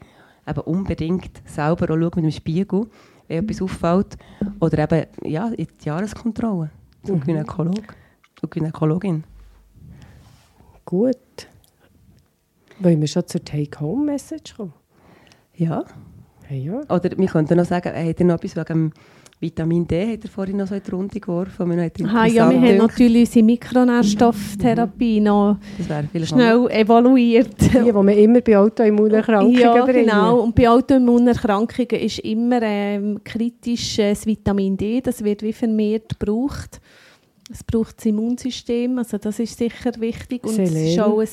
eben 0.47 0.62
unbedingt 0.62 1.41
selber 1.45 1.86
auch 1.86 1.97
schauen 1.97 2.12
mit 2.15 2.25
dem 2.25 2.32
Spiegel, 2.32 2.88
wenn 3.27 3.43
etwas 3.43 3.62
auffällt. 3.62 4.17
Oder 4.60 4.79
eben 4.79 5.08
ja, 5.23 5.47
in 5.49 5.67
die 5.82 5.86
Jahreskontrolle 5.86 6.69
zum 7.03 7.21
Gynäkolog 7.21 7.95
und 8.41 8.51
Gynäkologin. 8.51 9.23
Gut. 10.86 11.17
Wollen 12.79 12.99
wir 12.99 13.08
schon 13.08 13.27
zur 13.27 13.43
Take-Home-Message 13.43 14.56
kommen? 14.56 14.73
Ja. 15.56 15.86
Hey, 16.45 16.60
ja. 16.63 16.82
Oder 16.89 17.17
wir 17.17 17.27
könnten 17.27 17.58
noch 17.58 17.65
sagen, 17.65 17.93
er 17.93 18.25
noch 18.25 18.36
etwas 18.36 18.56
wegen 18.56 18.91
Vitamin 19.43 19.86
D, 19.86 20.13
hat 20.13 20.23
er 20.23 20.29
vorhin 20.29 20.58
noch 20.58 20.67
so 20.67 20.75
in 20.75 20.82
die 20.84 20.91
Runde 20.91 21.19
geworfen. 21.19 21.79
Hat 21.82 22.01
Aha, 22.01 22.25
ja, 22.25 22.49
wir 22.49 22.58
haben 22.62 22.77
natürlich 22.77 23.27
unsere 23.27 23.45
Mikronährstofftherapie 23.45 25.19
noch 25.19 25.58
Das 25.77 25.89
wäre 25.89 26.08
vielleicht 26.12 26.32
noch- 26.32 26.38
schnell 26.39 26.71
evaluiert. 26.82 27.49
Die, 27.62 27.67
die 27.84 27.91
man 27.91 28.08
immer 28.10 28.41
bei 28.41 28.58
Autoimmunerkrankungen 28.58 29.60
Ja, 29.60 29.84
bringen. 29.86 30.06
genau. 30.06 30.39
Und 30.39 30.56
bei 30.56 30.69
Autoimmunerkrankungen 30.69 32.01
ist 32.01 32.19
immer 32.19 32.62
ähm, 32.62 33.19
kritisch 33.23 33.99
äh, 33.99 34.12
das 34.12 34.25
Vitamin 34.25 34.77
D. 34.77 35.01
Das 35.01 35.23
wird 35.23 35.41
wie 35.43 35.53
vermehrt 35.53 36.17
gebraucht. 36.19 36.79
Es 37.51 37.63
braucht 37.63 37.97
das 37.97 38.06
Immunsystem, 38.06 38.97
also 38.97 39.17
das 39.17 39.38
ist 39.39 39.58
sicher 39.58 39.91
wichtig. 39.99 40.43
Und 40.45 40.58
es 40.58 40.71
Selen. 40.71 40.88
ist 40.88 40.99
auch 40.99 41.19
ein 41.19 41.27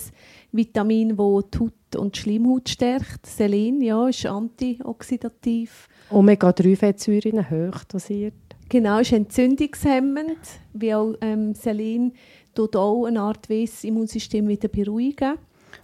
Vitamin, 0.52 1.10
das 1.16 1.16
die 1.54 1.58
Haut 1.60 1.96
und 1.96 2.16
die 2.16 2.20
Schleimhaut 2.20 2.68
stärkt. 2.68 3.24
Selen, 3.24 3.80
ja, 3.80 4.08
ist 4.08 4.26
antioxidativ. 4.26 5.88
Omega-3-Fettsäuren 6.10 7.50
hoch 7.50 7.84
dosiert. 7.84 8.34
Genau, 8.68 8.98
ist 9.00 9.12
entzündungshemmend, 9.12 10.38
wie 10.74 10.94
auch 10.94 11.14
ähm, 11.20 11.54
Selen 11.54 12.12
tut 12.54 12.76
auch 12.76 13.04
eine 13.06 13.20
Art 13.20 13.48
Weise 13.50 13.86
Immunsystem 13.88 14.46
wieder 14.48 14.68
beruhigen. 14.68 15.34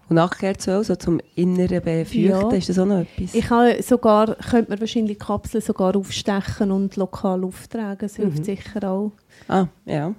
Und 0.09 0.17
nachher 0.17 0.55
so, 0.59 0.83
so 0.85 0.95
zum 0.95 1.21
inneren 1.35 1.83
Befeuchten, 1.83 2.25
Ja. 2.25 2.51
ist 2.53 2.69
das 2.69 2.79
auch 2.79 2.87
noch 2.87 3.01
etwas? 3.01 3.35
Ich 3.35 3.51
habe 3.51 3.83
sogar, 3.83 4.37
könnte 4.37 4.71
man 4.71 4.79
wahrscheinlich 4.81 5.19
Kapseln 5.19 5.62
sogar 5.62 5.97
aufstechen 5.97 6.71
und 6.71 6.95
lokal 6.97 7.43
auftragen. 7.43 7.99
Das 8.01 8.17
hilft 8.17 8.45
sicher 8.45 8.89
auch. 8.89 9.12
ah, 9.49 9.67
ja. 9.85 10.15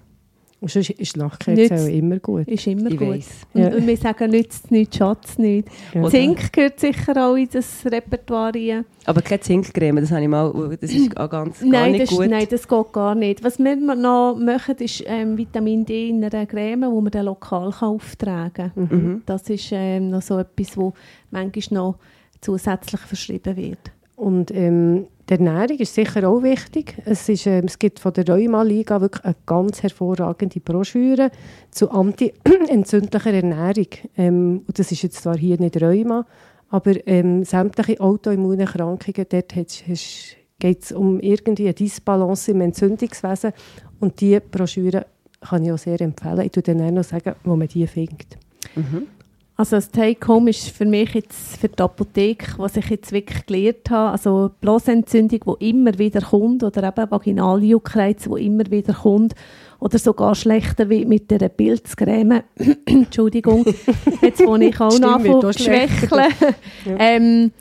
Und 0.60 0.72
sonst 0.72 0.90
ist 0.90 1.16
Nachkehrzelle 1.18 1.70
Nützt- 1.70 1.90
immer 1.90 2.18
gut. 2.20 2.48
Ist 2.48 2.66
immer 2.66 2.90
Ich 2.90 2.98
gut. 2.98 3.10
weiss. 3.10 3.30
Und, 3.54 3.62
Ja. 3.62 3.68
und 3.76 3.86
wir 3.86 3.96
sagen, 3.98 4.32
nützt 4.32 4.72
nichts, 4.72 4.98
schatz 4.98 5.38
nicht. 5.38 5.68
Ja. 5.94 6.10
Zink 6.10 6.52
gehört 6.52 6.80
sicher 6.80 7.28
auch 7.30 7.36
in 7.36 7.48
das 7.54 7.86
Repertoire. 7.86 8.52
rein. 8.56 8.86
Aber 9.06 9.22
keine 9.22 9.40
Zinkcreme, 9.40 10.02
das 10.02 10.10
habe 10.12 10.24
ich 10.24 10.28
mal, 10.28 10.78
das 10.82 10.92
ist 10.92 11.16
auch 11.16 11.30
ganz 11.30 11.60
gar 11.60 11.70
Nein 11.70 11.92
nicht 11.92 12.04
das, 12.12 12.18
gut. 12.18 12.28
nein, 12.28 12.48
das 12.50 12.68
geht 12.68 12.92
gar 12.92 13.14
nicht. 13.14 13.44
Was 13.44 13.60
wir 13.60 13.76
noch 13.76 14.36
machen, 14.36 14.76
ist 14.80 15.04
ähm, 15.06 15.38
Vitamin 15.38 15.86
D 15.86 16.10
in 16.10 16.24
einer 16.24 16.46
Creme, 16.48 16.82
die 16.90 17.02
man 17.02 17.12
dann 17.12 17.26
lokal 17.26 17.70
kann 17.72 17.90
auftragen 17.90 18.72
kann. 18.74 18.90
Mhm. 18.90 19.22
Das 19.28 19.48
ist 19.52 19.70
ähm, 19.72 20.10
noch 20.10 20.24
so 20.24 20.40
etwas, 20.40 20.76
wo 20.76 20.92
manchmal 21.30 21.80
noch 21.84 22.00
zusätzlich 22.42 23.02
verschrieben 23.02 23.56
wird. 23.56 23.92
Und 24.16 24.50
ähm, 24.52 25.06
die 25.30 25.34
Ernährung 25.34 25.78
ist 25.78 25.94
sicher 25.94 26.28
auch 26.28 26.42
wichtig. 26.42 26.96
Es, 27.06 27.28
ist, 27.28 27.48
ähm, 27.48 27.66
es 27.66 27.78
gibt 27.78 28.00
von 28.00 28.14
der 28.14 28.28
Rheuma-Liga 28.28 29.02
wirklich 29.02 29.26
eine 29.26 29.36
ganz 29.46 29.84
hervorragende 29.84 30.60
Broschüre 30.60 31.32
zu 31.72 31.92
anti-entzündlicher 31.92 33.34
Ernährung. 33.34 33.88
Ähm, 34.16 34.62
und 34.66 34.80
das 34.80 34.92
ist 34.92 35.04
jetzt 35.04 35.22
zwar 35.22 35.38
hier 35.38 35.60
nicht 35.60 35.82
Rheuma, 35.82 36.26
aber 36.70 36.96
ähm, 37.08 37.44
sämtliche 37.44 38.00
Autoimmunerkrankungen, 38.00 39.26
dort 39.30 39.54
geht 40.60 40.84
es 40.84 40.92
um 40.92 41.20
irgendwie 41.20 41.66
eine 41.66 41.74
Disbalance 41.74 42.52
im 42.52 42.62
Entzündungswesen. 42.62 43.52
Und 44.00 44.20
diese 44.22 44.42
Broschüre 44.42 45.06
kann 45.42 45.64
ich 45.66 45.72
auch 45.72 45.78
sehr 45.78 46.00
empfehlen. 46.02 46.42
Ich 46.42 46.56
würde 46.56 46.74
dann 46.74 46.88
auch 46.88 46.92
noch 46.92 47.04
sagen, 47.04 47.36
wo 47.44 47.56
man 47.56 47.68
die 47.68 47.86
findet. 47.86 48.38
Also 49.60 49.78
das 49.78 49.90
Take-Home 49.90 50.52
ist 50.52 50.70
für 50.70 50.86
mich 50.86 51.16
jetzt 51.16 51.58
für 51.58 51.68
die 51.68 51.82
Apotheke, 51.82 52.54
was 52.58 52.78
ich 52.78 52.92
jetzt 52.92 53.12
wirklich 53.12 53.44
gelernt 53.48 53.90
habe, 53.90 54.12
also 54.12 54.52
Blasenentzündung, 54.62 55.58
die 55.60 55.70
immer 55.70 55.98
wieder 55.98 56.22
kommt, 56.22 56.64
oder 56.64 56.84
eben 56.88 57.10
Vaginaljuckreiz, 57.10 58.30
die 58.32 58.46
immer 58.46 58.70
wieder 58.70 58.94
kommt, 58.94 59.34
oder 59.80 59.98
sogar 59.98 60.36
schlechter 60.36 60.92
wie 60.92 61.06
mit 61.06 61.32
der 61.32 61.50
Pilzcreme, 61.50 62.44
Entschuldigung, 62.86 63.66
jetzt 64.22 64.46
wo 64.46 64.56
ich 64.58 64.80
auch 64.80 65.00
noch 65.00 65.16
anfange 65.16 65.54
schwächeln, 65.54 66.34
ähm, 67.00 67.52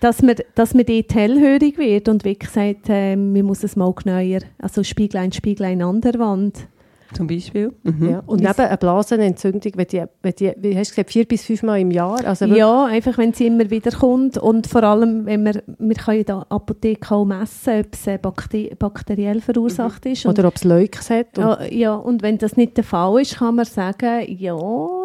dass 0.00 0.20
man, 0.20 0.36
dass 0.54 0.74
man 0.74 0.84
dort 0.84 1.14
hellhörig 1.14 1.78
wird 1.78 2.10
und 2.10 2.22
wie 2.26 2.38
gesagt, 2.38 2.88
ähm, 2.88 3.32
man 3.32 3.46
muss 3.46 3.64
es 3.64 3.76
mal 3.76 3.94
genauer, 3.94 4.40
also 4.58 4.84
Spieglein, 4.84 5.32
Spieglein 5.32 5.80
an 5.80 6.02
der 6.02 6.18
Wand. 6.18 6.68
Zum 7.12 7.26
Beispiel. 7.26 7.72
Mhm. 7.82 8.10
Ja. 8.10 8.22
Und 8.26 8.40
neben 8.40 8.60
einer 8.60 8.76
Blasenentzündung, 8.76 9.72
wenn 9.76 9.86
die, 9.86 10.02
wenn 10.22 10.32
die, 10.32 10.52
wie 10.58 10.76
hast 10.76 10.90
du 10.90 10.94
gesagt, 10.94 11.10
vier 11.10 11.24
bis 11.24 11.44
fünf 11.44 11.62
Mal 11.62 11.80
im 11.80 11.90
Jahr? 11.90 12.24
Also 12.24 12.46
Ja, 12.46 12.86
einfach 12.86 13.16
wenn 13.18 13.32
sie 13.32 13.46
immer 13.46 13.70
wieder 13.70 13.90
kommt 13.90 14.38
und 14.38 14.66
vor 14.66 14.82
allem, 14.82 15.26
wenn 15.26 15.44
wir, 15.44 15.62
wir 15.78 15.94
können 15.94 16.18
in 16.18 16.26
der 16.26 16.46
Apotheke 16.48 17.14
auch 17.14 17.24
messen, 17.24 17.80
ob 17.80 17.94
es 17.94 18.06
äh, 18.06 18.18
bakte 18.18 18.70
bakteriell 18.78 19.40
verursacht 19.40 20.06
ist. 20.06 20.26
Und, 20.26 20.38
Oder 20.38 20.48
ob 20.48 20.56
es 20.56 20.64
Leukes 20.64 21.10
hat. 21.10 21.38
Und 21.38 21.44
ja, 21.44 21.64
ja, 21.64 21.94
und 21.94 22.22
wenn 22.22 22.38
das 22.38 22.56
nicht 22.56 22.76
der 22.76 22.84
Fall 22.84 23.20
ist, 23.20 23.36
kann 23.36 23.54
man 23.54 23.64
sagen, 23.64 24.24
ja, 24.38 24.56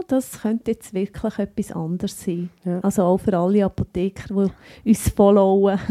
das 0.08 0.42
könnte 0.42 0.72
jetzt 0.72 0.94
wirklich 0.94 1.40
etwas 1.40 1.72
anderes 1.72 2.22
sein. 2.22 2.50
Ja. 2.66 2.80
Also 2.80 3.04
auch 3.04 3.18
für 3.20 3.38
alle 3.38 3.66
Apotheker, 3.66 4.34
die 4.84 4.90
uns 4.90 5.10
followen. 5.10 5.80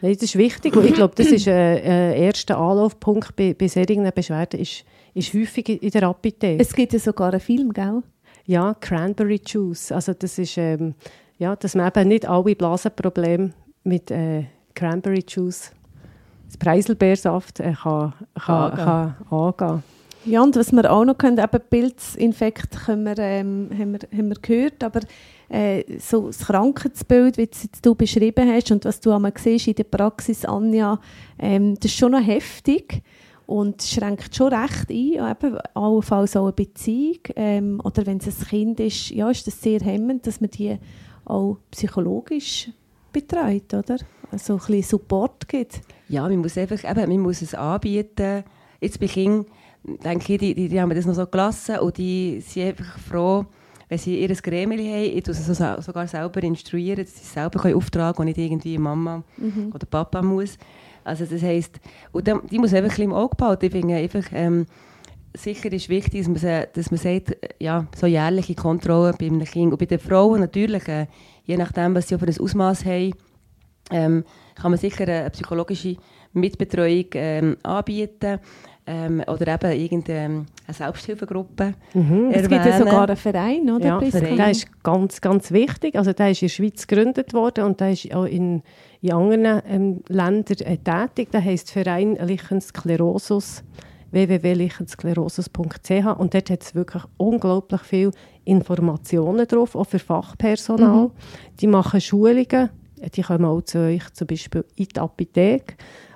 Nein, 0.00 0.14
das 0.14 0.22
ist 0.22 0.36
wichtig. 0.36 0.76
Und 0.76 0.84
ich 0.86 0.94
glaube, 0.94 1.14
das 1.16 1.26
ist 1.28 1.48
ein, 1.48 1.54
ein 1.54 2.12
erster 2.12 2.58
Anlaufpunkt 2.58 3.34
bei, 3.36 3.54
bei 3.54 3.68
solchen 3.68 4.10
Beschwerden, 4.14 4.60
ist, 4.60 4.84
ist 5.14 5.34
häufig 5.34 5.82
in 5.82 5.90
der 5.90 6.04
Apotheke. 6.04 6.60
es 6.60 6.72
gibt 6.72 6.92
ja 6.92 6.98
sogar 6.98 7.30
einen 7.30 7.40
Film, 7.40 7.72
gell? 7.72 8.02
Ja, 8.46 8.74
Cranberry 8.74 9.40
Juice. 9.44 9.92
Also 9.92 10.14
das 10.14 10.38
ist, 10.38 10.56
ähm, 10.56 10.94
ja, 11.38 11.54
dass 11.56 11.74
man 11.74 11.88
eben 11.88 12.08
nicht 12.08 12.26
alle 12.26 12.54
Blasenprobleme 12.54 13.50
mit 13.84 14.10
äh, 14.10 14.44
Cranberry 14.74 15.24
Juice, 15.26 15.72
das 16.46 16.56
Preiselbeersaft, 16.56 17.60
äh, 17.60 17.72
kann, 17.72 18.14
kann, 18.34 18.72
Angehen. 18.72 18.84
kann 18.84 19.16
angehen. 19.30 19.82
Ja, 20.24 20.42
und 20.42 20.56
was 20.56 20.72
wir 20.72 20.90
auch 20.92 21.04
noch 21.04 21.16
können, 21.16 21.38
eben 21.38 21.60
Pilzinfekt 21.70 22.84
können 22.84 23.04
wir, 23.04 23.18
ähm, 23.18 23.70
haben, 23.72 23.92
wir, 23.92 24.00
haben 24.12 24.28
wir 24.28 24.36
gehört, 24.40 24.82
aber 24.84 25.00
äh, 25.48 25.84
so 25.98 26.26
das 26.26 26.40
Krankheitsbild, 26.40 27.38
wie 27.38 27.46
du 27.46 27.52
es 27.52 27.80
du 27.80 27.94
beschrieben 27.94 28.48
hast 28.52 28.70
und 28.70 28.84
was 28.84 29.00
du 29.00 29.12
einmal 29.12 29.32
in 29.44 29.74
der 29.74 29.84
Praxis, 29.84 30.44
Anja, 30.44 31.00
ähm, 31.38 31.74
das 31.76 31.92
ist 31.92 31.98
schon 31.98 32.12
noch 32.12 32.24
heftig 32.24 33.02
und 33.46 33.82
schränkt 33.82 34.34
schon 34.34 34.52
recht 34.52 34.90
ein, 34.90 35.30
eben 35.30 35.58
allenfalls 35.72 36.36
auch 36.36 36.44
eine 36.44 36.52
Beziehung 36.52 37.20
ähm, 37.36 37.80
oder 37.82 38.04
wenn 38.04 38.18
es 38.18 38.26
ein 38.26 38.46
Kind 38.46 38.80
ist, 38.80 39.10
ja, 39.10 39.30
ist 39.30 39.46
das 39.46 39.60
sehr 39.62 39.80
hemmend, 39.80 40.26
dass 40.26 40.40
man 40.40 40.50
die 40.50 40.76
auch 41.24 41.58
psychologisch 41.70 42.70
betreut, 43.12 43.72
oder? 43.72 43.96
Also 44.30 44.54
ein 44.54 44.58
bisschen 44.58 44.82
Support 44.82 45.48
gibt. 45.48 45.80
Ja, 46.08 46.22
man 46.22 46.36
muss 46.38 46.58
einfach, 46.58 46.84
eben, 46.84 47.08
man 47.08 47.20
muss 47.20 47.40
es 47.40 47.54
anbieten. 47.54 48.44
Jetzt 48.80 49.00
bei 49.00 49.06
Kindern, 49.06 49.46
denke 49.84 50.34
ich, 50.34 50.38
die, 50.38 50.54
die, 50.54 50.68
die 50.68 50.80
haben 50.80 50.94
das 50.94 51.06
noch 51.06 51.14
so 51.14 51.26
gelassen 51.26 51.78
und 51.78 51.96
die 51.98 52.40
sind 52.40 52.68
einfach 52.68 52.98
froh, 52.98 53.46
wenn 53.88 53.98
sie 53.98 54.20
ihr 54.20 54.28
Gremien 54.28 54.80
haben, 54.80 55.18
ich 55.18 55.24
sie 55.26 55.54
sogar 55.54 56.06
selber 56.06 56.42
instruieren, 56.42 57.04
dass 57.04 57.14
sie 57.14 57.22
es 57.22 57.32
selber 57.32 57.60
können 57.60 57.74
auftragen 57.74 58.20
und 58.20 58.26
nicht 58.26 58.38
irgendwie 58.38 58.76
Mama 58.76 59.22
mhm. 59.36 59.72
oder 59.74 59.86
Papa 59.86 60.20
muss. 60.22 60.58
Also 61.04 61.24
das 61.24 61.42
heisst, 61.42 61.80
und 62.12 62.28
dann, 62.28 62.46
die 62.50 62.58
muss 62.58 62.74
einfach 62.74 62.84
ein 62.84 62.88
bisschen 62.90 63.04
im 63.04 63.12
Auge 63.14 63.34
behalten. 63.34 63.64
Ich 63.64 63.72
finde 63.72 63.94
einfach, 63.94 64.24
ähm, 64.32 64.66
sicher 65.34 65.72
ist 65.72 65.88
wichtig, 65.88 66.26
dass 66.26 66.42
man, 66.42 66.66
dass 66.72 66.90
man 66.90 66.98
sagt, 66.98 67.36
ja, 67.58 67.86
so 67.96 68.06
jährliche 68.06 68.54
Kontrollen 68.54 69.14
bei 69.18 69.26
einem 69.26 69.44
Kind. 69.44 69.72
Und 69.72 69.78
bei 69.78 69.86
den 69.86 69.98
Frauen 69.98 70.40
natürlich, 70.40 70.86
äh, 70.88 71.06
je 71.44 71.56
nachdem, 71.56 71.94
was 71.94 72.08
sie 72.08 72.18
für 72.18 72.26
ein 72.26 72.38
Ausmaß 72.38 72.84
haben, 72.84 73.12
ähm, 73.90 74.24
kann 74.60 74.70
man 74.70 74.78
sicher 74.78 75.08
eine 75.08 75.30
psychologische 75.30 75.96
Mitbetreuung 76.32 77.06
ähm, 77.14 77.56
anbieten 77.62 78.38
ähm, 78.86 79.22
oder 79.26 79.54
eben 79.54 79.80
irgendeine 79.80 80.46
Selbsthilfegruppe 80.68 81.74
mhm. 81.94 82.30
Es 82.32 82.48
gibt 82.48 82.64
ja 82.64 82.78
sogar 82.78 83.08
einen 83.08 83.16
Verein, 83.16 83.70
oder? 83.70 83.86
Ja, 83.86 84.00
Verein. 84.00 84.36
der 84.36 84.50
ist 84.50 84.82
ganz, 84.82 85.20
ganz 85.20 85.52
wichtig. 85.52 85.96
Also 85.96 86.12
der 86.12 86.30
ist 86.30 86.42
in 86.42 86.48
der 86.48 86.54
Schweiz 86.54 86.86
gegründet 86.86 87.34
worden 87.34 87.64
und 87.64 87.80
der 87.80 87.92
ist 87.92 88.14
auch 88.14 88.24
in, 88.24 88.62
in 89.00 89.12
anderen 89.12 89.62
ähm, 89.66 90.02
Ländern 90.08 90.58
äh, 90.60 90.78
tätig. 90.78 91.30
Der 91.32 91.44
heisst 91.44 91.70
Verein 91.70 92.16
Lichensklerosus 92.16 93.64
www.lichensklerosus.ch 94.10 96.18
und 96.18 96.34
dort 96.34 96.50
hat 96.50 96.62
es 96.62 96.74
wirklich 96.74 97.02
unglaublich 97.18 97.82
viele 97.82 98.10
Informationen 98.44 99.46
drauf, 99.46 99.74
auch 99.74 99.84
für 99.84 99.98
Fachpersonal. 99.98 101.08
Mhm. 101.08 101.10
Die 101.60 101.66
machen 101.66 102.00
Schulungen, 102.00 102.70
die 103.14 103.22
kommen 103.22 103.44
auch 103.44 103.62
zu 103.62 103.78
euch 103.78 104.12
zum 104.12 104.26
Beispiel 104.26 104.64
in 104.76 104.86
die 104.86 105.00
Apotheke 105.00 105.74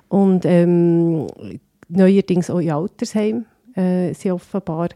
und 0.09 0.45
ähm, 0.45 1.27
neuerdings 1.87 2.49
auch 2.49 2.59
in 2.59 2.71
Altersheimen 2.71 3.45
äh, 3.75 4.13
sind 4.13 4.31
offenbar. 4.31 4.89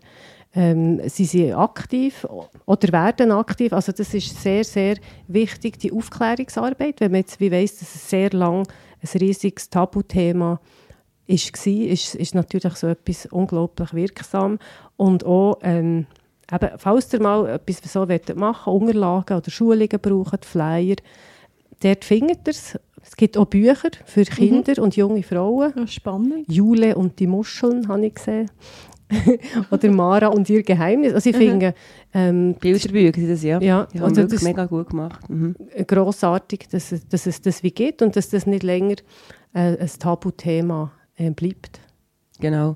Ähm, 0.54 1.02
sie 1.08 1.26
sind 1.26 1.54
aktiv 1.54 2.26
oder 2.66 2.92
werden 2.92 3.32
aktiv. 3.32 3.74
Also 3.74 3.92
das 3.92 4.14
ist 4.14 4.42
sehr, 4.42 4.64
sehr 4.64 4.98
wichtig, 5.28 5.80
die 5.80 5.92
Aufklärungsarbeit. 5.92 7.00
Wenn 7.00 7.12
man 7.12 7.22
jetzt 7.22 7.40
wie 7.40 7.52
weiss, 7.52 7.80
dass 7.80 7.94
es 7.94 8.10
sehr 8.10 8.32
lang 8.32 8.68
ein 9.02 9.20
riesiges 9.20 9.70
Tabuthema 9.70 10.60
ist, 11.28 11.54
war, 11.54 11.74
ist, 11.74 12.16
ist 12.16 12.36
natürlich 12.36 12.76
so 12.76 12.88
etwas 12.88 13.26
unglaublich 13.28 13.94
wirksam. 13.94 14.60
Und 14.96 15.26
auch, 15.26 15.60
ähm, 15.62 16.08
eben, 16.52 16.70
falls 16.78 17.14
ihr 17.14 17.22
mal 17.22 17.48
etwas 17.50 17.92
so 17.92 18.06
machen 18.36 18.72
wollt, 18.74 18.82
Unterlagen 18.82 19.38
oder 19.38 19.52
Schulungen 19.52 20.00
braucht, 20.02 20.46
Flyer, 20.46 20.96
dort 21.82 22.06
findet 22.06 22.48
ihr 22.48 22.52
es. 22.52 22.80
Es 23.04 23.16
gibt 23.16 23.38
auch 23.38 23.46
Bücher 23.46 23.92
für 24.06 24.22
mhm. 24.22 24.26
Kinder 24.26 24.74
mhm. 24.78 24.84
und 24.84 24.96
junge 24.98 25.24
Frauen. 25.24 25.74
Ja, 25.76 25.88
spannend. 25.88 26.46
Jule 26.52 26.96
und 26.96 27.20
die 27.20 27.28
Muscheln 27.28 27.88
habe 27.88 28.06
ich 28.06 28.16
gesehen. 28.16 28.52
Oder 29.72 29.90
Mara 29.92 30.28
und 30.28 30.50
ihr 30.50 30.62
Geheimnis. 30.64 31.14
Also 31.14 31.30
ich 31.30 31.36
mhm. 31.36 31.40
finde... 31.40 31.74
Ähm, 32.14 32.56
Bilderbücher 32.60 33.14
sind 33.16 33.30
das, 33.30 33.44
ja. 33.44 33.62
Ja. 33.62 33.88
Die 33.94 34.00
haben 34.00 34.10
also 34.10 34.24
das 34.24 34.42
mega 34.42 34.66
gut 34.66 34.90
gemacht. 34.90 35.30
Mhm. 35.30 35.56
Grossartig, 35.88 36.68
dass, 36.70 36.94
dass 37.10 37.26
es 37.26 37.42
das 37.42 37.64
wie 37.64 37.72
geht 37.72 38.02
und 38.02 38.18
dass 38.18 38.30
das 38.30 38.46
nicht 38.46 38.64
länger 38.64 38.96
äh, 39.54 39.78
ein 39.78 39.90
Tabuthema 40.00 40.92
äh, 41.16 41.32
bleibt. 41.32 41.80
Genau. 42.40 42.76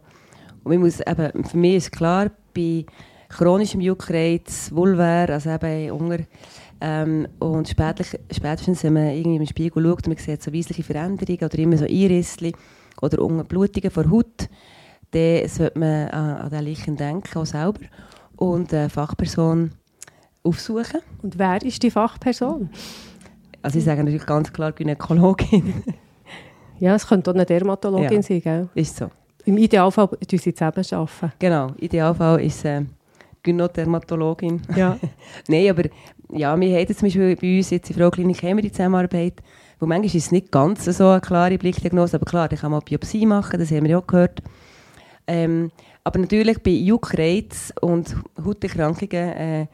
Und 0.64 0.80
muss 0.80 1.00
eben, 1.02 1.44
für 1.44 1.58
mich 1.58 1.76
ist 1.76 1.92
klar, 1.92 2.32
bei 2.54 2.86
chronischem 3.32 3.82
Juckreiz, 3.82 4.72
Vulvar, 4.74 5.30
also 5.30 5.50
eben 5.50 5.92
Hunger, 5.92 6.20
ähm, 6.82 7.28
und 7.40 7.70
spätlich, 7.70 8.20
spätestens, 8.32 8.84
wenn 8.84 8.94
man 8.94 9.10
irgendwie 9.10 9.38
im 9.38 9.46
Spiegel 9.46 9.84
schaut 9.84 10.08
und 10.08 10.08
man 10.08 10.18
sieht 10.18 10.42
so 10.42 10.52
weisliche 10.52 10.84
Veränderungen 10.84 11.44
oder 11.44 11.60
immer 11.60 11.78
so 11.78 11.86
Einrissli 11.86 12.54
oder 13.02 13.44
Blutungen 13.44 13.92
vor 13.92 14.10
Haut, 14.10 14.50
dann 15.12 15.48
sollte 15.48 15.78
man 15.78 16.10
an, 16.10 16.38
an 16.38 16.50
den 16.50 16.64
Lichen 16.64 16.98
denken, 16.98 17.38
auch 17.38 17.46
selber, 17.46 17.82
und 18.36 18.74
eine 18.74 18.90
Fachperson 18.90 19.72
aufsuchen. 20.44 21.02
Und 21.22 21.38
wer 21.38 21.62
ist 21.62 21.84
die 21.84 21.92
Fachperson? 21.92 22.70
Also 23.62 23.78
ich 23.78 23.86
sage 23.86 24.04
natürlich 24.04 24.26
ganz 24.26 24.52
klar 24.52 24.72
Gynäkologin. 24.72 25.84
Ja, 26.80 26.96
es 26.96 27.06
könnte 27.06 27.30
auch 27.30 27.36
eine 27.36 27.46
Dermatologin 27.46 28.12
ja, 28.12 28.22
sein, 28.24 28.42
gell? 28.42 28.70
ist 28.74 28.98
so. 28.98 29.12
Im 29.46 29.56
Idealfall 29.60 30.08
tun 30.08 30.40
sie 30.40 30.52
zusammen 30.52 30.84
arbeiten. 30.90 31.32
Genau, 31.38 31.68
im 31.68 31.76
Idealfall 31.78 32.42
ist 32.42 32.66
äh, 32.66 32.82
Gynodermatologin. 33.44 34.62
Ja. 34.76 34.98
Nein, 35.48 35.70
aber 35.70 35.84
ja, 36.32 36.60
wir 36.60 36.78
haben 36.78 36.96
zum 36.96 37.08
Beispiel 37.08 37.36
bei 37.36 37.58
uns 37.58 37.70
jetzt 37.70 37.90
in 37.90 37.96
Frau 37.98 38.10
Klinik 38.10 38.42
haben 38.44 38.58
wir 38.58 38.64
die 38.64 38.72
Zusammenarbeit, 38.72 39.42
wo 39.80 39.86
manchmal 39.86 40.06
ist 40.06 40.16
es 40.16 40.32
nicht 40.32 40.52
ganz 40.52 40.86
so 40.86 41.08
eine 41.08 41.22
klare 41.22 41.58
Blickdiagnose, 41.58 42.18
aber 42.18 42.26
klar, 42.26 42.48
da 42.48 42.56
kann 42.56 42.72
man 42.72 42.82
Biopsie 42.82 43.26
machen, 43.26 43.60
das 43.60 43.72
haben 43.72 43.84
wir 43.84 43.92
ja 43.92 43.98
auch 43.98 44.08
gehört. 44.08 44.42
Ähm, 45.28 45.72
aber 46.04 46.20
natürlich 46.20 46.62
bei 46.64 46.72
Juckreiz 46.72 47.74
und 47.82 48.16
Hauterkrankungen 48.44 49.12
äh, 49.12 49.68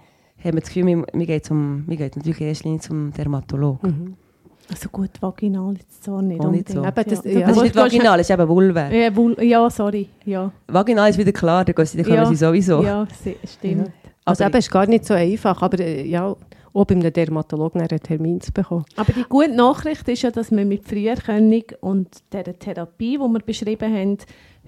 haben 0.44 0.54
wir 0.56 0.62
das 0.62 0.70
Gefühl, 0.70 0.86
wir, 0.86 1.06
wir 1.14 1.26
gehen, 1.26 1.44
zum, 1.44 1.84
wir 1.88 1.98
gehen 1.98 2.12
natürlich 2.16 2.42
erst 2.42 2.84
zum 2.84 3.12
Dermatologen. 3.14 3.90
Mhm. 3.90 4.27
Also 4.70 4.90
gut, 4.90 5.12
vaginal 5.22 5.76
ist 5.76 6.04
zwar 6.04 6.22
nicht. 6.22 6.42
Auch 6.42 6.52
nicht 6.52 6.70
so. 6.70 6.84
Eben, 6.84 6.94
das, 6.96 7.24
ja. 7.24 7.48
Das 7.48 7.58
ist 7.58 7.64
nicht 7.64 7.76
vaginal, 7.76 8.20
es 8.20 8.30
ist 8.30 8.34
eben 8.34 8.48
Vulva. 8.48 8.90
Ja, 8.90 9.16
Vul 9.16 9.42
ja, 9.42 9.70
sorry. 9.70 10.10
Ja. 10.26 10.52
Vaginal 10.68 11.10
ist 11.10 11.18
wieder 11.18 11.32
klar, 11.32 11.64
da 11.64 11.74
können 11.74 11.88
ja. 11.96 12.26
sie 12.26 12.36
sowieso. 12.36 12.84
Ja, 12.84 13.08
stimmt. 13.46 13.92
Also 14.26 14.44
eben, 14.44 14.54
es 14.56 14.66
ist 14.66 14.72
gar 14.72 14.86
nicht 14.86 15.06
so 15.06 15.14
einfach, 15.14 15.62
aber 15.62 15.80
äh, 15.80 16.06
ja, 16.06 16.36
auch 16.74 16.86
bei 16.86 16.96
einem 16.96 17.12
Dermatologen 17.12 17.82
einen 17.82 18.00
Termin 18.00 18.42
zu 18.42 18.52
bekommen. 18.52 18.86
Aber 18.98 19.14
die 19.14 19.24
gute 19.24 19.56
Nachricht 19.56 20.08
ist 20.10 20.22
ja, 20.22 20.32
dass 20.32 20.52
man 20.52 20.68
mit 20.68 20.86
Früherkennung 20.86 21.64
und 21.80 22.10
der 22.32 22.60
Therapie, 22.60 23.18
die 23.18 23.20
wir 23.20 23.40
beschrieben 23.40 23.94
haben, 23.94 24.18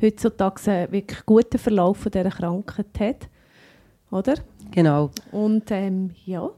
heutzutage 0.01 0.71
einen 0.71 0.91
wirklich 0.91 1.25
guten 1.25 1.57
Verlauf 1.57 1.97
von 1.97 2.11
dieser 2.11 2.29
Krankheit 2.29 2.87
hat. 2.99 3.29
Oder? 4.11 4.35
Genau. 4.71 5.11
Und 5.31 5.69
ähm, 5.71 6.11
ja, 6.25 6.49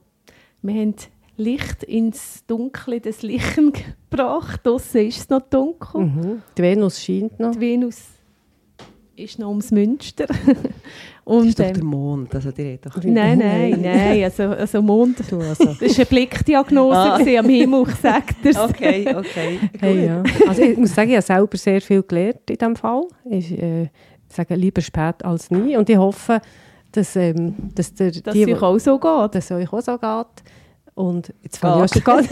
wir 0.61 0.73
haben 0.73 0.95
Licht 1.37 1.83
ins 1.83 2.45
Dunkle 2.45 2.99
des 3.01 3.21
Lichten 3.21 3.73
gebracht. 4.09 4.61
Draussen 4.63 5.07
ist 5.07 5.17
es 5.17 5.29
noch 5.29 5.41
dunkel. 5.41 6.01
Mhm. 6.01 6.41
Die 6.57 6.61
Venus 6.61 7.01
scheint 7.01 7.39
noch. 7.39 7.51
Die 7.51 7.59
Venus 7.59 7.97
ist 9.15 9.39
noch 9.39 9.49
ums 9.49 9.71
Münster. 9.71 10.25
Und, 11.23 11.41
das 11.41 11.47
ist 11.49 11.59
doch 11.59 11.65
ähm, 11.65 11.73
der 11.73 11.83
Mond, 11.83 12.35
also 12.35 12.51
die 12.51 12.79
doch 12.81 12.95
Nein, 13.03 13.37
nein, 13.37 13.79
nein, 13.79 14.23
also, 14.23 14.43
also 14.43 14.81
Mond, 14.81 15.19
also. 15.19 15.37
das 15.39 15.59
war 15.59 15.95
eine 15.95 16.05
Blickdiagnose 16.05 16.97
ah. 16.97 17.39
am 17.39 17.47
Himmel, 17.47 17.85
ich 17.87 17.95
sage 17.95 18.33
Okay, 18.43 19.15
okay. 19.15 19.59
Hey, 19.79 20.07
ja. 20.07 20.23
Also 20.47 20.63
ich 20.63 20.77
muss 20.77 20.95
sagen, 20.95 21.11
ich 21.11 21.17
habe 21.17 21.25
selber 21.25 21.57
sehr 21.57 21.79
viel 21.79 22.01
gelernt 22.01 22.49
in 22.49 22.57
diesem 22.57 22.75
Fall. 22.75 23.03
Ich 23.29 23.51
äh, 23.51 23.89
sage 24.29 24.55
lieber 24.55 24.81
spät 24.81 25.23
als 25.23 25.51
nie 25.51 25.77
und 25.77 25.89
ich 25.89 25.97
hoffe, 25.97 26.41
dass, 26.91 27.15
ähm, 27.15 27.53
dass, 27.75 27.93
der, 27.93 28.11
dass 28.11 28.33
die, 28.33 28.45
euch 28.47 28.61
auch 28.61 28.79
so 28.79 28.99
geht. 28.99 29.35
Dass 29.35 29.45
es 29.45 29.51
euch 29.51 29.71
auch 29.71 29.81
so 29.81 29.97
geht. 29.97 30.43
Und 30.95 31.33
jetzt 31.43 31.57
fange 31.57 31.85
ich 31.85 32.05
auch 32.05 32.15
schon 32.17 32.27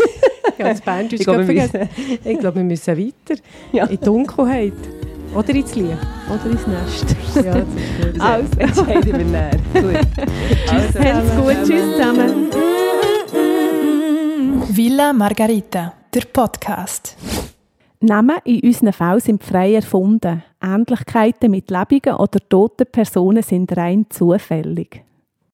ja, 0.58 0.70
das 0.70 0.82
Berndeutsch 0.86 1.20
ich, 1.20 1.26
glaube, 1.26 1.70
ich 2.24 2.40
glaube, 2.40 2.56
wir 2.58 2.64
müssen 2.64 2.98
weiter. 2.98 3.42
Ja. 3.72 3.86
In 3.86 3.90
die 3.92 3.98
Dunkelheit. 3.98 4.74
Oder 5.36 5.50
ins 5.50 5.76
Licht. 5.76 5.98
Oder 6.28 6.52
ins 6.52 6.68
Nest. 6.68 7.16
ja, 7.36 7.54
das 7.54 7.64
ist 7.64 8.14
gut. 8.14 8.22
Also, 8.22 8.60
entscheiden 8.60 9.18
wir 9.18 9.26
näher. 9.26 9.52
Gut. 9.74 10.08
Also, 10.72 11.00
Habt's 11.00 11.36
gut. 11.36 11.68
Tschüss 11.68 11.98
zusammen. 11.98 12.50
Villa 14.70 15.14
Margarita, 15.14 15.94
der 16.14 16.22
Podcast. 16.34 17.16
Namen 18.02 18.38
in 18.46 18.62
unseren 18.62 18.94
Fällen 18.94 19.20
sind 19.20 19.44
frei 19.44 19.76
erfunden. 19.76 20.42
Ähnlichkeiten 20.62 21.52
mit 21.52 21.70
lebenden 21.70 22.16
oder 22.16 22.40
toten 22.50 22.86
Personen 22.92 23.44
sind 23.44 23.76
rein 23.76 24.06
zufällig. 24.10 25.04